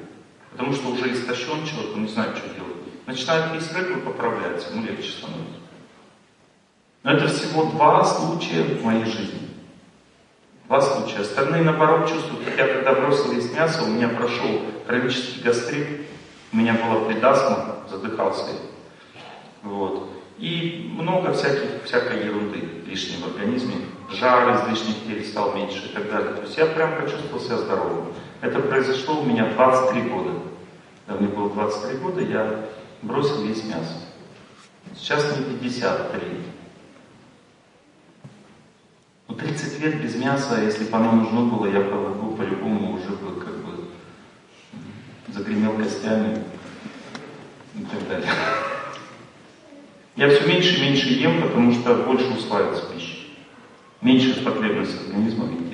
[0.52, 2.76] Потому что уже истощен человек, он не знает, что делать.
[3.06, 5.60] Начинает есть рыбу и поправляется, ему легче становится.
[7.04, 9.42] Но это всего два случая в моей жизни.
[10.68, 11.20] Два случая.
[11.20, 15.88] Остальные, наоборот, чувствуют, как я когда бросил есть мясо, у меня прошел хронический гастрит,
[16.52, 18.58] у меня была предасма, задыхался я.
[19.62, 20.10] Вот.
[20.40, 23.76] И много всяких, всякой ерунды лишней в организме.
[24.12, 26.34] Жар из лишних перестал меньше и так далее.
[26.34, 28.14] То есть я прям почувствовал себя здоровым.
[28.41, 30.32] Это произошло у меня 23 года.
[31.06, 32.66] Когда мне было 23 года, я
[33.02, 34.02] бросил есть мясо.
[34.95, 36.22] Сейчас мне 53.
[39.28, 43.40] Ну, 30 лет без мяса, если бы оно нужно было, я бы по-любому уже бы
[43.40, 43.86] как бы
[45.34, 46.44] загремел костями
[47.76, 48.30] и так далее.
[50.16, 53.18] Я все меньше и меньше ем, потому что больше усваивается пища.
[54.02, 55.65] Меньше потребность организма в.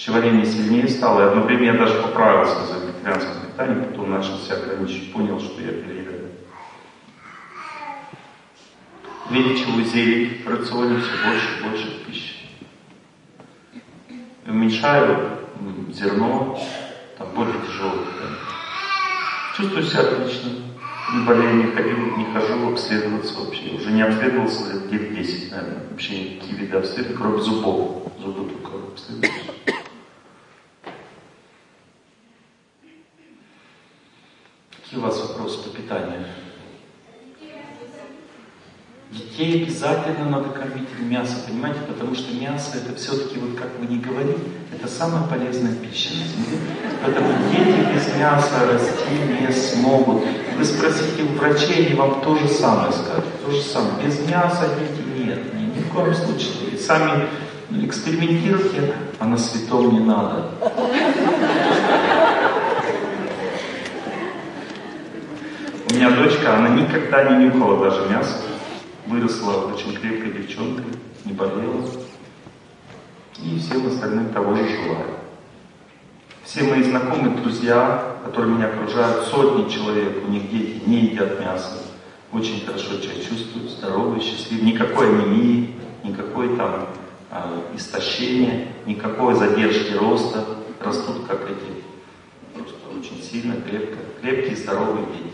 [0.00, 4.56] Пищеварение сильнее стало, и одно время я даже поправился за вегетарианское питание, потом начал себя
[4.56, 6.30] ограничивать, понял, что я переедаю.
[9.28, 12.36] Величевую зелень в рационе все больше и больше пищи.
[14.46, 15.36] Уменьшаю
[15.92, 16.58] зерно,
[17.18, 18.38] там более тяжелое питание.
[19.54, 20.50] Чувствую себя отлично
[21.12, 23.68] не болею, не ходил, не хожу обследоваться вообще.
[23.76, 25.82] Уже не обследовался лет где 10, наверное.
[25.90, 28.10] Вообще никакие виды обследования, кроме зубов.
[28.18, 29.79] Зубы только обследуются.
[34.90, 36.24] Какие у вас вопросы по питанию?
[39.12, 41.78] Детей обязательно надо кормить мясо, понимаете?
[41.86, 44.36] Потому что мясо это все-таки, вот как вы не говорили,
[44.74, 46.58] это самая полезная пища на земле.
[47.04, 50.24] Поэтому дети без мяса расти не смогут.
[50.58, 53.44] Вы спросите у врачей, они вам то же самое скажут.
[53.46, 53.92] То же самое.
[54.04, 55.54] Без мяса дети нет.
[55.54, 56.70] Ни, ни в коем случае.
[56.72, 57.28] И сами
[57.70, 60.50] экспериментируйте, а на святом не надо.
[65.90, 68.42] У меня дочка, она никогда не нюхала даже мясо.
[69.08, 70.84] Выросла очень крепкой девчонкой,
[71.24, 71.84] не болела.
[73.42, 75.16] И всем остальным того же желаю.
[76.44, 81.78] Все мои знакомые, друзья, которые меня окружают, сотни человек, у них дети не едят мясо,
[82.32, 86.86] очень хорошо себя чувствуют, здоровые, счастливые, никакой анемии, никакой там
[87.32, 90.44] э, истощения, никакой задержки роста,
[90.80, 91.82] растут как эти,
[92.54, 95.29] просто очень сильно, крепко, крепкие, здоровые дети.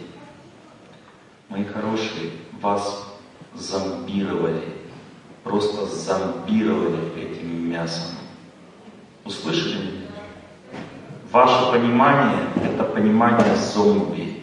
[1.48, 3.06] Мои хорошие, вас
[3.54, 4.64] зомбировали,
[5.44, 8.16] просто зомбировали этим мясом.
[9.24, 10.06] Услышали?
[11.30, 14.42] Ваше понимание– это понимание зомби.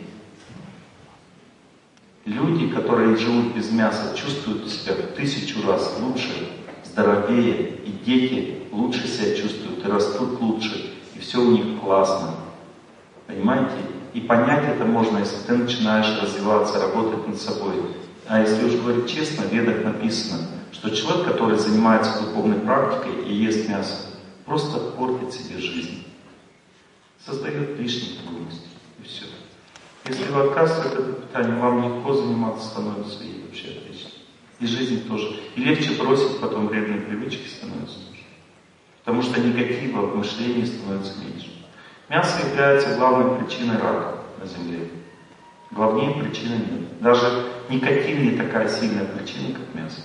[2.26, 6.54] Люди, которые живут без мяса, чувствуют себя в тысячу раз лучше,
[6.86, 12.36] здоровее, и дети лучше себя чувствуют, и растут лучше, и все у них классно.
[13.28, 13.76] Понимаете?
[14.14, 17.76] И понять это можно, если ты начинаешь развиваться, работать над собой.
[18.27, 23.34] А если уж говорить честно, в ведах написано, что человек, который занимается духовной практикой и
[23.34, 23.95] ест мясо,
[24.45, 26.06] просто портит себе жизнь.
[27.26, 28.68] Создает лишние трудности.
[28.99, 29.26] И все.
[30.06, 34.10] Если вы отказываетесь от этого питания, вам легко заниматься становится и вообще отлично.
[34.60, 35.40] И жизнь тоже.
[35.56, 37.98] И легче бросить потом вредные привычки становится.
[38.99, 41.62] Потому что негатива в мышлении становится меньше.
[42.10, 44.90] Мясо является главной причиной рака на Земле.
[45.72, 47.00] Главнее причины нет.
[47.00, 50.02] Даже никотин не такая сильная причина, как мясо.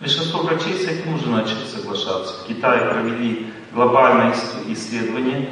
[0.00, 2.44] Большинство врачей с этим уже начали соглашаться.
[2.44, 4.34] В Китае провели глобальное
[4.68, 5.50] исследование.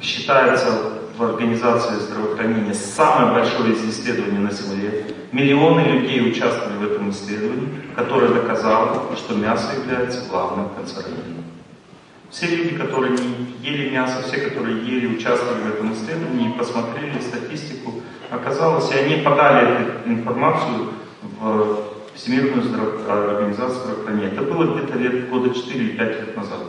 [0.00, 5.06] Считается в организации здравоохранения самое большое исследование на Земле.
[5.32, 11.41] Миллионы людей участвовали в этом исследовании, которое доказало, что мясо является главным канцерогеном.
[12.32, 18.00] Все люди, которые не ели мясо, все, которые ели, участвовали в этом исследовании, посмотрели статистику,
[18.30, 20.88] оказалось, и они подали эту информацию
[21.38, 22.62] в Всемирную
[23.06, 24.28] организацию здравоохранения.
[24.28, 26.60] Это было где-то лет года 4 или 5 лет назад.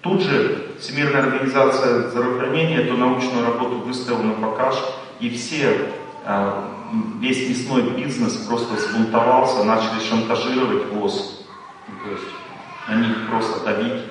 [0.00, 4.82] Тут же Всемирная организация здравоохранения эту научную работу выставила на показ,
[5.20, 5.90] и все
[6.24, 11.44] там весь мясной бизнес просто взбунтовался, начали шантажировать ВОЗ.
[11.86, 12.24] То есть
[12.88, 14.02] на них просто давить.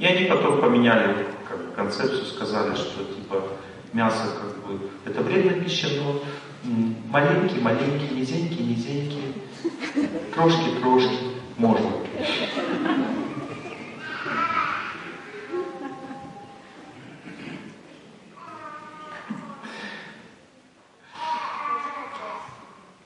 [0.00, 3.42] И они потом поменяли как бы, концепцию, сказали, что типа
[3.92, 6.22] мясо как бы это вредная пища, но
[7.10, 9.34] маленький, маленький, низенький, низенький,
[10.34, 11.18] трошки, трошки,
[11.58, 11.86] можно.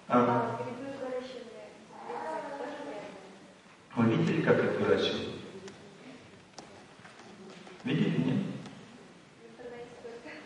[0.07, 0.61] А?
[3.97, 5.35] Вы видели, как их выращивают?
[7.85, 8.37] Видели, нет?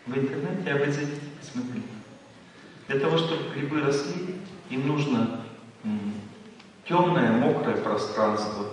[0.05, 1.87] В вы зайдите, посмотрите.
[2.87, 4.35] Для того, чтобы грибы росли,
[4.69, 5.41] им нужно
[6.87, 8.65] темное, мокрое пространство.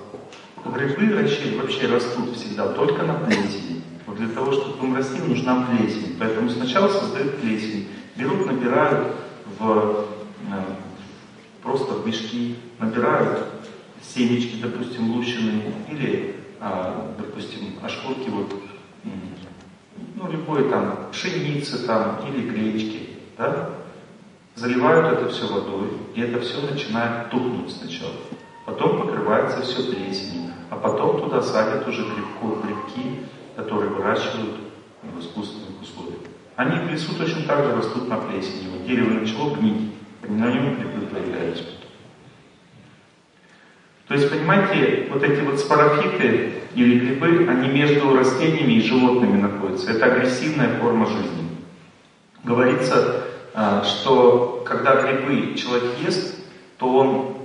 [0.64, 3.82] Грибы вообще, растут всегда только на плесени.
[4.06, 6.16] Вот для того, чтобы им расти, нужна плесень.
[6.18, 7.88] Поэтому сначала создают плесень.
[8.16, 9.14] Берут, набирают
[9.58, 10.06] в,
[10.50, 10.62] э,
[11.62, 13.46] просто в мешки, набирают
[14.02, 18.54] семечки, допустим, лущеные, или, а, допустим, ошкурки вот,
[20.26, 23.70] ну, любой там, пшеницы там, или гречки, да,
[24.54, 28.12] заливают это все водой, и это все начинает тухнуть сначала.
[28.64, 33.20] Потом покрывается все плесенью, а потом туда садят уже грибку, грибки,
[33.54, 34.56] которые выращивают
[35.02, 36.20] в искусственных условиях.
[36.56, 38.70] Они в лесу точно так же растут на плесени.
[38.70, 39.92] Вот дерево начало гнить,
[40.22, 41.64] на нем грибы появляются.
[44.08, 49.90] То есть, понимаете, вот эти вот спорофиты или грибы, они между растениями и животными находятся.
[49.90, 51.48] Это агрессивная форма жизни.
[52.44, 56.36] Говорится, а, что когда грибы человек ест,
[56.78, 57.36] то он,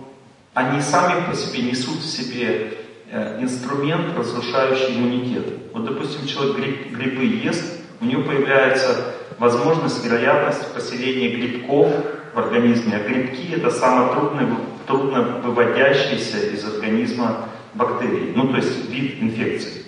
[0.54, 2.74] они сами по себе несут в себе
[3.10, 5.46] э, инструмент, разрушающий иммунитет.
[5.74, 11.92] Вот, допустим, человек гриб, грибы ест, у него появляется возможность, вероятность поселения грибков
[12.34, 12.98] в организме.
[12.98, 14.46] А грибки это самое трудное,
[14.88, 19.86] трудно выводящиеся из организма бактерии, ну то есть вид инфекции.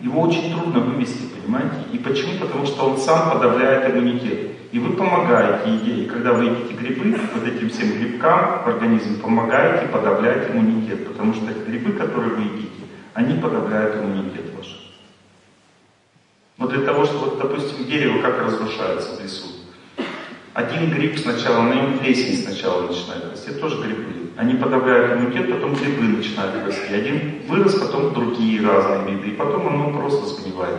[0.00, 1.76] Его очень трудно вывести, понимаете?
[1.92, 2.38] И почему?
[2.38, 4.50] Потому что он сам подавляет иммунитет.
[4.70, 9.88] И вы помогаете идее, когда вы едите грибы, вот этим всем грибкам в организме помогаете
[9.88, 11.08] подавлять иммунитет.
[11.08, 12.84] Потому что грибы, которые вы едите,
[13.14, 14.92] они подавляют иммунитет ваш.
[16.58, 19.46] Но для того, чтобы, допустим, дерево как разрушается в лесу.
[20.58, 24.32] Один гриб сначала, на нем плесень сначала начинает расти, тоже грибы.
[24.36, 26.92] Они подавляют иммунитет, потом грибы начинают расти.
[26.92, 30.74] Один вырос, потом другие разные грибы, и потом оно просто сгнивает.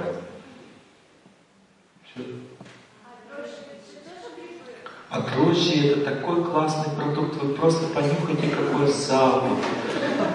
[5.09, 9.59] А дрожжи это такой классный продукт, вы просто понюхайте, какой запах.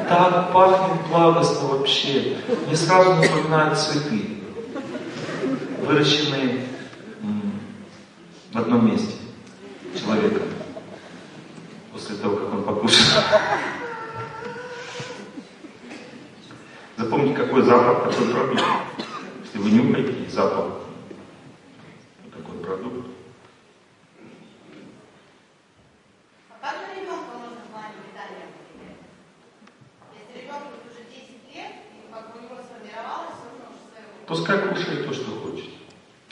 [0.09, 2.39] Так пахнет благостно вообще.
[2.67, 4.39] Мне сразу напоминают цветы
[5.83, 6.61] выращенные
[8.51, 9.24] в одном месте
[9.99, 10.43] человека
[11.93, 13.23] после того, как он покушал.
[16.97, 18.63] Запомните, какой запах такой продукт.
[19.45, 20.75] Если вы нюхаете запах,
[22.33, 23.07] такой продукт.
[26.51, 28.47] А как же ребенка можно в плане питания
[30.19, 35.07] Если ребенку уже 10 лет, и как бы у него сформировалось, он уже Пускай кушает
[35.07, 35.74] то, что хочет.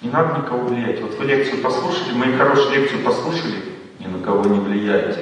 [0.03, 1.01] Не надо никого влиять.
[1.01, 3.55] Вот вы лекцию послушали, мои хорошие лекцию послушали,
[4.01, 5.21] ни на кого не влияете.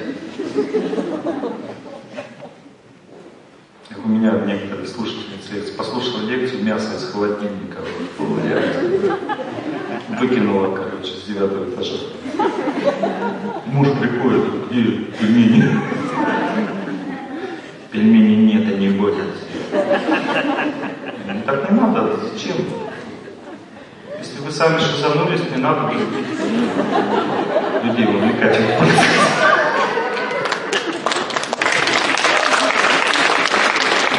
[3.89, 7.79] Как у меня некоторые слушательницы лекции послушала лекцию мясо из холодильника,
[8.17, 9.19] влияет.
[10.19, 11.97] Выкинула, короче, с девятого этажа.
[13.67, 15.79] Муж приходит, где пельмени?
[17.91, 19.45] Пельмени нет, они борются.
[21.45, 22.55] Так не надо, зачем?
[24.21, 25.91] Если вы сами шизанулись, не надо
[27.83, 29.07] людей вовлекать в процесс.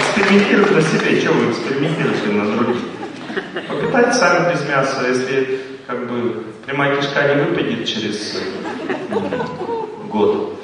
[0.00, 2.82] Экспериментируйте на себе, что вы экспериментируете на других?
[3.68, 8.42] Попытайте сами без мяса, если как бы прямая кишка не выпадет через
[10.08, 10.60] год,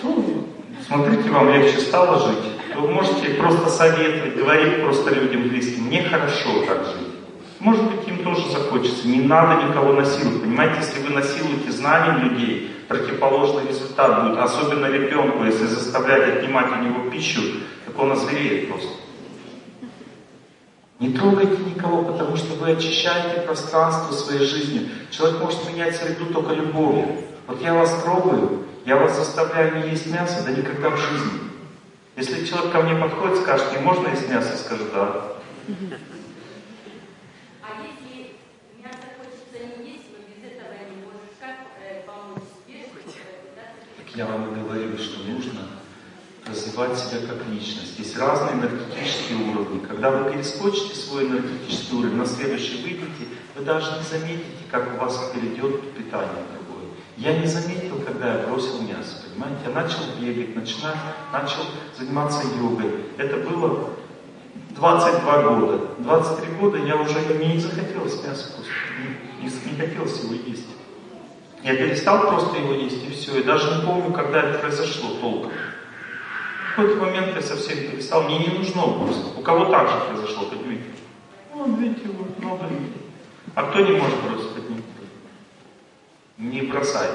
[0.00, 0.46] то
[0.86, 6.64] смотрите, вам легче стало жить, вы можете просто советовать, говорить просто людям близким, мне хорошо
[6.68, 7.13] так жить.
[7.64, 9.08] Может быть, им тоже захочется.
[9.08, 10.42] Не надо никого насиловать.
[10.42, 14.38] Понимаете, если вы насилуете знанием людей, противоположный результат будет.
[14.38, 17.40] Особенно ребенку, если заставлять отнимать у него пищу,
[17.86, 18.90] так он озвереет просто.
[21.00, 24.90] Не трогайте никого, потому что вы очищаете пространство своей жизни.
[25.10, 27.16] Человек может менять среду только любовью.
[27.46, 31.40] Вот я вас трогаю, я вас заставляю не есть мясо, да никогда в жизни.
[32.16, 35.22] Если человек ко мне подходит, скажет, не можно есть мясо, скажу, да.
[44.14, 45.62] Я вам и говорю, что нужно
[46.46, 47.98] развивать себя как личность.
[47.98, 49.80] Есть разные энергетические уровни.
[49.80, 53.26] Когда вы перескочите свой энергетический уровень, на следующий выйдете,
[53.56, 56.90] вы даже не заметите, как у вас перейдет питание другое.
[57.16, 59.60] Я не заметил, когда я бросил мясо, понимаете?
[59.66, 60.96] Я начал бегать, начинать,
[61.32, 61.64] начал
[61.98, 63.06] заниматься йогой.
[63.18, 63.90] Это было
[64.70, 65.88] 22 года.
[65.98, 68.72] 23 года я уже мне не захотелось мясо просто.
[69.40, 70.66] Не, не, не хотелось его есть.
[71.64, 73.40] Я перестал просто его есть, и все.
[73.40, 75.50] И даже не помню, когда это произошло толком.
[75.50, 78.24] В какой-то момент я совсем перестал.
[78.24, 79.38] Мне не нужно просто.
[79.38, 80.84] У кого так же произошло, поднимите.
[81.54, 82.92] Ну, видите, вот много людей.
[83.54, 84.84] А кто не может бросить, поднимите.
[86.36, 87.14] Не бросайте.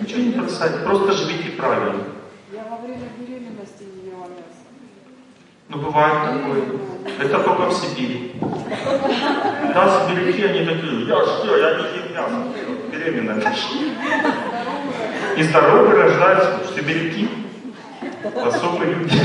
[0.00, 2.02] Ничего не бросайте, просто живите правильно.
[2.52, 4.66] Я во время беременности не ела мясо.
[5.68, 6.62] Ну, бывает такое.
[7.20, 8.32] Это только в Сибири.
[9.74, 12.36] Да, сибиряки, они такие, я что, я не ем мясо.
[12.90, 13.54] Беременная.
[15.36, 17.28] И здоровые рождаются, сибиряки.
[18.44, 19.20] Особые люди.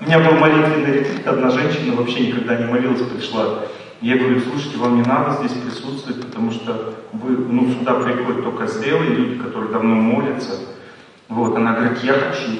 [0.00, 3.60] У меня был молитвенный ретрит, одна женщина вообще никогда не молилась, пришла.
[4.00, 8.66] Я говорю, слушайте, вам не надо здесь присутствовать, потому что вы, ну, сюда приходят только
[8.66, 10.58] зрелые люди, которые давно молятся.
[11.28, 12.50] Вот, она говорит, я хочу.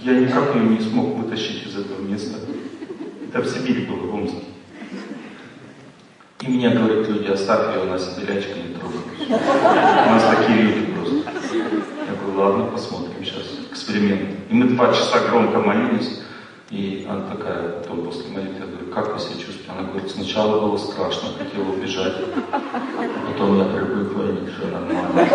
[0.00, 1.67] Я никак ее не смог вытащить.
[3.28, 4.44] Это в Сибири было, в Омске.
[6.40, 9.00] И мне говорят люди, оставь ее, она сибирячка, не трогай.
[9.28, 11.16] У нас такие люди просто.
[11.16, 14.30] Я говорю, ладно, посмотрим сейчас, эксперимент.
[14.48, 16.22] И мы два часа громко молились,
[16.70, 19.70] и она такая, потом после молитвы, я говорю, как вы себя чувствуете?
[19.76, 22.14] Она говорит, сначала было страшно, хотела убежать,
[22.50, 25.26] а потом я привыкла, и все нормально.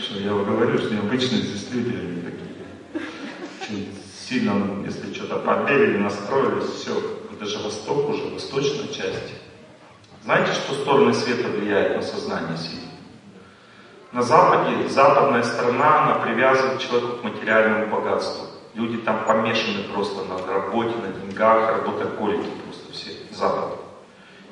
[0.00, 0.48] Что я вам
[1.26, 2.48] здесь люди, они такие.
[3.60, 3.94] Очень
[4.28, 6.92] сильно, если что-то поверили, настроились, все.
[7.32, 9.34] Это же Восток уже, восточная часть.
[10.24, 12.88] Знаете, что стороны света влияют на сознание сильно?
[14.12, 18.46] На Западе, западная страна, она привязывает человека к материальному богатству.
[18.74, 23.10] Люди там помешаны просто на работе, на деньгах, работоголики просто все.
[23.32, 23.78] Запад.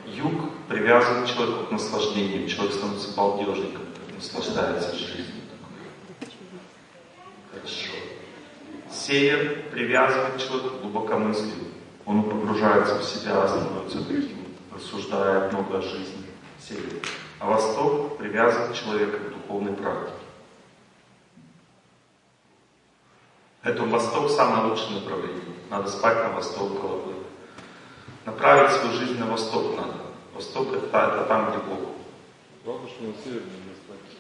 [0.06, 2.48] Юг привязывает человека к наслаждению.
[2.48, 3.82] Человек становится балдежником,
[4.14, 5.42] наслаждается жизнью.
[7.50, 7.92] Хорошо.
[9.06, 11.66] Север привязывает человека к глубокомыслию.
[12.06, 14.38] Он погружается в себя, становится таким,
[14.74, 16.26] рассуждая много о жизни.
[16.58, 17.02] Север.
[17.38, 20.12] А Восток привязывает человека к духовной практике.
[23.62, 25.54] Поэтому Восток самое лучшее направление.
[25.70, 27.14] Надо спать на Восток головой.
[28.24, 29.94] Направить свою жизнь на Восток надо.
[30.34, 31.90] Восток это, это там, где Бог.
[32.64, 34.18] Главное, что на север не спать.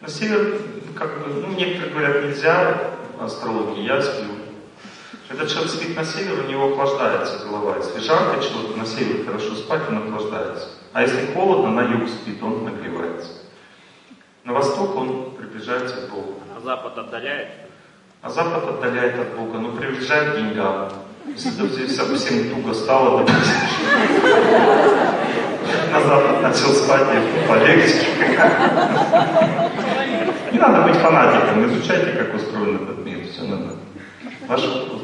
[0.00, 0.60] На север,
[0.96, 4.30] как бы, ну, некоторые говорят, нельзя астрологии, я сплю.
[5.28, 7.76] Когда человек спит на север, у него охлаждается голова.
[7.76, 10.68] Если жарко человеку на север хорошо спать, он охлаждается.
[10.92, 13.30] А если холодно, на юг спит, он нагревается.
[14.44, 16.40] На восток он приближается к Богу.
[16.56, 17.48] А Запад отдаляет?
[18.22, 20.90] А Запад отдаляет от Бога, но приближает к деньгам.
[21.26, 23.54] Если совсем туго стало, допустим,
[25.92, 28.06] на Запад начал спать, я полегче.
[30.52, 32.97] Не надо быть фанатиком, изучайте, как устроен этот
[33.38, 33.76] все надо.
[34.48, 35.02] Ваш вопрос,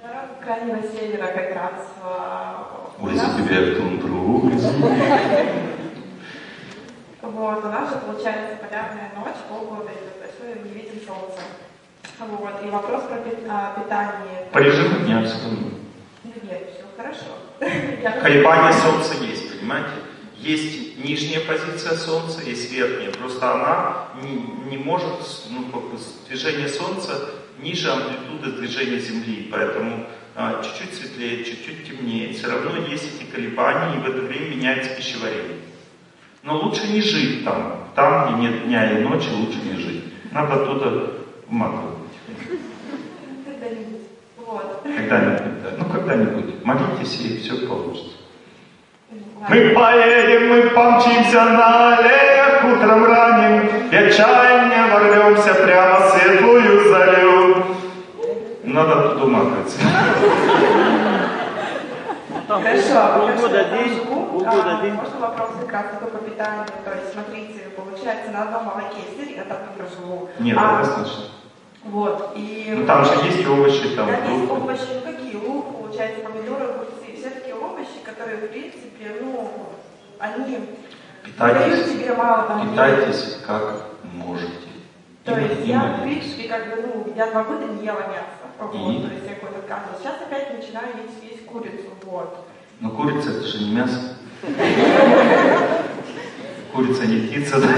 [0.00, 0.28] да?
[0.42, 1.74] Крайнего Севера как раз
[2.98, 4.50] Увези тебя в тундру.
[7.22, 11.40] Вот, у нас же получается полярная ночь, полгода идет, мы не видим солнца.
[12.18, 13.16] Вот, и вопрос про
[13.50, 14.46] а, питание.
[14.52, 15.36] По режиму дня все.
[16.24, 17.26] Нет, все хорошо.
[18.22, 20.05] Колебания Солнца есть, понимаете?
[20.46, 23.10] Есть нижняя позиция Солнца, есть верхняя.
[23.10, 25.18] Просто она не, не может,
[25.50, 25.98] ну, как бы,
[26.28, 29.48] движение Солнца ниже амплитуды движения Земли.
[29.50, 30.06] Поэтому
[30.36, 32.32] а, чуть-чуть светлее, чуть-чуть темнее.
[32.32, 35.58] Все равно есть эти колебания, и в это время меняется пищеварение.
[36.44, 37.88] Но лучше не жить там.
[37.96, 40.04] Там, где нет дня и ночи, лучше не жить.
[40.30, 41.12] Надо оттуда
[41.48, 41.96] выматывать.
[43.44, 44.02] Когда-нибудь.
[44.36, 44.82] Вот.
[44.84, 45.70] Когда-нибудь, да.
[45.76, 46.64] Ну, когда-нибудь.
[46.64, 48.15] Молитесь, и все получится.
[49.48, 57.64] Мы поедем, мы помчимся на аллеях утром ранним, и отчаяние ворвемся прямо в светлую зарю.
[58.64, 59.78] Надо оттуда уматываться.
[62.48, 64.94] Там Хорошо, полгода день, полгода а, день.
[64.94, 66.64] Можно вопрос как раз по питанию?
[66.84, 70.28] То есть, смотрите, получается, на одном молоке сыр, я так не проживу.
[70.38, 71.24] Нет, а, однозначно.
[71.84, 72.72] Вот, и...
[72.76, 75.36] Ну там же есть овощи, там Там есть овощи, ну какие?
[75.36, 77.05] Лук, получается, помидоры, огурцы.
[78.16, 79.50] Которые, в принципе, ну,
[80.18, 80.58] они
[81.22, 82.70] Питайтесь, тебе мало там...
[82.70, 84.52] питайтесь как можете.
[85.24, 88.46] То есть И я, в принципе, как бы, ну, я два года не ела мясо.
[88.58, 89.02] Вот, И?
[89.02, 90.00] то есть я год отказывалась.
[90.00, 91.90] Сейчас опять начинаю есть, есть курицу.
[92.04, 92.46] Вот.
[92.80, 94.16] Но курица это же не мясо.
[96.72, 97.68] Курица не птица, да?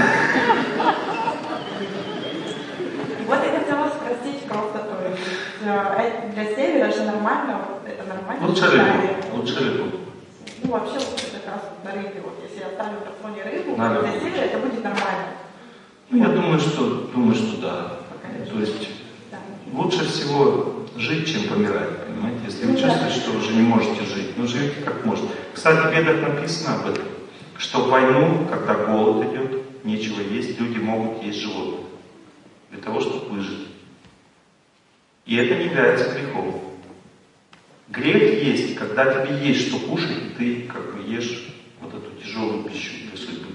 [3.25, 5.21] Вот я хотела спросить просто, то есть
[5.63, 8.47] э, для севера же нормально, это нормально?
[8.47, 9.37] Лучше рыбу.
[9.37, 9.98] Лучше рыбу.
[10.69, 12.21] Ну, вообще лучше как раз на рыбе.
[12.23, 14.19] Вот если я оставлю в рационе рыбу, рыбу.
[14.23, 15.33] севера это будет нормально.
[16.11, 17.93] Ну, я думаю, что, думаю, что да.
[18.51, 18.87] То есть
[19.73, 22.41] лучше всего жить, чем помирать, понимаете?
[22.45, 22.87] Если вы Ну да.
[22.87, 25.29] чувствуете, что уже не можете жить, ну живите как можно.
[25.55, 27.05] Кстати, в Ведах написано об этом,
[27.57, 31.79] что в войну, когда голод идет, нечего есть, люди могут есть животных
[32.69, 33.69] для того, чтобы выжить.
[35.25, 36.61] И это не является грехом.
[37.89, 41.47] Грех есть, когда тебе есть что кушать, ты как бы ешь
[41.81, 43.47] вот эту тяжелую пищу для судьбы.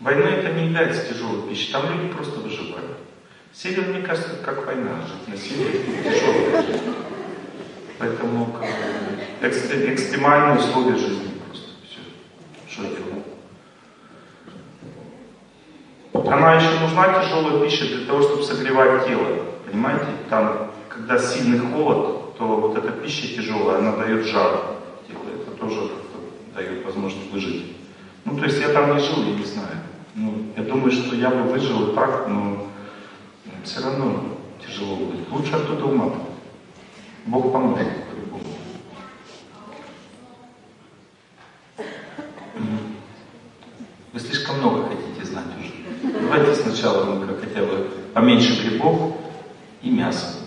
[0.00, 2.98] Война это не является тяжелой пищей, там люди просто выживают.
[3.52, 6.64] Север, мне кажется, как война, жить на севере тяжелая.
[7.98, 12.00] Поэтому как бы, экстре- экстремальные условия жизни просто все.
[12.70, 13.24] Что делать?
[16.26, 19.44] Она еще нужна тяжелая пища для того, чтобы согревать тело.
[19.66, 20.06] Понимаете?
[20.30, 24.60] Там, когда сильный холод, то вот эта пища тяжелая, она дает жар
[25.06, 25.20] телу.
[25.34, 25.90] Это тоже
[26.54, 27.76] дает возможность выжить.
[28.24, 29.76] Ну, то есть я там не жил, я не знаю.
[30.14, 32.68] Ну, я думаю, что я бы выжил и так, но
[33.64, 35.28] все равно тяжело будет.
[35.30, 36.12] Лучше оттуда ума.
[37.26, 37.88] Бог поможет.
[44.12, 45.72] Вы слишком много хотите знать уже.
[46.20, 49.12] Давайте сначала мы хотя бы поменьше грибов
[49.82, 50.38] и мяса.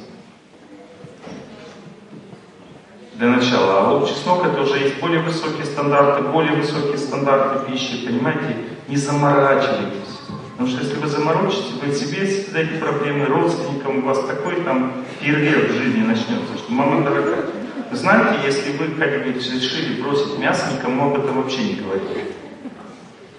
[3.21, 3.79] Для начала.
[3.79, 8.55] А вот чеснок это уже есть более высокие стандарты, более высокие стандарты пищи, понимаете?
[8.87, 10.19] Не заморачивайтесь.
[10.51, 15.71] Потому что если вы заморочите, вы себе создаете проблемы, родственникам, у вас такой там фейерверк
[15.71, 17.45] в жизни начнется, что мама дорогая.
[17.91, 22.25] Знаете, если вы как-нибудь решили бросить мясо, никому об этом вообще не говорите.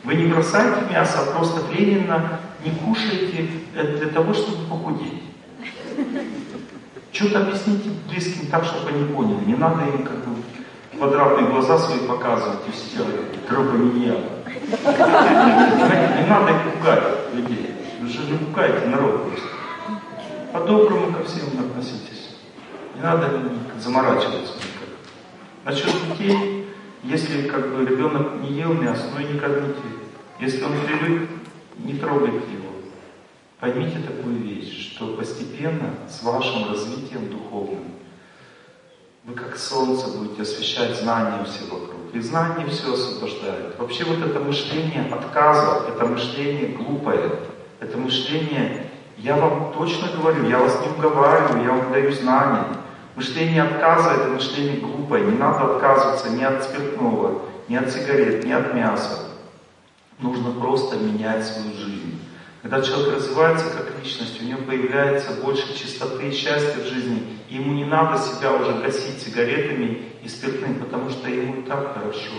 [0.04, 5.22] Вы не бросаете мясо, а просто временно не кушаете э, для того, чтобы похудеть.
[7.12, 9.44] Что-то объясните близким так, чтобы они поняли.
[9.44, 10.42] Не надо им как бы
[10.96, 13.04] квадратные глаза свои показывать и все
[13.48, 14.16] грубо не Не
[16.26, 17.74] надо пугать людей.
[18.00, 19.48] Вы же не пугаете народ просто.
[20.52, 22.36] По-доброму ко всем относитесь.
[22.94, 23.28] Не надо
[23.78, 24.88] заморачиваться никак.
[25.64, 26.68] Насчет детей,
[27.02, 29.82] если как бы ребенок не ел мясо, ну и не кормите.
[30.40, 31.28] Если он привык,
[31.78, 32.71] не трогайте его.
[33.62, 37.92] Поймите такую вещь, что постепенно с вашим развитием духовным
[39.22, 42.12] вы как солнце будете освещать знания все вокруг.
[42.12, 43.78] И знание все освобождает.
[43.78, 47.38] Вообще вот это мышление отказа, это мышление глупое,
[47.78, 52.66] это мышление, я вам точно говорю, я вас не уговариваю, я вам даю знания.
[53.14, 55.24] Мышление отказа это мышление глупое.
[55.24, 59.20] Не надо отказываться ни от спиртного, ни от сигарет, ни от мяса.
[60.18, 62.11] Нужно просто менять свою жизнь.
[62.62, 67.56] Когда человек развивается как личность, у него появляется больше чистоты и счастья в жизни, и
[67.56, 72.30] ему не надо себя уже гасить сигаретами и спиртным, потому что ему и так хорошо.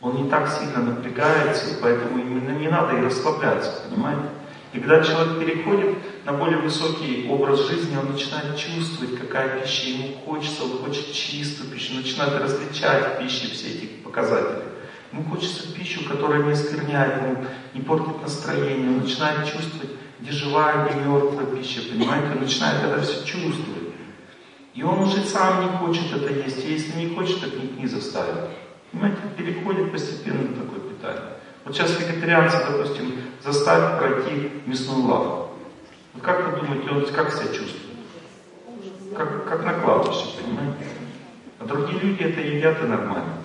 [0.00, 4.30] Он не так сильно напрягается, поэтому именно не надо и расслабляться, понимаете?
[4.72, 10.16] И когда человек переходит на более высокий образ жизни, он начинает чувствовать, какая пища ему
[10.24, 14.71] хочется, он хочет чистую пищу, начинает различать в пище все эти показатели.
[15.12, 17.44] Ему хочется пищу, которая не оскверняет ему,
[17.74, 19.90] не портит настроение, он начинает чувствовать,
[20.20, 23.92] где живая, где мертвая пища, понимаете, он начинает это все чувствовать.
[24.74, 27.86] И он уже сам не хочет это есть, и если не хочет, так никак не
[27.86, 28.50] заставит.
[28.90, 31.34] Понимаете, переходит постепенно на такое питание.
[31.64, 33.12] Вот сейчас вегетарианцы, допустим,
[33.44, 35.50] заставят пройти мясную лавку.
[36.14, 37.98] Вот как вы думаете, он как себя чувствует?
[39.14, 40.86] Как, как на кладбище, понимаете?
[41.58, 43.41] А другие люди это едят и нормально.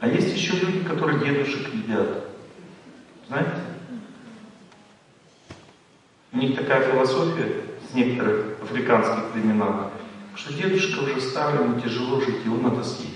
[0.00, 2.24] А есть еще люди, которые дедушек едят.
[3.28, 3.50] Знаете?
[6.32, 9.90] У них такая философия с некоторых африканских племенах,
[10.34, 13.12] что дедушка уже старый, ему тяжело жить, его надо съесть.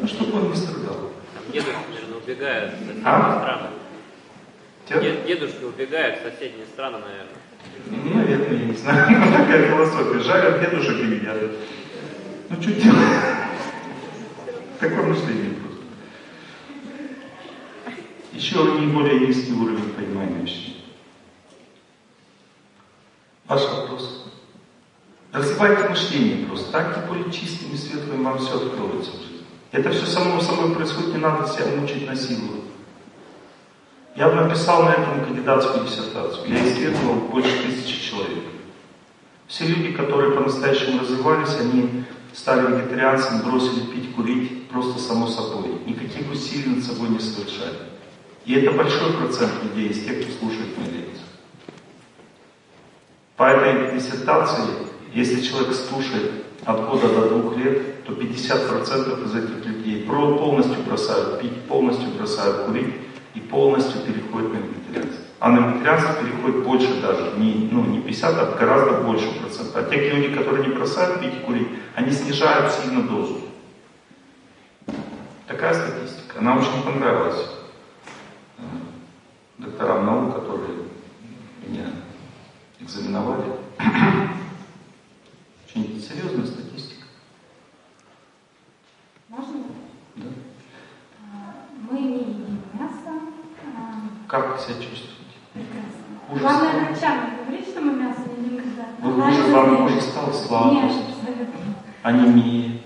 [0.00, 1.10] Ну, чтобы он не страдал.
[1.52, 3.40] Дедушки, наверное, убегают в соседние А?
[3.40, 3.68] страны.
[5.02, 7.40] Дед- Дедушки убегают в соседние страны, наверное.
[7.86, 9.06] Ну, наверное, я не знаю.
[9.36, 10.20] Такая философия.
[10.20, 11.36] Жарят дедушек и едят.
[12.48, 12.98] Ну, что делать?
[14.80, 15.84] Такое мышление просто.
[18.32, 20.82] Еще не более низкий уровень понимания вещей.
[23.46, 24.24] Ваш вопрос.
[25.32, 26.72] Развивайте мышление просто.
[26.72, 29.44] Так более чистым и светлым вам все откроется в жизни.
[29.70, 32.62] Это все само собой происходит, не надо себя мучить, насиловать.
[34.16, 36.48] Я бы написал на этом кандидатскую диссертацию.
[36.48, 38.44] Я исследовал больше тысячи человек.
[39.46, 45.70] Все люди, которые по-настоящему развивались, они стали вегетарианцами, бросили пить, курить просто само собой.
[45.86, 47.76] Никаких усилий над собой не совершали.
[48.46, 51.24] И это большой процент людей из тех, кто слушает мои лекции.
[53.36, 54.64] По этой диссертации,
[55.14, 61.40] если человек слушает от года до двух лет, то 50% из этих людей полностью бросают
[61.40, 62.94] пить, полностью бросают курить
[63.34, 65.24] и полностью переходят на вегетарианство.
[65.38, 69.76] А на вегетарианство переходит больше даже, не, ну, не 50, а гораздо больше процентов.
[69.76, 73.40] А те люди, которые не бросают пить и курить, они снижают сильно дозу.
[75.50, 76.38] Такая статистика.
[76.38, 77.44] Она очень понравилась
[78.58, 78.62] э,
[79.58, 80.78] докторам наук, которые
[81.66, 81.86] меня
[82.78, 83.50] экзаменовали.
[85.66, 87.02] Очень серьезная статистика.
[89.28, 89.56] Можно?
[90.14, 90.26] Да.
[91.20, 91.54] А,
[91.90, 93.10] Мы не едим мясо.
[93.76, 95.34] а, Как вы себя чувствуете?
[95.52, 95.90] Прекрасно.
[96.30, 96.42] Ужас.
[96.42, 98.84] Главное врачам не говорить, что мы мясо не едим, когда...
[99.00, 101.74] Вы уже, вам уже стало слабо, Нет, абсолютно.
[102.04, 102.79] анемия.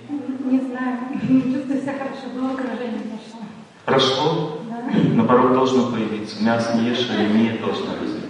[0.54, 0.98] Не знаю,
[1.52, 3.40] чувствую себя хорошо, головокружение пошло.
[3.84, 4.60] Прошло?
[4.70, 4.98] Да.
[5.14, 6.40] Наоборот, должно появиться.
[6.44, 8.28] Мясо не ешь, анемия должна развиться.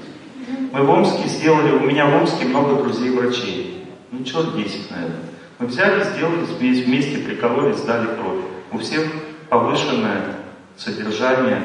[0.73, 3.85] Мы в Омске сделали, у меня в Омске много друзей-врачей.
[4.11, 5.21] Ну, человек 10, наверное.
[5.59, 8.45] Мы взяли, сделали, вместе, вместе прикололи, сдали кровь.
[8.73, 9.05] У всех
[9.51, 10.37] повышенное
[10.79, 11.61] содержание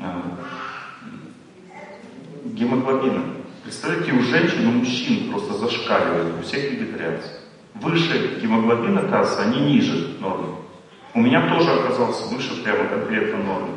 [0.00, 0.02] э,
[2.46, 3.22] гемоглобина.
[3.62, 7.43] Представляете, у женщин, у мужчин просто зашкаливает, у всех вегетарианцев.
[7.74, 10.54] Выше гемоглобина, оказывается, они ниже нормы.
[11.12, 13.68] У меня тоже оказался выше прямо конкретно нормы.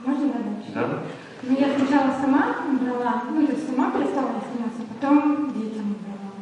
[0.00, 0.70] Можно я дальше?
[0.74, 1.02] Да?
[1.42, 6.32] Ну, я сначала сама брала, ну, то есть сама перестала заниматься, потом детям брала.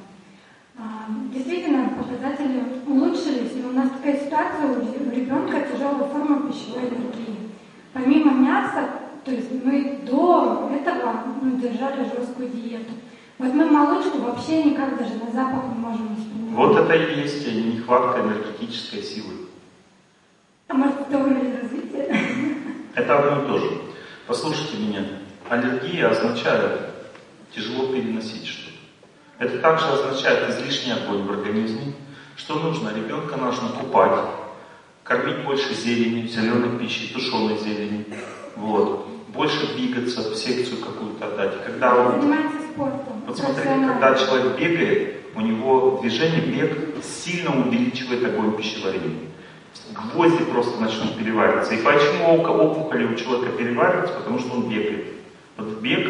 [0.78, 7.50] А, действительно, показатели улучшились, но у нас такая ситуация, у ребенка тяжелая форма пищевой аллергии.
[7.92, 8.88] Помимо мяса,
[9.24, 12.92] то есть мы до этого ну, держали жесткую диету.
[13.40, 16.54] Вот мы молочку вообще никак даже на запах не можем воспринимать.
[16.54, 19.32] Вот это и есть нехватка энергетической силы.
[20.68, 22.14] А может, это уровень развития?
[22.94, 23.80] Это одно и то же.
[24.26, 25.04] Послушайте меня.
[25.48, 26.80] Аллергия означает
[27.54, 28.76] тяжело переносить что-то.
[29.38, 31.94] Это также означает излишний огонь в организме.
[32.36, 32.90] Что нужно?
[32.94, 34.20] Ребенка нужно купать,
[35.02, 38.04] кормить больше зелени, зеленой пищи, тушеной зелени.
[38.56, 39.08] Вот.
[39.28, 41.64] Больше двигаться, в секцию какую-то отдать.
[41.64, 43.09] Когда он Занимается спортом.
[43.30, 49.28] Вот смотрите, когда человек бегает, у него движение, бег сильно увеличивает огонь пищеварения.
[49.92, 51.74] Гвозди просто начнут перевариваться.
[51.74, 54.16] И почему опухоли у человека перевариваются?
[54.16, 55.12] Потому что он бегает.
[55.56, 56.08] Вот бег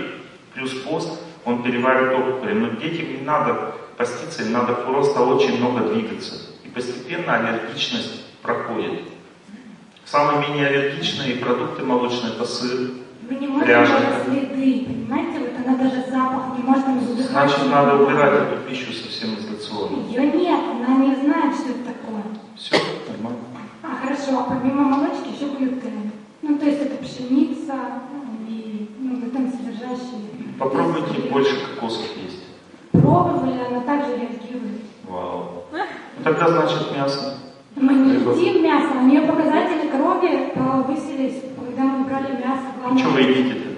[0.54, 2.54] плюс пост, он переваривает опухоли.
[2.54, 6.36] Но детям не надо поститься, им надо просто очень много двигаться.
[6.64, 9.02] И постепенно аллергичность проходит.
[10.06, 12.92] Самые менее аллергичные продукты молочные это сыр,
[13.30, 13.94] Вы не можете Пряжа.
[14.00, 15.38] даже следы, понимаете?
[15.38, 17.30] Вот она даже запах не может задыхаться.
[17.30, 20.02] Значит, надо убирать эту пищу совсем из рациона.
[20.08, 22.24] Ее нет, она не знает, что это такое.
[22.56, 22.76] Все
[23.06, 23.38] нормально.
[23.84, 26.10] А хорошо, а помимо молочки еще глютен.
[26.42, 27.76] Ну, то есть это пшеница
[28.48, 30.26] и ну, глютен содержащие.
[30.58, 32.42] Попробуйте больше кокосов есть.
[32.90, 34.82] Пробовали, она также реагирует.
[35.04, 35.66] Вау.
[35.70, 35.78] Ну,
[36.24, 37.38] тогда значит мясо.
[37.76, 41.44] Мы не едим мясо, у нее показатели крови повысились,
[41.80, 42.62] когда мы брали мясо.
[42.78, 43.68] Главное, что вы едите-то?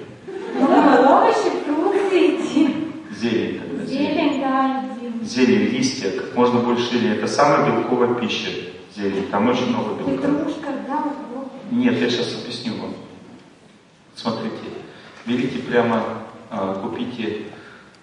[0.58, 2.92] Ну, овощи, фрукты едим.
[3.10, 3.84] Зелень тогда.
[3.86, 4.40] Зелень.
[4.40, 5.24] Да, едим.
[5.24, 7.16] Зелень, листья, как можно больше зелени.
[7.16, 8.50] Это самая белковая пища.
[8.94, 9.28] Зелень.
[9.28, 10.28] Там очень много белка.
[10.28, 11.52] Петрушка, да, вот.
[11.70, 12.94] Нет, я сейчас объясню вам.
[14.14, 14.56] Смотрите,
[15.24, 16.02] берите прямо,
[16.50, 17.44] а, купите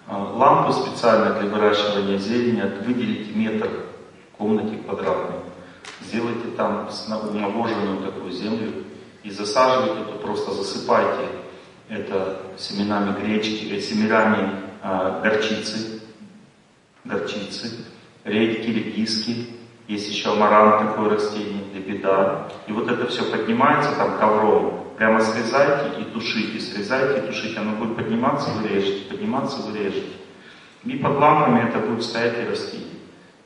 [0.08, 3.68] а, лампу специально для выращивания зелени, выделите метр
[4.32, 5.36] в комнате квадратной,
[6.00, 8.72] сделайте там набоженную такую землю
[9.22, 11.28] и засаживайте, то просто засыпайте
[11.88, 14.50] это семенами гречки, э, семенами
[14.82, 16.00] а, горчицы,
[17.04, 17.84] горчицы,
[18.24, 19.48] редьки, редиски,
[19.88, 22.46] есть еще маран, такое растение, лебеда.
[22.68, 24.84] И вот это все поднимается там ковром.
[24.96, 27.58] Прямо срезайте и тушите, срезайте и тушите.
[27.58, 30.12] Оно будет подниматься, вы режете, подниматься, вы режете.
[30.84, 32.86] И под лампами это будет стоять и расти.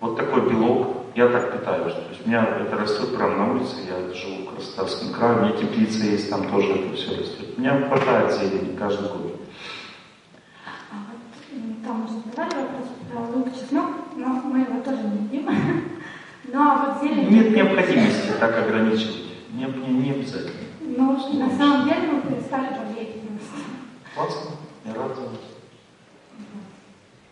[0.01, 1.95] Вот такой белок, я так питаюсь.
[1.95, 5.41] То есть у меня это растет прямо на улице, я живу в Краснодарском крае, у
[5.43, 7.47] меня теплица есть, там тоже это все растет.
[7.57, 9.41] У меня хватает зелени каждый год.
[10.91, 15.51] А вот там уже задавали вопрос про лук, чеснок, но мы его тоже не едим.
[16.47, 17.31] Ну а вот зелень...
[17.31, 19.25] Нет необходимости так ограничивать.
[19.55, 20.53] Не, не, не обязательно.
[20.83, 23.65] Ну, на самом деле мы перестали болеть просто.
[24.15, 24.51] Классно,
[24.85, 25.19] я рад.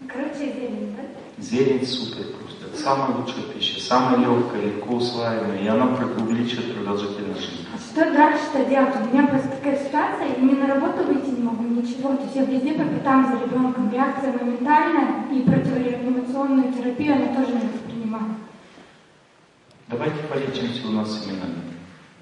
[0.09, 1.03] Короче, зелень, да?
[1.43, 2.25] Зелень супер.
[2.67, 3.81] Это самая лучшая пища.
[3.81, 7.67] самая легкая, легко усваиваемая, и она увеличивает продолжительность жизни.
[7.91, 8.95] Что дальше-то делать?
[8.97, 12.15] У меня просто такая ситуация, и не на работу выйти не могу, ничего.
[12.17, 13.91] То есть я везде по пятам за ребенком.
[13.91, 18.37] Реакция моментальная, и противореанимационную терапию она тоже не воспринимаю.
[19.89, 21.63] Давайте полечимся у нас семенами.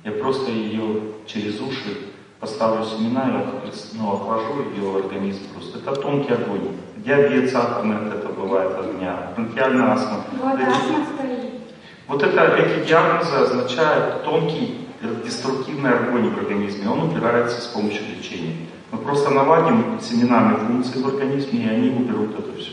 [0.05, 2.11] Я просто ее через уши
[2.41, 5.79] поставлю семена и ну, охлажу ее организм просто.
[5.79, 6.80] Это тонкий огонь.
[7.05, 10.25] Диабет, сахарный от этого бывает от огня, бронхиальная астма.
[10.43, 10.97] Вот Эти- астма.
[12.09, 14.87] Вот это, эти диагнозы означают тонкий
[15.25, 16.91] деструктивный огонь в организме.
[16.91, 18.57] Он убирается с помощью лечения.
[18.91, 22.73] Мы просто наладим семенами функции в организме, и они уберут это все.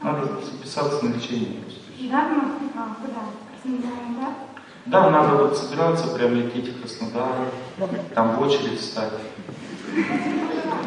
[0.00, 1.80] Надо записаться на лечение просто.
[2.10, 2.44] Дагма?
[2.76, 3.20] А, куда?
[3.50, 4.34] Краснодар, да?
[4.86, 7.48] Да, надо вот собираться, прям лететь в Краснодар,
[8.14, 9.10] там в очередь стать.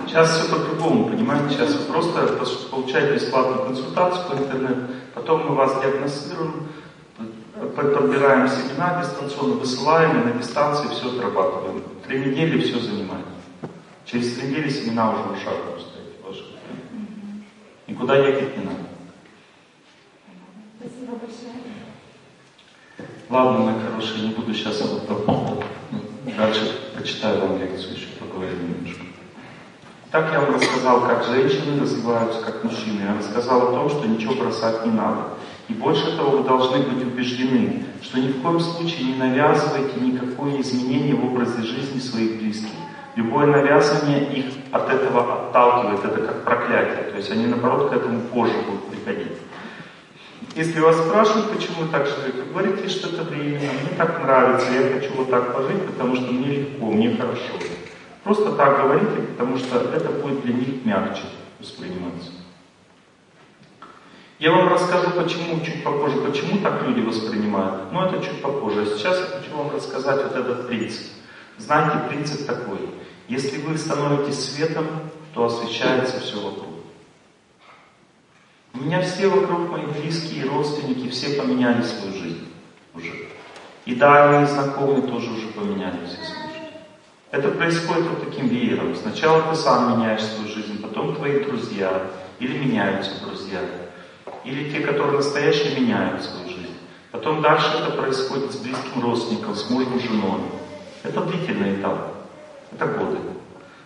[0.05, 1.55] Сейчас все по-другому, понимаете?
[1.55, 4.81] Сейчас вы просто получаете бесплатную консультацию по интернету,
[5.13, 6.67] потом мы вас диагностируем,
[7.75, 11.84] подбираем семена дистанционно, высылаем и на дистанции все отрабатываем.
[12.05, 13.25] Три недели все занимает.
[14.05, 15.55] Через три недели семена уже в ушах
[16.25, 16.43] ваши.
[17.88, 18.79] Никуда ехать не надо.
[20.79, 21.53] Спасибо большое.
[23.29, 25.63] Ладно, мои хорошие, не буду сейчас об этом.
[26.38, 28.97] Дальше почитаю вам лекцию, еще поговорим немножко.
[30.09, 33.01] Так я вам рассказал, как женщины развиваются, как мужчины.
[33.01, 35.34] Я рассказал о том, что ничего бросать не надо.
[35.67, 40.61] И больше того, вы должны быть убеждены, что ни в коем случае не навязывайте никакое
[40.61, 42.69] изменение в образе жизни своих близких.
[43.17, 47.11] Любое навязывание их от этого отталкивает, это как проклятие.
[47.11, 49.34] То есть они, наоборот, к этому позже будут приходить.
[50.55, 54.93] Если вас спрашивают, почему вы так живете, говорите, что это временно, мне так нравится, я
[54.93, 57.53] хочу вот так пожить, потому что мне легко, мне хорошо.
[58.28, 61.24] Просто так говорите, потому что это будет для них мягче
[61.62, 62.32] восприниматься.
[64.38, 67.90] Я вам расскажу, почему чуть попозже, почему так люди воспринимают.
[67.94, 68.82] Но это чуть попозже.
[68.82, 71.08] А сейчас я хочу вам рассказать вот этот принцип.
[71.58, 72.90] Знаете, принцип такой.
[73.30, 74.88] Если вы становитесь светом,
[75.34, 76.74] то освещается все вокруг.
[78.74, 82.49] У меня все вокруг мои близкие, родственники, все поменяли свою жизнь
[82.94, 83.14] уже.
[83.86, 86.36] И дальние знакомые тоже уже поменяли все свою.
[87.30, 88.95] Это происходит вот таким веером.
[88.95, 92.04] Сначала ты сам меняешь свою жизнь, потом твои друзья,
[92.40, 93.60] или меняются друзья,
[94.45, 96.78] или те, которые настоящие, меняют свою жизнь.
[97.12, 100.41] Потом дальше это происходит с близким родственником, с мужем, женой.
[101.04, 102.14] Это длительный этап,
[102.72, 103.18] это годы.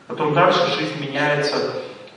[0.06, 1.56] Потом дальше жизнь меняется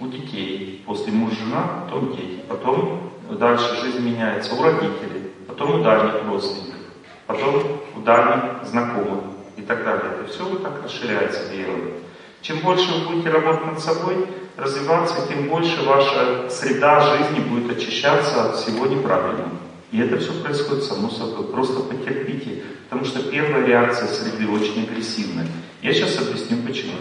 [0.01, 2.43] у детей, после муж, жена, потом дети.
[2.49, 6.81] Потом дальше жизнь меняется у родителей, потом у дальних родственников,
[7.27, 7.63] потом
[7.97, 10.13] у дальних знакомых и так далее.
[10.21, 11.93] Это все вот так расширяется веером.
[12.43, 14.27] Чем больше вы будете работать над собой,
[14.57, 19.51] развиваться, тем больше ваша среда жизни будет очищаться от всего неправильного.
[19.91, 21.47] И это все происходит само собой.
[21.47, 25.47] Просто потерпите, потому что первая реакция среды очень агрессивная.
[25.83, 26.93] Я сейчас объясню почему.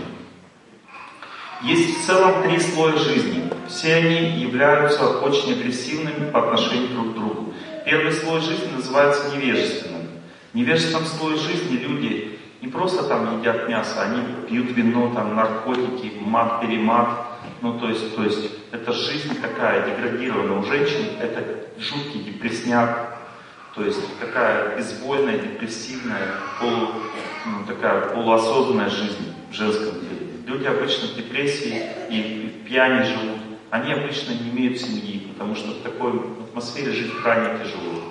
[1.63, 3.49] Есть в целом три слоя жизни.
[3.67, 7.53] Все они являются очень агрессивными по отношению друг к другу.
[7.85, 10.03] Первый слой жизни называется невежественным.
[10.51, 12.32] В невежественном слое жизни люди
[12.63, 17.09] не просто там едят мясо, они пьют вино, там наркотики, мат-перемат.
[17.61, 20.59] Ну, то есть, то есть, это жизнь такая деградированная.
[20.59, 21.43] У женщин это
[21.77, 23.17] жуткий депрессняк,
[23.75, 26.93] то есть такая безвольная, депрессивная, полу,
[27.45, 30.29] ну, такая полуосознанная жизнь в женском теле.
[30.47, 33.39] Люди обычно в депрессии и в пьяни живут.
[33.71, 36.13] Они обычно не имеют семьи, потому что в такой
[36.47, 38.03] атмосфере жить крайне тяжело.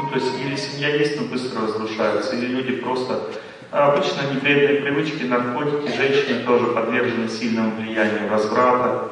[0.00, 3.20] Ну, то есть, или семья есть, но быстро разрушается, или люди просто...
[3.70, 9.10] а обычно невредные привычки, наркотики, женщины тоже подвержены сильному влиянию разврата,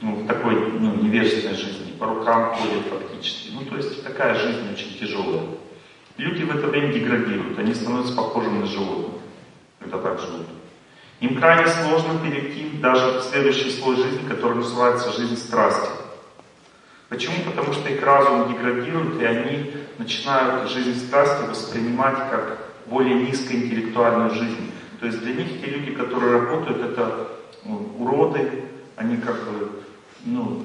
[0.00, 3.50] ну, такой ну, невежественной жизни, по рукам ходят фактически.
[3.52, 5.42] Ну, то есть, такая жизнь очень тяжелая.
[6.16, 9.20] Люди в это время деградируют, они становятся похожими на животных,
[9.78, 10.46] когда так живут.
[11.20, 15.88] Им крайне сложно перейти даже в следующий слой жизни, который называется жизнь страсти.
[17.08, 17.36] Почему?
[17.44, 24.72] Потому что их разум деградирует, и они начинают жизнь страсти воспринимать как более низкоинтеллектуальную жизнь.
[25.00, 27.28] То есть для них те люди, которые работают, это
[27.64, 28.64] ну, уроды,
[28.96, 29.70] они как бы,
[30.24, 30.64] ну,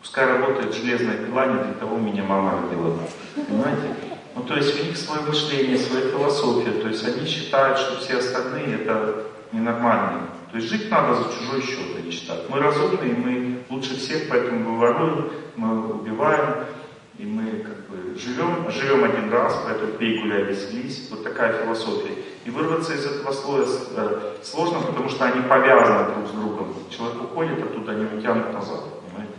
[0.00, 2.96] пускай работает железная пила, не для того меня мама родила.
[3.34, 3.94] Понимаете?
[4.34, 8.18] Ну, то есть у них свое мышление, своя философия, то есть они считают, что все
[8.18, 10.22] остальные это ненормальные.
[10.50, 12.48] То есть жить надо за чужой счет, они считают.
[12.48, 16.64] Мы разумные, мы лучше всех, поэтому мы воруем, мы убиваем,
[17.20, 21.08] и мы как бы живем, живем один раз, поэтому пей, гуляй, веселись.
[21.10, 22.14] Вот такая философия.
[22.46, 26.74] И вырваться из этого слоя э, сложно, потому что они повязаны друг с другом.
[26.88, 29.34] Человек уходит оттуда, они утянут назад, понимаете?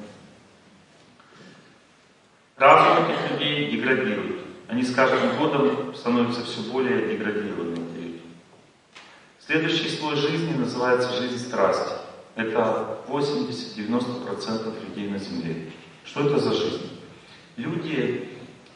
[2.57, 4.41] Разум этих людей деградирует.
[4.67, 8.21] они с каждым годом становятся все более деградированными.
[9.39, 11.95] Следующий слой жизни называется жизнь страсти.
[12.35, 15.71] Это 80-90% людей на Земле.
[16.05, 17.00] Что это за жизнь?
[17.57, 18.29] Люди,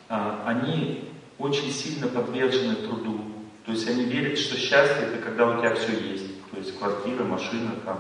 [0.10, 3.22] а, они очень сильно подвержены труду.
[3.66, 6.50] То есть они верят, что счастье это когда у тебя все есть.
[6.52, 8.00] То есть квартира, машина, там,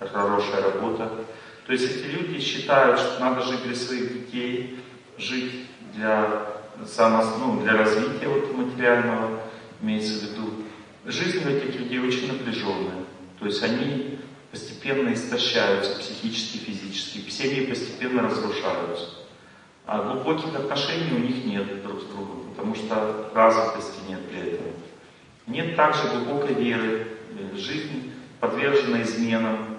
[0.00, 1.10] хорошая работа.
[1.66, 4.80] То есть эти люди считают, что надо жить для своих детей,
[5.16, 6.46] жить для,
[6.86, 9.40] само, ну, для развития вот, материального,
[9.80, 10.50] имеется в виду.
[11.06, 13.04] Жизнь у этих людей очень напряженная.
[13.38, 14.18] То есть они
[14.50, 19.23] постепенно истощаются психически, физически, семьи постепенно разрушаются.
[19.86, 24.72] А глубоких отношений у них нет друг с другом, потому что развитости нет для этого.
[25.46, 27.06] Нет также глубокой веры.
[27.54, 29.76] Жизнь подвержена изменам,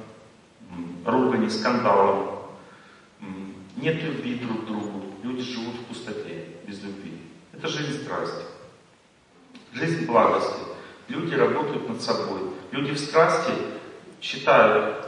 [1.06, 2.40] ругани, скандалам.
[3.78, 5.02] Нет любви друг к другу.
[5.24, 7.20] Люди живут в пустоте, без любви.
[7.52, 8.44] Это жизнь страсти.
[9.74, 10.60] Жизнь благости.
[11.08, 12.42] Люди работают над собой.
[12.72, 13.52] Люди в страсти
[14.22, 15.06] считают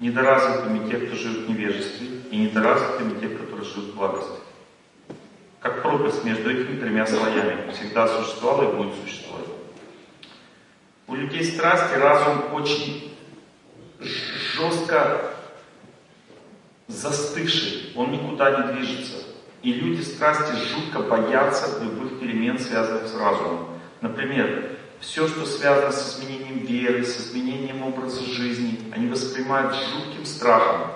[0.00, 4.40] недоразвитыми тех, кто живет в невежестве, и недоразвитыми тех, которые живут в благости.
[5.60, 9.46] Как пропасть между этими тремя слоями всегда существовала и будет существовать.
[11.08, 13.16] У людей страсти разум очень
[14.00, 15.32] жестко
[16.88, 19.16] застывший, он никуда не движется.
[19.62, 23.68] И люди страсти жутко боятся любых перемен, связанных с разумом.
[24.00, 24.70] Например,
[25.00, 30.90] все, что связано с изменением веры, с изменением образа жизни, они воспринимают жутким страхом.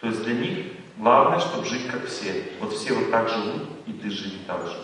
[0.00, 0.66] То есть для них
[1.02, 2.44] главное, чтобы жить как все.
[2.60, 4.76] Вот все вот так живут, и ты живи так же.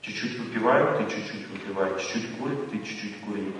[0.00, 3.52] Чуть-чуть выпивают, ты чуть-чуть выпиваешь, чуть-чуть курит, ты чуть-чуть кури.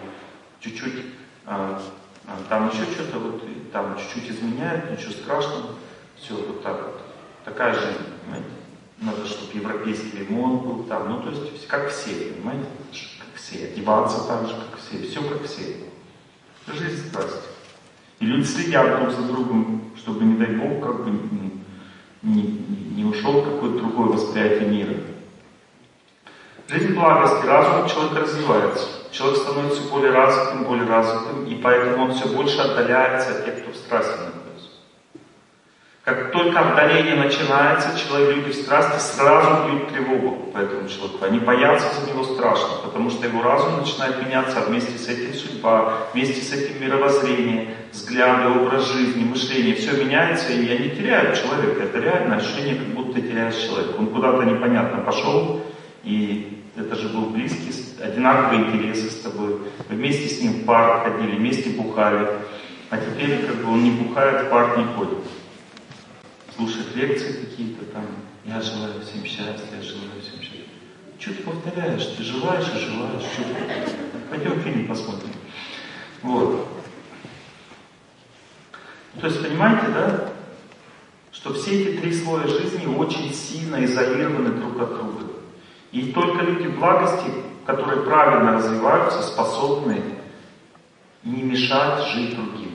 [0.60, 1.04] Чуть-чуть
[1.44, 1.80] а,
[2.26, 5.74] а, там еще что-то, вот, там чуть-чуть изменяют, ничего страшного.
[6.16, 7.02] Все, вот так вот.
[7.44, 8.48] Такая жизнь, понимаете?
[8.98, 12.68] Надо, чтобы европейский лимон был там, ну то есть как все, понимаете?
[13.34, 15.76] все, одеваться так же, как все, все как все.
[16.68, 17.48] Жизнь страсти.
[18.20, 21.10] И люди следят друг за другом, чтобы, не дай Бог, как бы
[22.22, 22.42] не,
[22.96, 24.94] не, ушел какое-то другое восприятие мира.
[26.68, 28.88] Жизнь благости, разум человека развивается.
[29.10, 33.72] Человек становится более развитым, более развитым, и поэтому он все больше отдаляется от тех, кто
[33.72, 34.18] в страсти
[36.04, 41.24] как только отдаление начинается, человек, люди в страсти сразу бьют тревогу по этому человеку.
[41.24, 46.08] Они боятся за него страшно, потому что его разум начинает меняться, вместе с этим судьба,
[46.12, 51.84] вместе с этим мировоззрение, взгляды, образ жизни, мышление, все меняется, и они теряют человека.
[51.84, 53.94] Это реально ощущение, как будто ты теряешь человека.
[53.96, 55.64] Он куда-то непонятно пошел,
[56.02, 57.72] и это же был близкий,
[58.02, 59.58] одинаковые интересы с тобой.
[59.88, 62.26] Вы вместе с ним в парк ходили, вместе бухали,
[62.90, 65.18] а теперь как бы он не бухает, в парк не ходит
[66.62, 68.06] слушать лекции какие-то там,
[68.44, 70.62] я желаю всем счастья, я желаю всем счастья.
[71.18, 72.06] Что ты повторяешь?
[72.16, 73.22] Ты желаешь и желаешь.
[73.22, 74.18] Что ты...
[74.30, 75.30] Пойдем фильм посмотрим.
[76.22, 76.68] Вот.
[79.20, 80.32] То есть, понимаете, да,
[81.32, 85.32] что все эти три слоя жизни очень сильно изолированы друг от друга.
[85.90, 87.30] И только люди благости,
[87.66, 90.02] которые правильно развиваются, способны
[91.24, 92.71] не мешать жить другим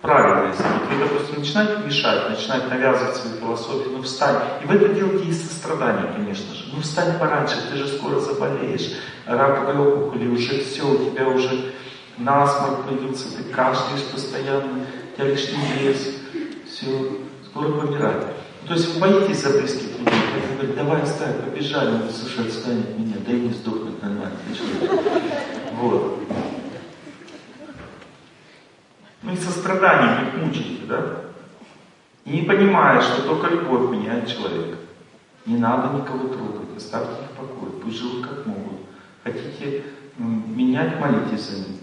[0.00, 4.36] правильно, если вы, допустим, начинаете мешать, начинаете навязывать свою философию, ну встань.
[4.62, 6.64] И в это дело есть сострадание, конечно же.
[6.72, 8.92] Ну встань пораньше, ты же скоро заболеешь.
[9.26, 11.72] Раковые опухоли, уже все, у тебя уже
[12.18, 16.14] насморк появился, ты кашляешь постоянно, у тебя лишний вес,
[16.66, 16.86] все,
[17.44, 18.26] скоро помирать.
[18.62, 20.14] Ну, то есть вы боитесь за близких людей.
[20.50, 24.36] Вы говорите, давай встань, побежали, ну слушай, отстань от меня, дай мне сдохнуть нормально.
[25.74, 26.18] Вот.
[29.22, 31.16] Ну и сострадание их мучаете, да?
[32.24, 34.78] И не понимая, что только любовь меняет человека.
[35.46, 38.80] Не надо никого трогать, оставьте их в покое, пусть живут как могут.
[39.24, 39.84] Хотите
[40.16, 41.80] менять, молитесь за них.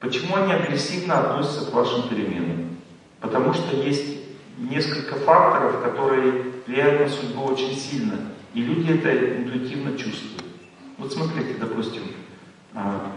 [0.00, 2.76] Почему они агрессивно относятся к вашим переменам?
[3.20, 4.18] Потому что есть
[4.58, 8.14] несколько факторов, которые влияют на судьбу очень сильно.
[8.54, 10.44] И люди это интуитивно чувствуют.
[10.98, 12.02] Вот смотрите, допустим,
[12.74, 13.12] а,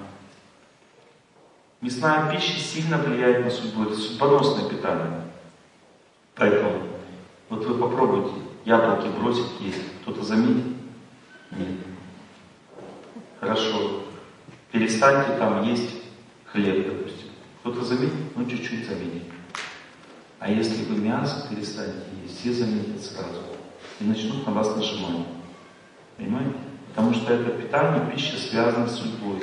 [1.81, 5.21] Мясная пища сильно влияет на судьбу, это судьбоносное питание.
[6.35, 6.83] Поэтому
[7.49, 8.35] вот вы попробуйте
[8.65, 9.81] яблоки бросить есть.
[10.01, 10.75] Кто-то заметит?
[11.51, 11.77] Нет.
[13.39, 14.03] Хорошо.
[14.71, 15.89] Перестаньте там есть
[16.45, 17.29] хлеб, допустим.
[17.61, 18.13] Кто-то заметит?
[18.35, 19.23] Ну, чуть-чуть заметит.
[20.39, 23.41] А если вы мясо перестанете есть, все заметят сразу.
[23.99, 25.25] И начнут на вас нажимать.
[26.17, 26.55] Понимаете?
[26.89, 29.41] Потому что это питание, пища связана с судьбой.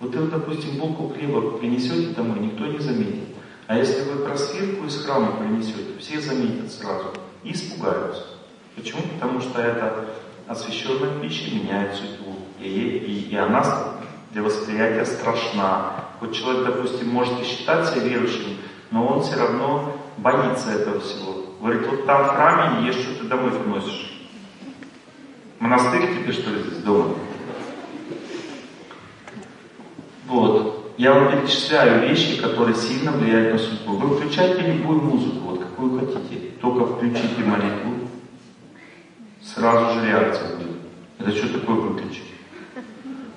[0.00, 3.28] Вот вы, допустим, булку хлеба принесете домой, никто не заметит.
[3.66, 7.08] А если вы просвирку из храма принесете, все заметят сразу
[7.42, 8.22] и испугаются.
[8.76, 9.02] Почему?
[9.14, 10.06] Потому что эта
[10.46, 12.36] освященная пища меняет судьбу.
[12.60, 13.64] И, и, и она
[14.32, 16.04] для восприятия страшна.
[16.20, 18.58] Вот человек, допустим, может и считать себя верующим,
[18.90, 21.44] но он все равно боится этого всего.
[21.60, 24.12] Говорит, вот там в храме ешь, что ты домой приносишь.
[25.60, 27.14] Монастырь тебе, что ли, здесь дома?
[30.26, 30.94] Вот.
[30.96, 33.96] Я вам перечисляю вещи, которые сильно влияют на судьбу.
[33.96, 36.50] Вы включайте любую музыку, вот какую хотите.
[36.60, 38.08] Только включите молитву.
[39.42, 40.76] Сразу же реакция будет.
[41.18, 42.24] Это что такое выключить?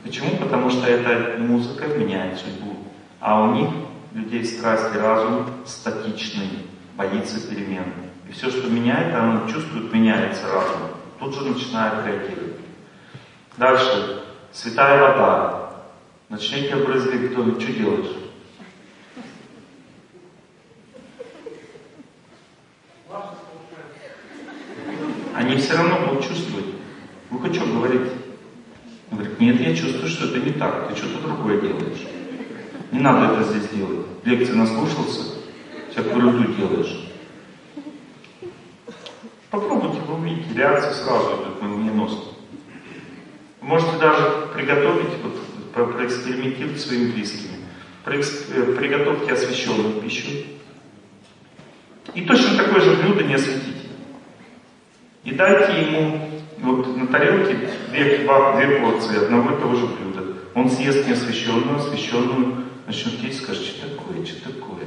[0.03, 0.37] Почему?
[0.37, 2.75] Потому что эта музыка меняет судьбу.
[3.19, 3.69] А у них,
[4.13, 6.49] людей страсть и разум, статичный,
[6.95, 7.85] боится перемен.
[8.29, 10.81] И все, что меняет, оно чувствует, меняется разум.
[11.19, 12.57] Тут же начинает реагировать.
[13.57, 14.23] Дальше.
[14.53, 15.66] Святая вода.
[16.29, 18.15] Начнете обрызгать, кто что делаешь?
[25.33, 26.65] Они все равно будут чувствовать.
[27.29, 28.11] Вы хоть что говорите?
[29.09, 32.07] Он говорит, нет, я чувствую, что это не так, ты что-то другое делаешь.
[32.91, 34.05] Не надо это здесь делать.
[34.25, 35.35] Лекции наслушался,
[35.91, 37.09] всякую ерунду делаешь.
[39.49, 42.19] Попробуйте, вы увидите, реакция сразу идет молниеносно.
[43.61, 45.37] Вы можете даже приготовить, вот,
[45.85, 47.57] проэкспериментировать своими близкими.
[48.07, 50.27] Э, приготовьте освященную пищу.
[52.13, 53.89] И точно такое же блюдо не осветите.
[55.25, 60.37] И дайте ему вот на тарелке две, две порции одного и того же блюда.
[60.55, 64.85] Он съест неосвященную, освященную, начнет есть, скажет, что такое, что такое.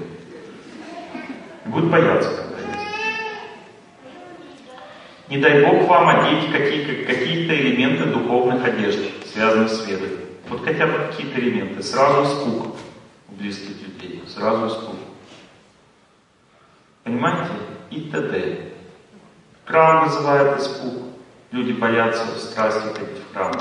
[1.66, 2.90] И будет бояться, когда есть.
[5.28, 8.98] Не дай Бог вам одеть какие, какие-то элементы духовных одежд,
[9.30, 10.29] связанных с верой.
[10.50, 11.80] Вот хотя бы какие-то элементы.
[11.80, 12.76] Сразу испуг
[13.28, 14.22] у близких людей.
[14.26, 14.96] Сразу испуг.
[17.04, 17.52] Понимаете?
[17.90, 18.72] И т.д.
[19.64, 21.04] Храм вызывает испуг.
[21.52, 23.52] Люди боятся в страсти ходить в храм.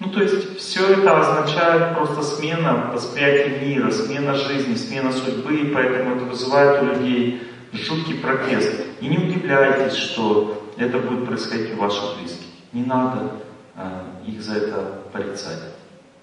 [0.00, 5.72] Ну, то есть, все это означает просто смена восприятия мира, смена жизни, смена судьбы, и
[5.72, 7.42] поэтому это вызывает у людей
[7.72, 8.72] жуткий протест.
[9.00, 12.46] И не удивляйтесь, что это будет происходить у ваших близких.
[12.72, 13.32] Не надо
[13.76, 15.74] э, их за это порицать.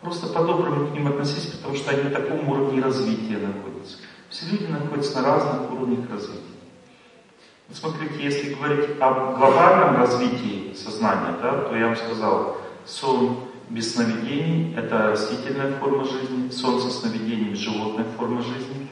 [0.01, 3.97] Просто по-доброму к ним относитесь, потому что они на таком уровне развития находятся.
[4.29, 6.41] Все люди находятся на разных уровнях развития.
[7.71, 13.39] Смотрите, если говорить о глобальном развитии сознания, да, то я вам сказал, сон
[13.69, 18.87] без сновидений– это растительная форма жизни, сон со сновидениями– животная форма жизни.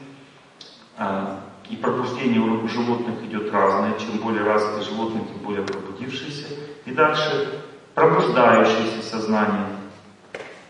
[0.96, 1.40] А,
[1.70, 3.98] и пробуждение у животных идет разное.
[3.98, 6.46] Чем более развитые животные, тем более пробудившиеся.
[6.84, 7.62] И дальше
[7.94, 9.66] пробуждающееся сознание.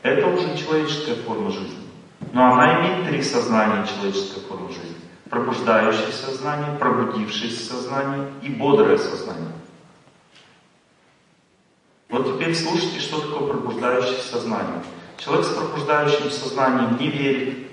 [0.04, 1.88] Это уже человеческая форма жизни.
[2.32, 4.94] Но она имеет три сознания человеческой формы жизни
[5.34, 9.50] пробуждающее сознание, пробудившееся сознание и бодрое сознание.
[12.08, 14.84] Вот теперь слушайте, что такое пробуждающее сознание.
[15.16, 17.66] Человек с пробуждающим сознанием не верит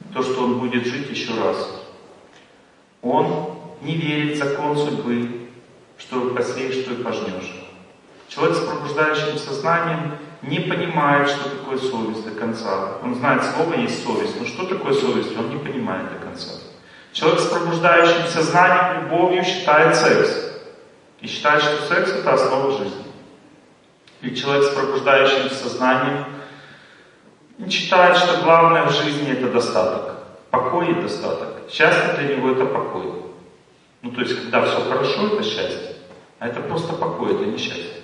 [0.00, 1.82] в то, что он будет жить еще раз.
[3.02, 5.48] Он не верит в закон судьбы,
[5.96, 7.64] что посеешь, что и пожнешь.
[8.28, 12.98] Человек с пробуждающим сознанием не понимает, что такое совесть до конца.
[13.02, 16.52] Он знает, слово есть совесть, но что такое совесть, он не понимает до конца.
[17.12, 20.48] Человек с пробуждающимся знанием, любовью считает секс.
[21.20, 23.04] И считает, что секс это основа жизни.
[24.20, 26.26] И человек с пробуждающимся сознанием
[27.68, 30.16] считает, что главное в жизни это достаток.
[30.50, 31.48] Покой и достаток.
[31.70, 33.12] Счастье для него это покой.
[34.02, 35.96] Ну то есть, когда все хорошо, это счастье.
[36.38, 37.97] А это просто покой, это не счастье.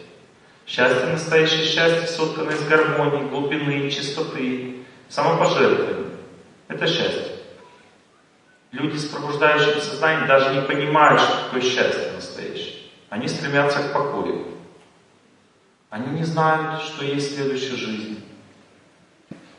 [0.67, 4.77] Счастье, настоящее счастье, соткано из гармонии, глубины, чистоты,
[5.09, 6.17] самопожертвования.
[6.69, 7.37] Это счастье.
[8.73, 12.75] Люди с пробуждающим сознанием даже не понимают, что такое счастье настоящее.
[13.11, 14.47] Они стремятся к покою.
[15.91, 18.25] Они не знают, что есть следующая жизнь.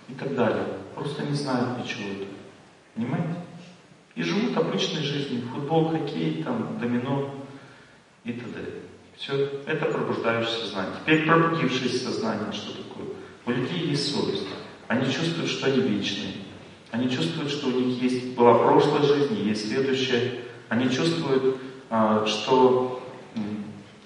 [0.09, 0.65] И так далее.
[0.95, 2.35] Просто не знают ничего этого.
[2.95, 3.35] Понимаете?
[4.15, 5.47] И живут обычной жизнью.
[5.53, 7.35] Футбол, хоккей, там, домино
[8.23, 8.84] и т.д.
[9.17, 10.93] Все, это пробуждающее сознание.
[11.01, 13.07] Теперь пробудившееся сознание, что такое?
[13.45, 14.47] У людей есть совесть.
[14.87, 16.33] Они чувствуют, что они вечные.
[16.91, 20.41] Они чувствуют, что у них есть была прошлая жизнь есть следующая.
[20.69, 21.57] Они чувствуют,
[21.89, 23.01] а, что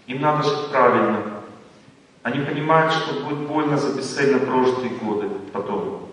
[0.07, 1.23] им надо жить правильно.
[2.23, 6.09] Они понимают, что будет больно за бесцельно прожитые годы потом.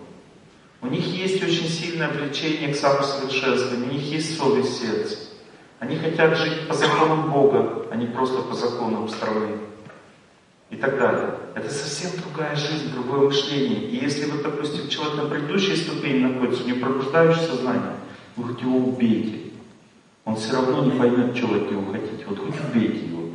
[0.81, 5.17] У них есть очень сильное влечение к самосовершенствованию, у них есть совесть сердца.
[5.79, 9.57] Они хотят жить по законам Бога, а не просто по законам страны
[10.69, 11.35] и так далее.
[11.55, 13.81] Это совсем другая жизнь, другое мышление.
[13.89, 17.93] И если вот, допустим, человек на предыдущей ступени находится, у него пробуждающее сознание,
[18.35, 19.51] вы хоть его убейте.
[20.25, 22.25] Он все равно не поймет, чего от него хотите.
[22.27, 23.29] Вот хоть убейте его.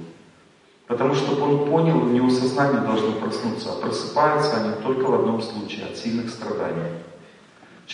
[0.87, 5.41] Потому что он понял, у него сознание должно проснуться, а просыпаются они только в одном
[5.41, 6.91] случае, от сильных страданий.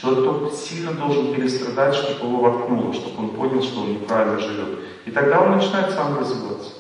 [0.01, 4.79] Человек только сильно должен перестрадать, чтобы его воткнуло, чтобы он понял, что он неправильно живет.
[5.05, 6.75] И тогда он начинает сам развиваться.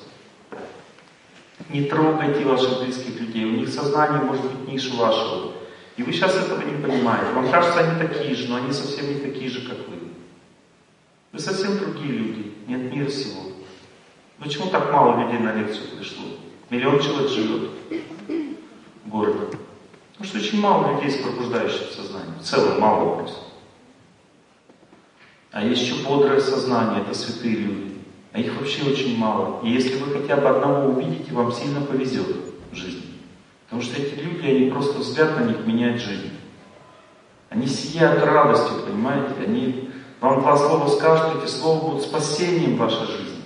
[1.68, 5.52] Не трогайте ваших близких людей, у них сознание может быть ниже вашего.
[5.96, 7.32] И вы сейчас этого не понимаете.
[7.32, 9.96] Вам кажется, они такие же, но они совсем не такие же, как вы.
[11.32, 13.40] Вы совсем другие люди, нет мира всего.
[14.38, 16.22] Почему так мало людей на лекцию пришло?
[16.70, 17.70] Миллион человек живет
[19.04, 19.58] в городе.
[20.18, 22.34] Потому что очень мало людей с пробуждающим сознанием.
[22.40, 23.38] В целом мало просто.
[25.52, 27.98] А есть еще бодрое сознание, это святые люди.
[28.32, 29.60] А их вообще очень мало.
[29.62, 32.26] И если вы хотя бы одного увидите, вам сильно повезет
[32.72, 33.04] в жизни.
[33.64, 36.32] Потому что эти люди, они просто взгляд на них меняют жизнь.
[37.48, 39.34] Они сияют радостью, понимаете?
[39.46, 39.90] Они
[40.20, 43.42] вам два слова скажут, эти слова будут спасением вашей жизни.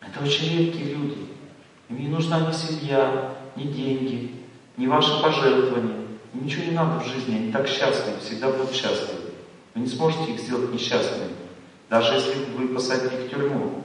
[0.00, 1.18] Это очень редкие люди.
[1.88, 4.35] Им не нужна ни семья, ни деньги,
[4.76, 6.06] ни ваши пожертвования.
[6.34, 9.20] Ничего не надо в жизни, они так счастливы, всегда будут счастливы.
[9.74, 11.30] Вы не сможете их сделать несчастными,
[11.88, 13.84] даже если вы посадите их в тюрьму.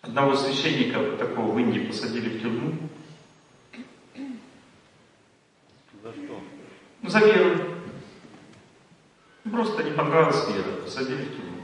[0.00, 2.74] Одного священника такого в Индии посадили в тюрьму.
[6.02, 6.40] За что?
[7.02, 7.64] Ну, за веру.
[9.50, 11.62] Просто не понравилась вера, посадили в тюрьму.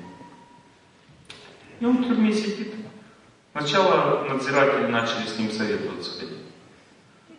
[1.80, 2.74] И он в тюрьме сидит.
[3.56, 6.10] Сначала надзиратели начали с ним советоваться.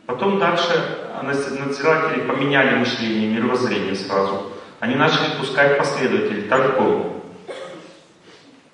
[0.06, 4.54] Потом дальше надзиратели поменяли мышление, мировоззрение сразу.
[4.80, 7.22] Они начали пускать последователей, тайком.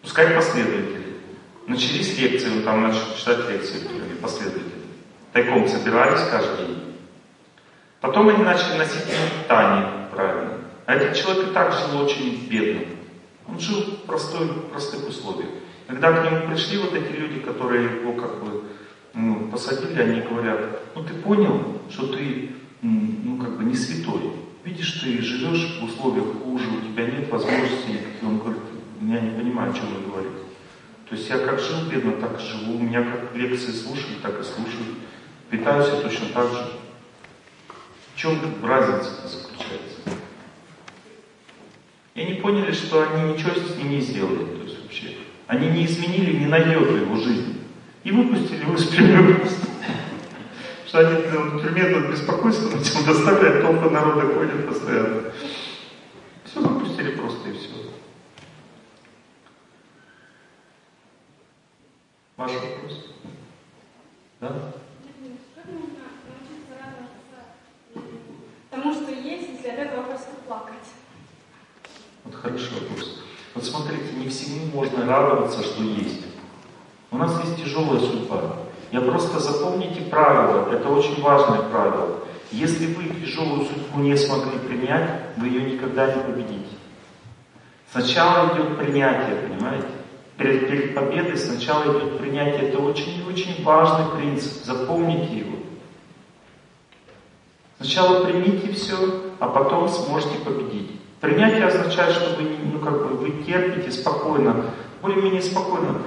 [0.04, 1.16] Пускать последователей.
[1.66, 3.88] Начались лекции, он там начал читать лекции
[4.22, 4.84] последователи.
[5.34, 6.96] Тайком собирались каждый день.
[8.02, 10.60] Потом они начали носить питание правильно.
[10.86, 12.86] А этот человек и так жил очень бедно.
[13.48, 15.50] Он жил в простой, простых условиях.
[15.92, 18.64] Когда к нему пришли вот эти люди, которые его как бы
[19.14, 24.32] ну, посадили, они говорят, ну ты понял, что ты ну как бы не святой.
[24.64, 28.24] Видишь, ты живешь в условиях хуже, у тебя нет возможности никаких.
[28.24, 28.62] Он говорит,
[29.02, 30.46] я не понимаю, о чем вы говорите.
[31.10, 32.80] То есть я как жил бедно, так и живу.
[32.80, 34.96] Меня как лекции слушали, так и слушаю.
[35.50, 36.72] Питаюсь я точно так же.
[38.16, 40.00] В чем разница заключается?
[42.16, 44.46] И они поняли, что они ничего с ним не сделали.
[44.46, 45.18] То есть вообще.
[45.52, 47.62] Они не изменили ни на йоту его жизнь.
[48.06, 49.46] И выпустили его из тюрьмы
[50.88, 55.34] Что они тут беспокойство начал доставлять, толпы народа ходят постоянно.
[56.46, 57.68] Все выпустили просто и все.
[62.38, 63.10] Ваш вопрос?
[64.40, 64.74] Да?
[68.70, 70.76] Тому, что есть, если от этого хочется плакать.
[72.24, 73.22] Вот хороший вопрос.
[73.54, 76.26] Вот смотрите, не всему можно радоваться, что есть.
[77.12, 78.56] У нас есть тяжелая судьба.
[78.92, 82.20] Я просто запомните правило, это очень важное правило.
[82.52, 86.76] Если вы тяжелую судьбу не смогли принять, вы ее никогда не победите.
[87.92, 89.88] Сначала идет принятие, понимаете?
[90.38, 92.70] Перед, перед победой сначала идет принятие.
[92.70, 94.64] Это очень-очень важный принцип.
[94.64, 95.58] Запомните его.
[97.78, 98.96] Сначала примите все,
[99.40, 101.01] а потом сможете победить.
[101.22, 104.66] Принятие означает, что вы, ну, как бы, вы терпите спокойно,
[105.04, 106.02] более-менее спокойно.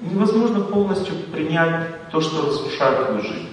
[0.00, 3.48] Невозможно полностью принять то, что разрушает твою жизнь.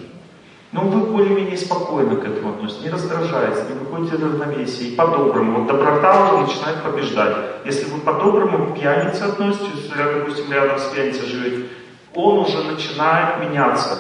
[0.72, 5.59] Но вы более-менее спокойно к этому относитесь, не раздражаетесь, не выходите из равновесия, и по-доброму.
[5.59, 7.38] Вот доброта уже начинает побеждать.
[7.64, 11.67] Если вы по-доброму к пьянице относитесь, допустим, рядом с пьяницей живете,
[12.16, 14.00] он уже начинает меняться.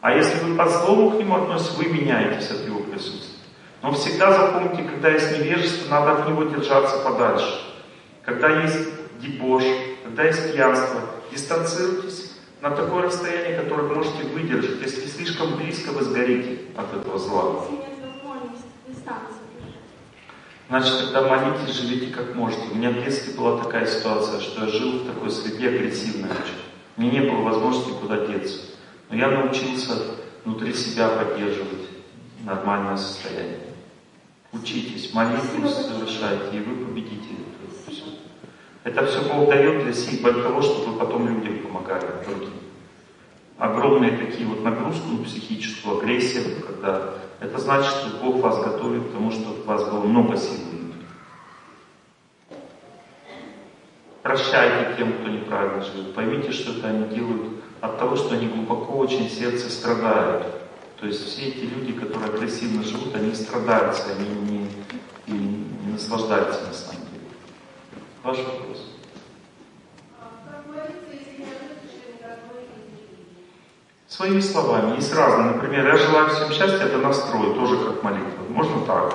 [0.00, 3.27] А если вы по-злому к нему относитесь, вы меняетесь от его присутствия.
[3.82, 7.60] Но всегда запомните, когда есть невежество, надо от него держаться подальше.
[8.24, 8.88] Когда есть
[9.20, 9.62] дебош,
[10.04, 11.00] когда есть пьянство,
[11.30, 14.82] дистанцируйтесь на такое расстояние, которое можете выдержать.
[14.82, 17.64] Если слишком близко, вы сгорите от этого зла.
[20.68, 22.62] Значит, тогда молитесь, живите как можете.
[22.70, 26.58] У меня в детстве была такая ситуация, что я жил в такой среде агрессивной очень.
[26.96, 28.58] Мне не было возможности куда деться.
[29.08, 29.94] Но я научился
[30.44, 31.88] внутри себя поддерживать
[32.44, 33.67] нормальное состояние.
[34.52, 38.04] Учитесь, молитву совершайте, и вы победите это все.
[38.82, 42.54] Это все Бог дает для, сил, для того, чтобы вы потом людям помогали, другим.
[43.58, 49.12] Огромные такие вот нагрузку на психическую, агрессию, когда это значит, что Бог вас готовит к
[49.12, 51.02] тому, чтобы у вас было много сил внутри.
[54.22, 56.14] Прощайте тем, кто неправильно живет.
[56.14, 60.46] Поймите, что это они делают от того, что они глубоко очень сердце страдают.
[61.00, 64.68] То есть все эти люди, которые агрессивно живут, они страдают, они не,
[65.28, 65.38] не,
[65.84, 67.24] не наслаждаются на самом деле.
[68.24, 68.78] Ваш вопрос.
[71.38, 71.44] Не
[74.08, 74.96] Своими словами.
[74.96, 75.52] Есть разные.
[75.52, 78.42] Например, я желаю всем счастья, это настрой, тоже как молитва.
[78.48, 79.14] Можно так.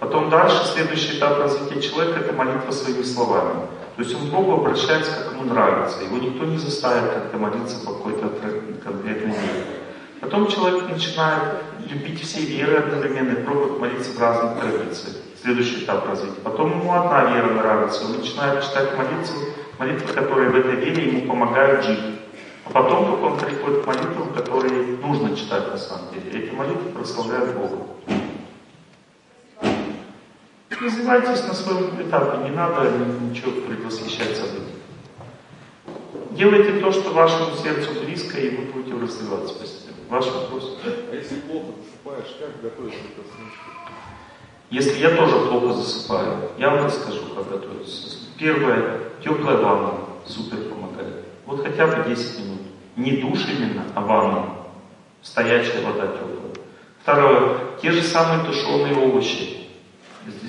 [0.00, 3.66] Потом дальше, следующий этап развития человека, это молитва своими словами.
[3.96, 6.02] То есть он к Богу обращается, как ему нравится.
[6.02, 8.28] Его никто не заставит как-то молиться по какой-то
[8.82, 9.77] конкретной вере.
[10.20, 15.16] Потом человек начинает любить все веры одновременно и пробует молиться в разных традициях.
[15.40, 16.40] Следующий этап развития.
[16.42, 18.04] Потом ему одна вера нравится.
[18.04, 22.00] Он начинает читать молитвы, молитвы, которые в этой вере ему помогают жить.
[22.64, 26.46] А потом только он приходит к молитвам, которые нужно читать на самом деле.
[26.46, 27.76] Эти молитвы прославляют Бога.
[30.80, 32.88] Развивайтесь на своем этапе, не надо
[33.20, 34.78] ничего предвосхищать события.
[36.30, 39.54] Делайте то, что вашему сердцу близко, и вы будете развиваться.
[40.08, 40.78] Ваш вопрос?
[40.84, 43.70] А если плохо засыпаешь, как готовиться к сыночку?
[44.70, 48.18] Если я тоже плохо засыпаю, я вам расскажу, как готовиться.
[48.38, 49.94] Первое, теплая ванна
[50.26, 51.24] супер помогает.
[51.46, 52.60] Вот хотя бы 10 минут.
[52.96, 54.54] Не душ именно, а ванна.
[55.22, 56.38] Стоячая вода теплая.
[57.02, 59.58] Второе, те же самые тушеные овощи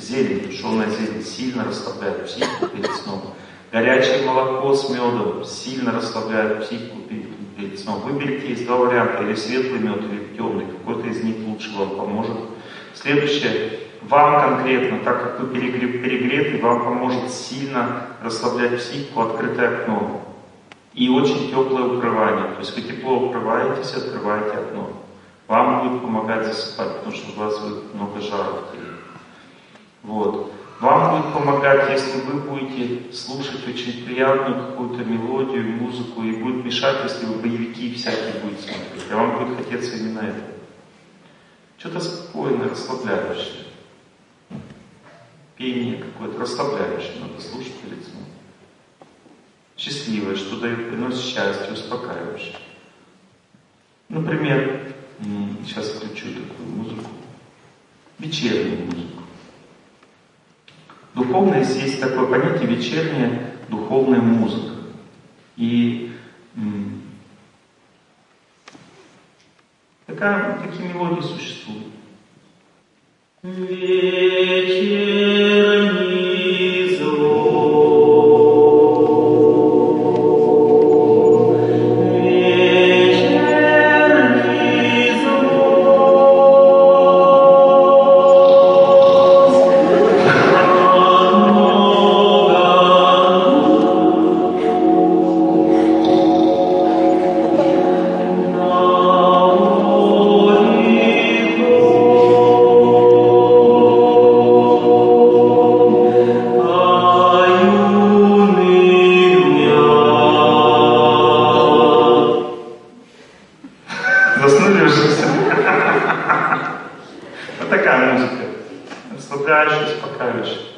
[0.10, 3.34] зелень, тушеная зелень сильно расслабляет психику перед сном.
[3.72, 7.28] Горячее молоко с медом сильно расслабляет психику перед
[7.78, 8.02] сном.
[8.02, 10.66] Выберите, есть два варианта, или светлый мед, или темный.
[10.66, 12.38] Какой-то из них лучше вам поможет.
[12.94, 13.80] Следующее.
[14.04, 20.22] Вам конкретно, так как вы перегреты, вам поможет сильно расслаблять психику открытое окно.
[20.94, 22.54] И очень теплое укрывание.
[22.54, 24.92] То есть вы тепло укрываетесь, открываете окно.
[25.48, 28.94] Вам будет помогать засыпать, потому что у вас будет много жара в теле.
[30.04, 30.54] Вот.
[30.80, 37.03] Вам будет помогать, если вы будете слушать очень приятную какую-то мелодию, музыку, и будет мешать,
[37.03, 39.11] если вы боевики всякие будете смотреть.
[39.11, 40.41] А вам будет хотеться именно это.
[41.77, 43.66] Что-то спокойное, расслабляющее.
[45.58, 48.24] Пение какое-то расслабляющее надо слушать перед сном.
[49.75, 52.56] Счастливое, что дает, приносит счастье, успокаивающее.
[54.08, 54.93] Например,
[55.66, 57.09] сейчас включу такую музыку.
[58.17, 59.18] Вечернюю музыку.
[61.19, 64.75] Духовное есть такое понятие вечерняя духовная музыка.
[65.57, 66.14] И
[70.06, 71.88] такая, такие мелодии существуют.
[73.43, 73.69] Вечерний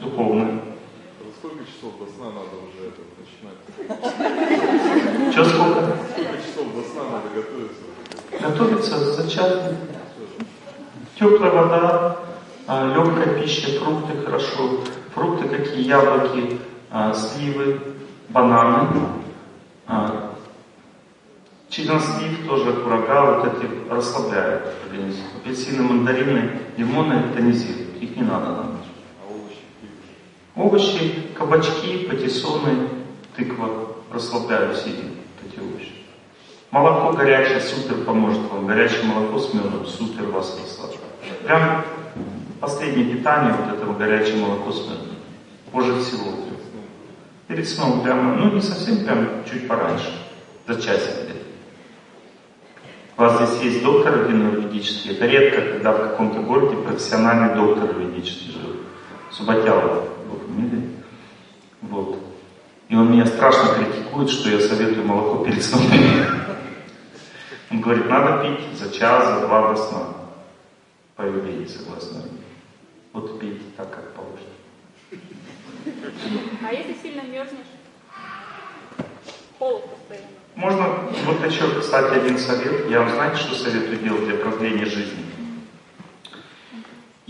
[0.02, 0.62] духовно.
[1.40, 3.60] Сколько часов до сна надо уже это начинать?
[5.34, 5.98] Че сколько?
[6.12, 7.84] Сколько часов до сна надо готовиться?
[8.40, 9.76] Готовиться зачатки.
[11.20, 12.18] Теплая вода,
[12.68, 14.82] а, легкая пища, фрукты хорошо.
[15.14, 15.88] Фрукты какие?
[15.88, 17.80] Яблоки, а, сливы,
[18.30, 18.88] бананы.
[19.88, 20.32] А,
[21.72, 25.22] Чилинслив тоже курага, вот эти расслабляют организм.
[25.38, 27.96] Апельсины, мандарины, лимоны тонизируют.
[28.02, 28.71] Их не надо нам
[43.16, 45.16] питание, вот этого горячее молоко с медом.
[45.72, 46.32] Позже всего.
[47.48, 50.14] Перед сном прямо, ну не совсем прямо, чуть пораньше,
[50.68, 51.46] за часик где-то.
[53.18, 55.12] У вас здесь есть доктор юридический.
[55.12, 58.78] Это редко, когда в каком-то городе профессиональный доктор юридический живет.
[59.32, 60.90] Субатялов его фамилия.
[61.82, 62.20] Вот.
[62.90, 65.84] И он меня страшно критикует, что я советую молоко перед сном
[67.70, 70.08] Он говорит, надо пить за час, за два до сна.
[71.16, 72.22] По юридии, согласно
[73.14, 74.48] вот пейте так, как положено.
[76.64, 77.66] А если сильно мерзнешь?
[79.60, 80.28] Холод постоянно.
[80.56, 80.88] Можно,
[81.26, 82.90] вот еще, кстати, один совет.
[82.90, 85.31] Я вам знаете, что советую делать для продления жизни?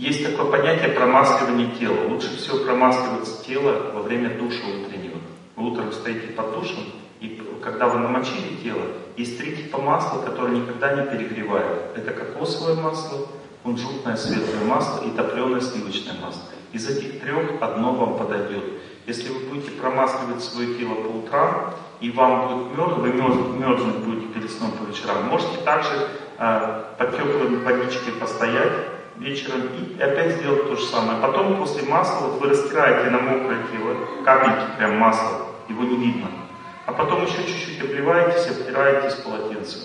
[0.02, 2.08] Есть такое понятие промасливания тела.
[2.08, 5.18] Лучше всего промасливать тело во время душа утреннего.
[5.54, 6.82] Вы утром стоите под душем,
[7.20, 8.82] и когда вы намочили тело,
[9.16, 11.96] есть три типа масла, которые никогда не перегревают.
[11.96, 13.28] Это кокосовое масло,
[13.62, 16.42] кунжутное светлое масло и топленое сливочное масло.
[16.72, 18.64] Из этих трех одно вам подойдет.
[19.06, 23.96] Если вы будете промасливать свое тело по утрам, и вам будет мерзнуть, вы мерзнуть, мерзнуть
[23.98, 26.08] будете перед сном по вечерам, можете также
[26.38, 28.91] э, под теплой водичкой постоять
[29.22, 29.62] вечером
[29.98, 31.20] и опять сделать то же самое.
[31.20, 36.28] Потом после масла вот вы растираете на мокрое тело капельки прям масла, его не видно.
[36.86, 39.82] А потом еще чуть-чуть обливаетесь, обтираетесь полотенцем.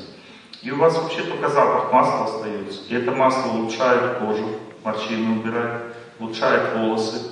[0.64, 2.82] И у вас вообще только запах масла остается.
[2.90, 5.84] И это масло улучшает кожу, морщины убирает,
[6.20, 7.32] улучшает волосы,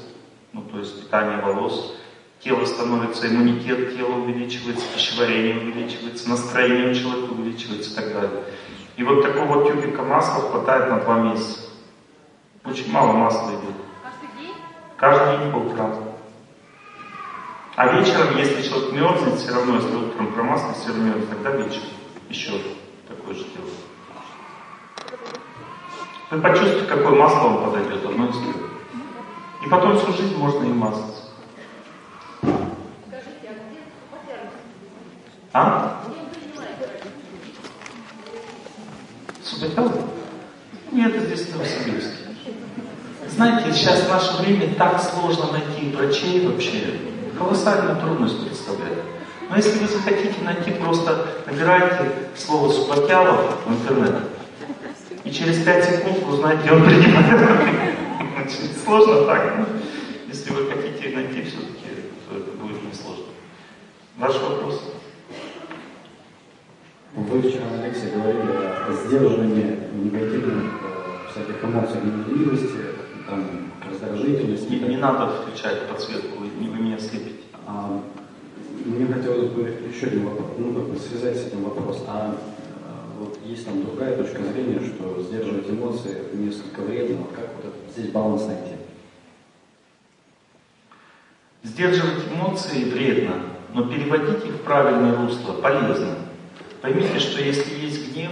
[0.53, 1.97] ну то есть питание волос.
[2.39, 8.43] Тело становится, иммунитет тела увеличивается, пищеварение увеличивается, настроение у человека увеличивается и так далее.
[8.97, 11.64] И вот такого тюбика масла хватает на два месяца.
[12.65, 13.75] Очень мало масла идет.
[14.01, 14.55] Каждый день?
[14.97, 15.93] Каждый день по утрам.
[17.75, 21.89] А вечером, если человек мерзнет, все равно, если утром промаслить, все равно мерзнет, тогда вечером
[22.29, 22.59] еще
[23.07, 23.69] такое же дело.
[26.31, 28.55] Вы почувствуете, какое масло вам подойдет, одно из трех.
[29.63, 31.23] И потом всю жизнь можно им мазаться.
[35.53, 36.01] А?
[39.43, 39.91] Субботал?
[40.91, 42.24] Нет, здесь Новосибирск.
[43.29, 46.99] Знаете, сейчас в наше время так сложно найти врачей вообще.
[47.37, 49.03] Колоссальную трудность представляет.
[49.49, 54.15] Но если вы захотите найти, просто набирайте слово Субакялов в интернет.
[55.23, 57.71] И через 5 секунд вы узнаете, он принимает.
[58.83, 59.57] Сложно так.
[59.57, 59.65] Но
[60.27, 63.25] если вы хотите найти все-таки, то это будет несложно.
[64.17, 64.81] Ваш вопрос?
[67.15, 72.77] Вы вчера на говорили о сдерживании негативных э, всяких эмоций, гневливости,
[73.27, 74.69] там, раздражительность.
[74.69, 77.43] Не, не надо включать подсветку, вы, вы меня слепите.
[77.65, 78.01] А,
[78.85, 82.03] мне хотелось бы еще один вопрос, ну, как бы связать с этим вопрос.
[82.07, 82.35] А,
[82.83, 87.17] а вот есть там другая точка зрения, что сдерживать эмоции несколько вредно.
[87.17, 88.75] Вот как вот это, здесь баланс найти?
[91.63, 93.41] Сдерживать эмоции вредно,
[93.73, 96.15] но переводить их в правильное русло полезно.
[96.81, 98.31] Поймите, что если есть гнев,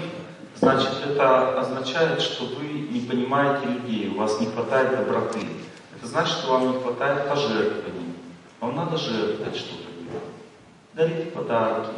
[0.56, 5.40] значит это означает, что вы не понимаете людей, у вас не хватает доброты.
[5.96, 8.14] Это значит, что вам не хватает пожертвований.
[8.60, 9.90] Вам надо жертвовать что-то.
[10.94, 11.96] Дарите подарки,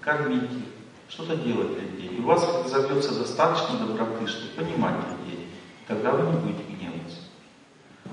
[0.00, 0.62] кормите,
[1.08, 2.16] что-то делать для людей.
[2.16, 5.48] И у вас зовется достаточно доброты, чтобы понимать людей.
[5.88, 7.18] Тогда вы не будете гневаться.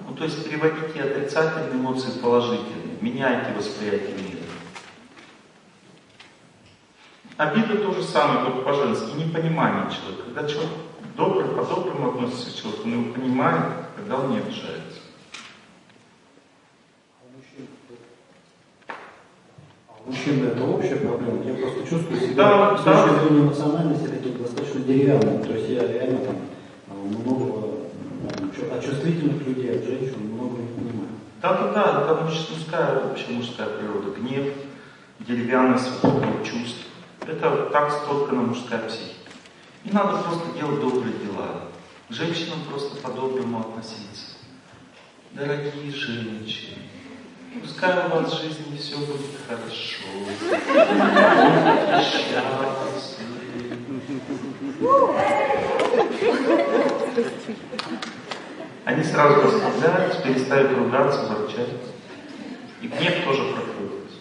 [0.08, 4.40] Ну, то есть переводите отрицательные эмоции в положительные, меняйте восприятие мира.
[7.38, 10.24] Обида то же самое, только по-женски, непонимание человека.
[10.26, 10.72] Когда человек
[11.16, 13.64] добрый, по-доброму относится к человеку, он его понимает,
[13.96, 15.00] когда он не обижается.
[19.90, 21.44] А мужчина это общая проблема.
[21.44, 23.04] Я просто чувствую себя да, с да.
[23.04, 25.44] точки зрения эмоциональности таких достаточно деревянным.
[25.44, 26.36] То есть я реально там
[26.90, 27.74] а, много
[28.72, 31.10] от чувствительных людей, от женщин много не понимаю.
[31.42, 34.12] Да, да, да, это мужская, вообще мужская природа.
[34.18, 34.54] Гнев,
[35.20, 35.90] деревянность
[36.44, 36.88] чувств.
[37.26, 39.23] Это так соткана мужская психика.
[39.86, 41.70] И надо просто делать добрые дела.
[42.10, 44.38] К женщинам просто по-доброму относиться.
[45.32, 46.84] Дорогие женщины,
[47.62, 50.04] пускай у вас в жизни все будет хорошо.
[58.86, 61.70] Они сразу расслабляются, перестают ругаться, ворчать.
[62.82, 64.12] И гнев тоже проходит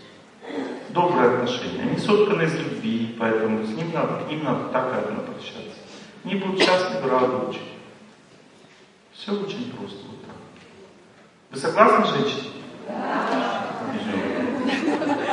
[0.91, 1.92] добрые отношения.
[2.13, 5.79] Сотканы из любви, поэтому с ним надо, к ним надо так обращаться.
[6.23, 7.79] Они будут счастливы, рады очень.
[9.15, 10.37] Все очень просто вот так.
[11.51, 12.51] Вы согласны, женщины?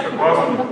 [0.04, 0.66] Согласны?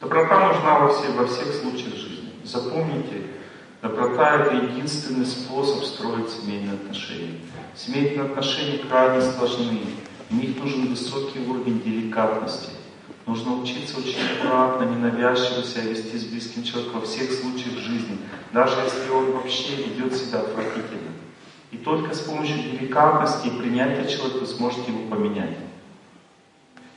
[0.00, 2.30] Доброта нужна во, все, во всех случаях жизни.
[2.44, 3.24] Запомните,
[3.82, 7.40] доброта это единственный способ строить семейные отношения.
[7.76, 9.80] Семейные отношения крайне сложны.
[10.30, 12.77] В них нужен высокий уровень деликатности.
[13.28, 18.16] Нужно учиться очень аккуратно, ненавязчиво себя вести с близким человеком во всех случаях жизни,
[18.54, 21.12] даже если он вообще ведет себя отвратительно.
[21.70, 25.58] И только с помощью деликатности и принятия человека вы сможете его поменять.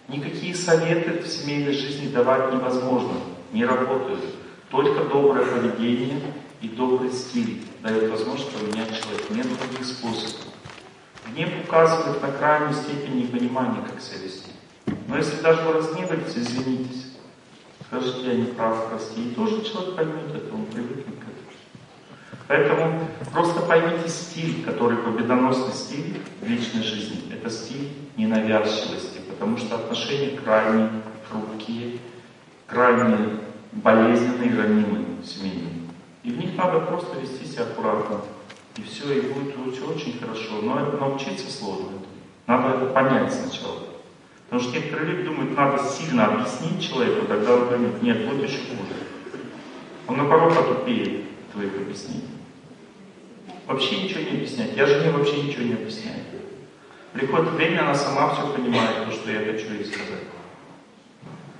[0.07, 3.15] Никакие советы в семейной жизни давать невозможно,
[3.51, 4.23] не работают.
[4.69, 6.21] Только доброе поведение
[6.61, 9.33] и добрый стиль дает возможность поменять человека.
[9.33, 10.45] Нет других способов.
[11.27, 14.50] Гнев указывает на крайнюю степень непонимания, как себя вести.
[15.07, 17.11] Но если даже вы разгневаетесь, извинитесь.
[17.87, 19.29] Скажите, я не прав, прости.
[19.29, 21.41] И тоже человек поймет это, он привыкнет к этому.
[22.47, 27.33] Поэтому просто поймите стиль, который победоносный стиль в личной жизни.
[27.33, 30.89] Это стиль ненавязчивости, потому что отношения крайне
[31.29, 31.99] хрупкие,
[32.67, 33.39] крайне
[33.73, 35.89] болезненные и ранимые семейные.
[36.23, 38.21] И в них надо просто вести себя аккуратно.
[38.77, 40.61] И все, и будет очень, очень хорошо.
[40.61, 41.99] Но это научиться сложно.
[42.47, 43.90] Надо это понять сначала.
[44.51, 48.99] Потому что люди думают, надо сильно объяснить человеку, тогда он поймет, нет, будет еще хуже.
[50.09, 51.21] Он наоборот потупеет
[51.53, 52.27] твоих объяснений.
[53.65, 54.75] Вообще ничего не объяснять.
[54.75, 56.17] Я жене вообще ничего не объясняю.
[57.13, 60.25] Приходит время, она сама все понимает, то, что я хочу ей сказать.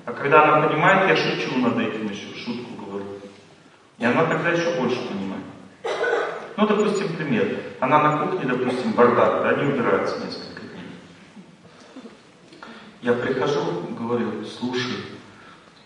[0.06, 3.06] А когда она понимает, я шучу над этим еще, шутку говорю.
[4.00, 5.46] И она тогда еще больше понимает.
[6.58, 7.56] Ну, допустим, пример.
[7.80, 10.51] Она на кухне, допустим, бардак, да, не убирается несколько.
[13.02, 13.62] Я прихожу,
[13.98, 14.98] говорю, слушай,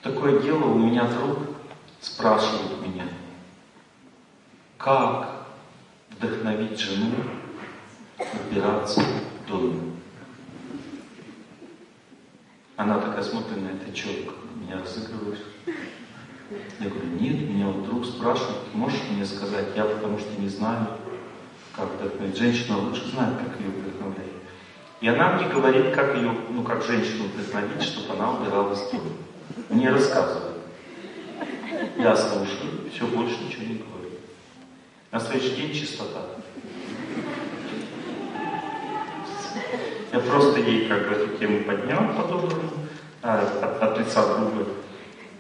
[0.02, 1.38] такое дело, у меня друг
[2.02, 3.08] спрашивает меня,
[4.78, 5.48] как
[6.12, 7.12] вдохновить жену
[8.18, 9.94] убираться в доме.
[12.76, 14.10] Она такая смотрит на это, что,
[14.56, 15.46] меня разыгрываешь?
[16.82, 19.68] Я говорю, нет, меня вот друг спрашивает, можешь мне сказать?
[19.78, 20.86] Я потому что не знаю,
[21.74, 22.38] как вдохновить.
[22.38, 24.35] Женщина лучше знает, как ее вдохновлять.
[25.06, 29.12] И она мне говорит, как ее, ну как женщину вдохновить, чтобы она убиралась дома.
[29.70, 30.56] Мне рассказывает.
[31.96, 34.10] Я слушаю, все, больше ничего не говорю.
[35.12, 36.22] На следующий день чистота.
[40.12, 42.72] Я просто ей как бы эту тему поднял по-доброму,
[43.22, 44.66] а, от, от лица друга.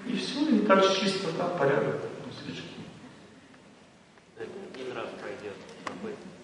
[0.06, 2.02] И все, и дальше чистота, порядок.
[4.38, 5.56] Один раз пройдет.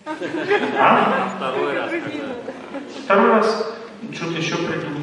[0.05, 1.33] А?
[1.37, 1.91] Второй раз.
[3.03, 3.73] Второй раз
[4.13, 5.01] что-то еще придумал.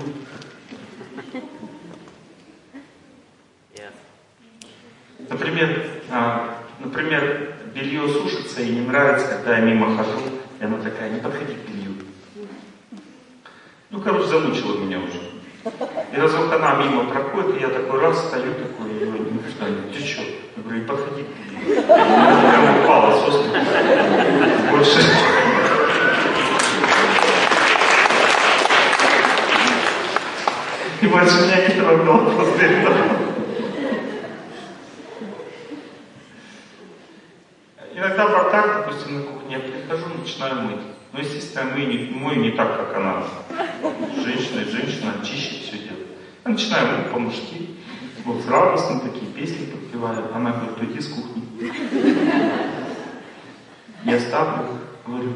[5.28, 10.20] Например, а, например, белье сушится и не нравится, когда я мимо хожу,
[10.59, 11.94] и она такая, не подходи к белью.
[13.91, 15.20] Ну, короче, замучила меня уже.
[16.12, 19.67] И разок она мимо проходит, и я такой раз стою, такой, и говорю, ну что,
[19.93, 20.23] ты что?
[20.23, 21.27] Я говорю, не подходи к
[21.67, 21.83] белью.
[21.83, 24.48] Прям упала со
[24.78, 25.00] Больше.
[31.02, 32.97] И больше меня не трогал после этого.
[37.92, 40.81] Иногда бардак, допустим, на кухне, я прихожу, начинаю мыть.
[41.12, 43.24] Но, естественно, мою не, мою не так, как она.
[44.24, 46.07] Женщина и женщина чище все делает.
[46.44, 47.70] Я начинаю мыть по-мужски.
[48.24, 50.32] Вот радостно такие песни подпеваю.
[50.32, 51.42] Она говорит, уйди с кухни.
[54.09, 54.65] Я ставлю,
[55.07, 55.33] говорю,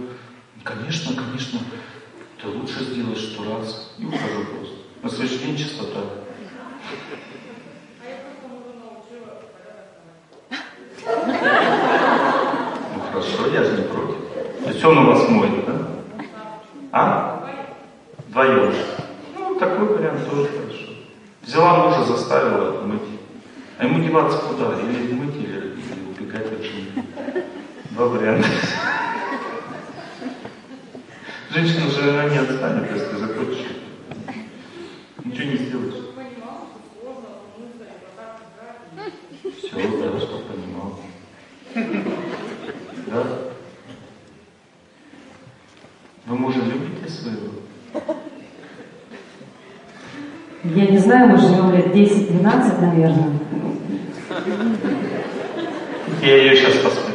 [0.65, 1.61] конечно, конечно,
[2.41, 3.95] ты лучше сделаешь сто раз.
[3.99, 4.77] И ухожу просто.
[5.03, 6.01] На следующий день чистота.
[12.95, 14.17] Ну хорошо, я же не против.
[14.65, 15.89] То есть он у вас моет, да?
[16.93, 17.51] А?
[18.27, 18.73] Вдвоем.
[19.37, 20.93] Ну, такой вариант тоже хорошо.
[21.43, 23.03] Взяла мужа, заставила мыть.
[23.77, 24.81] А ему деваться куда?
[24.81, 27.52] Или мыть, или, или убегать от жены.
[27.93, 28.49] Два варианта.
[31.51, 33.67] Женщина же она не отстанет, если захочешь.
[35.23, 35.95] Ничего не сделаешь.
[39.59, 41.01] Все, да, что понимал.
[43.09, 43.27] Да?
[46.25, 47.53] Вы мужа любите своего?
[50.65, 53.39] Я не знаю, мы живем лет 10-12, наверное.
[56.23, 57.12] Я ее сейчас посмотрю.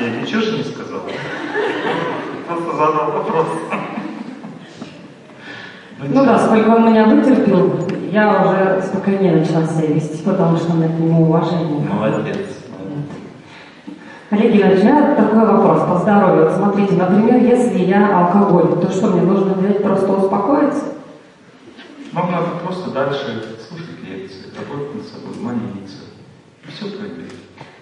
[0.00, 1.00] Я ничего же не сказал.
[2.46, 3.46] Просто задал вопрос.
[5.98, 10.76] Ну да, сколько он меня вытерпел, я уже спокойнее начала себя вести, потому что у
[10.76, 11.80] меня к нему уважение.
[11.88, 12.36] Молодец.
[14.28, 16.50] Олег Геннадьевич, у меня такой вопрос по здоровью.
[16.54, 20.84] Смотрите, например, если я алкоголик, то что, мне нужно делать, просто успокоиться?
[22.12, 25.98] Вам надо просто дальше слушать лекции, работать над собой, молиться.
[26.64, 27.32] И все пройдет.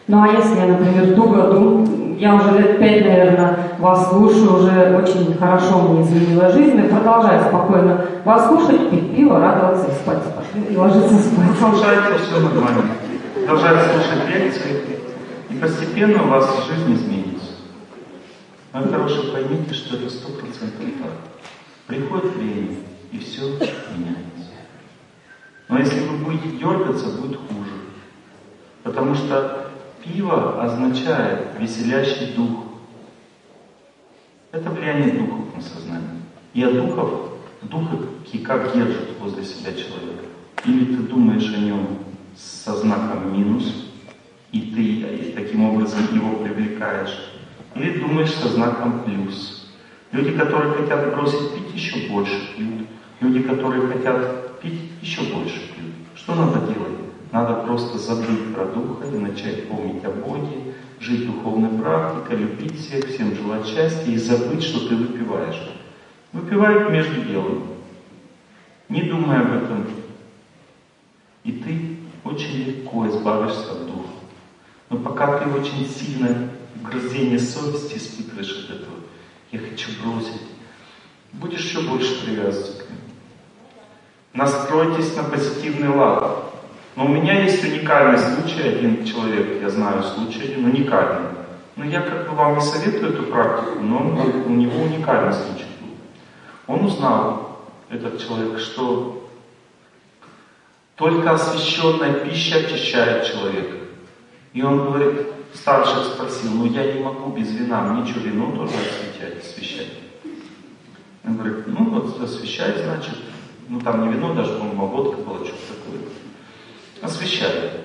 [0.07, 4.97] Ну а если я, например, туго думаю, я уже лет пять, наверное, вас слушаю, уже
[4.97, 10.23] очень хорошо мне изменила жизнь, и продолжаю спокойно вас слушать, пить пиво, радоваться и спать,
[10.71, 11.59] и ложиться спать.
[11.59, 12.83] Продолжайте, все нормально.
[13.35, 14.83] Продолжайте слушать лекции,
[15.51, 17.53] и постепенно у вас жизнь изменится.
[18.73, 21.13] Вы, хорошо, поймите, что это сто процентов так.
[21.87, 22.77] Приходит время,
[23.13, 24.55] и все меняется.
[25.69, 27.71] Но если вы будете дергаться, будет хуже.
[28.83, 29.69] Потому что
[30.05, 32.65] пиво означает веселящий дух.
[34.53, 36.23] Это влияние духов на сознание.
[36.53, 37.31] И от духов,
[37.63, 40.25] духи как держат возле себя человека.
[40.65, 41.99] Или ты думаешь о нем
[42.37, 43.87] со знаком минус,
[44.53, 47.31] и ты таким образом его привлекаешь.
[47.75, 49.69] Или думаешь со знаком плюс.
[50.13, 52.87] Люди, которые хотят бросить пить, еще больше пьют.
[53.21, 55.95] Люди, которые хотят пить, еще больше пьют.
[56.15, 57.04] Что надо делать?
[57.35, 63.09] Надо просто забыть про Духа и начать помнить о Боге, жить духовной практикой, любить всех,
[63.09, 65.69] всем желать счастья и забыть, что ты выпиваешь.
[66.33, 67.67] Выпивай между делом.
[68.89, 69.85] Не думай об этом.
[71.43, 74.15] И ты очень легко избавишься от духа.
[74.89, 76.51] Но пока ты очень сильно
[76.85, 78.95] грызение совести испытываешь от этого,
[79.51, 80.43] я хочу бросить,
[81.33, 82.87] будешь еще больше привязываться к.
[84.35, 86.44] Настройтесь на позитивный лад.
[86.97, 91.31] Но у меня есть уникальный случай, один человек, я знаю случай уникальный.
[91.77, 95.67] Но я как бы вам не советую эту практику, но он, у него уникальный случай
[95.81, 96.75] был.
[96.75, 97.45] Он узнал,
[97.91, 99.29] этот человек, что
[100.97, 103.77] только освященная пища очищает человека.
[104.53, 108.75] И он говорит, старший спросил, ну я не могу без вина, мне что, вино тоже
[108.75, 109.45] освещать?
[109.45, 109.93] освещать?
[111.25, 113.17] Он говорит, ну вот освещать, значит,
[113.69, 116.01] ну там не вино даже, по-моему, а водка была, что-то такое.
[117.01, 117.85] Освещает.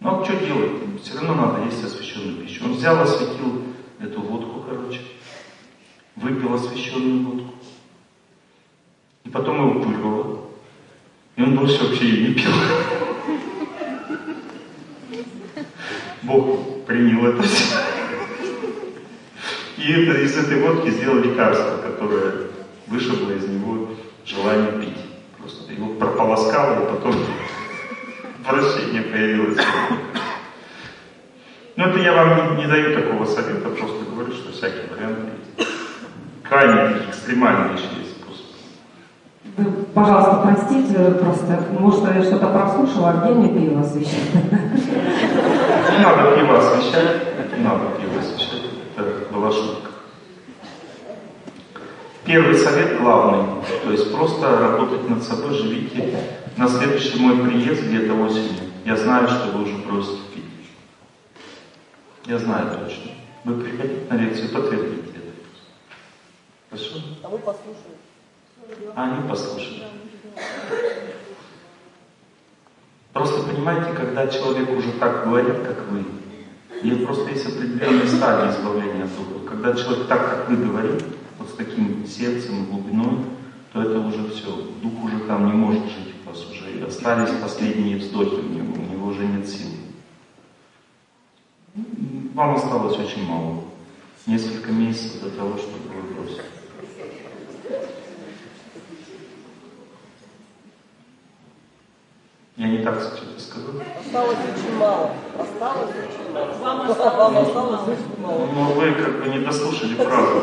[0.00, 1.02] Ну а что делать?
[1.02, 2.64] Все равно надо есть освященную пищу.
[2.64, 3.62] Он взял, осветил
[4.00, 5.00] эту водку, короче,
[6.16, 7.54] выпил освященную водку.
[9.24, 10.40] И потом его вырвало.
[11.36, 12.52] И он больше вообще ее не пил.
[16.22, 17.76] Бог принял это все.
[19.78, 22.48] И это, из этой водки сделал лекарство, которое
[22.86, 23.88] вышибло из него
[24.26, 24.98] желание пить.
[25.38, 27.14] Просто его прополоскало, и потом
[28.48, 29.58] вращение появилось.
[31.76, 35.70] Но это я вам не, не даю такого совета, просто говорю, что всякие варианты есть.
[36.42, 38.44] Крайне экстремальные вещи есть просто.
[39.56, 44.34] Вы, пожалуйста, простите, просто, может, я что-то прослушала, а где мне пиво освещать?
[45.90, 48.62] Не надо пиво освещать, не надо пиво освещать.
[48.96, 49.90] Это была шутка.
[52.24, 53.44] Первый совет главный,
[53.84, 56.18] то есть просто работать над собой, живите.
[56.60, 60.44] На следующий мой приезд где-то осенью, я знаю, что вы уже бросите пить.
[62.26, 63.12] Я знаю точно.
[63.44, 65.32] Вы приходите на лекцию, подтвердите это.
[66.68, 66.96] Хорошо?
[67.22, 67.96] А вы послушаете.
[68.94, 69.84] А они послушают.
[73.14, 76.04] Просто понимаете, когда человек уже так говорит, как вы,
[76.82, 79.48] и просто есть определенные стадии избавления от духа.
[79.48, 81.04] Когда человек так, как вы говорит,
[81.38, 83.24] вот с таким сердцем, глубиной,
[83.72, 84.54] то это уже все.
[84.82, 86.09] Дух уже там не может жить
[86.82, 89.68] остались последние вздохи у него, у него уже нет сил.
[92.34, 93.64] Вам осталось очень мало.
[94.26, 96.42] Несколько месяцев до того, чтобы вы бросили.
[102.56, 103.70] Я не так что-то сказал.
[103.98, 105.12] Осталось очень мало.
[105.38, 106.54] Осталось очень мало.
[106.58, 108.46] Вам осталось осталось очень мало.
[108.52, 110.42] Но вы как бы не дослушали фразу.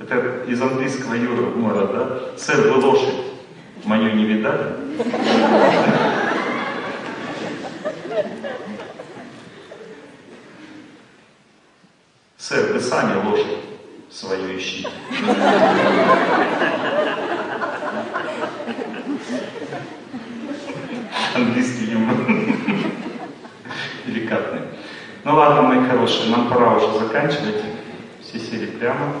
[0.00, 2.38] Это из английского юмора, да?
[2.38, 3.14] Сэр, вы лошадь.
[3.84, 4.74] Мою не видали?
[12.38, 13.58] Сэр, вы сами лошадь
[14.10, 14.88] свою ищите.
[21.34, 22.16] Английский юмор.
[24.06, 24.62] Деликатный.
[25.24, 27.62] Ну ладно, мои хорошие, нам пора уже заканчивать.
[28.22, 29.14] Все сели прямо.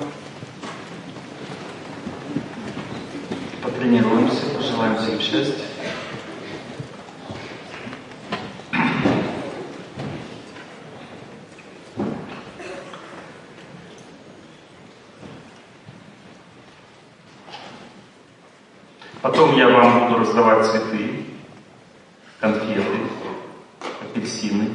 [3.80, 5.64] Потренируемся, пожелаем всем счастья.
[19.22, 21.24] Потом я вам буду раздавать цветы,
[22.38, 22.82] конфеты,
[24.02, 24.68] апельсины.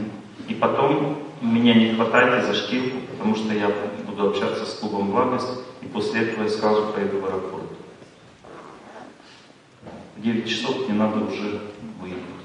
[0.48, 3.70] И потом меня не хватает за шкирку, потому что я
[4.08, 7.65] буду общаться с клубом «Благость», и после этого я сразу поеду в аэропорт.
[10.16, 11.62] В 9 часов мне надо уже
[12.00, 12.36] выехать.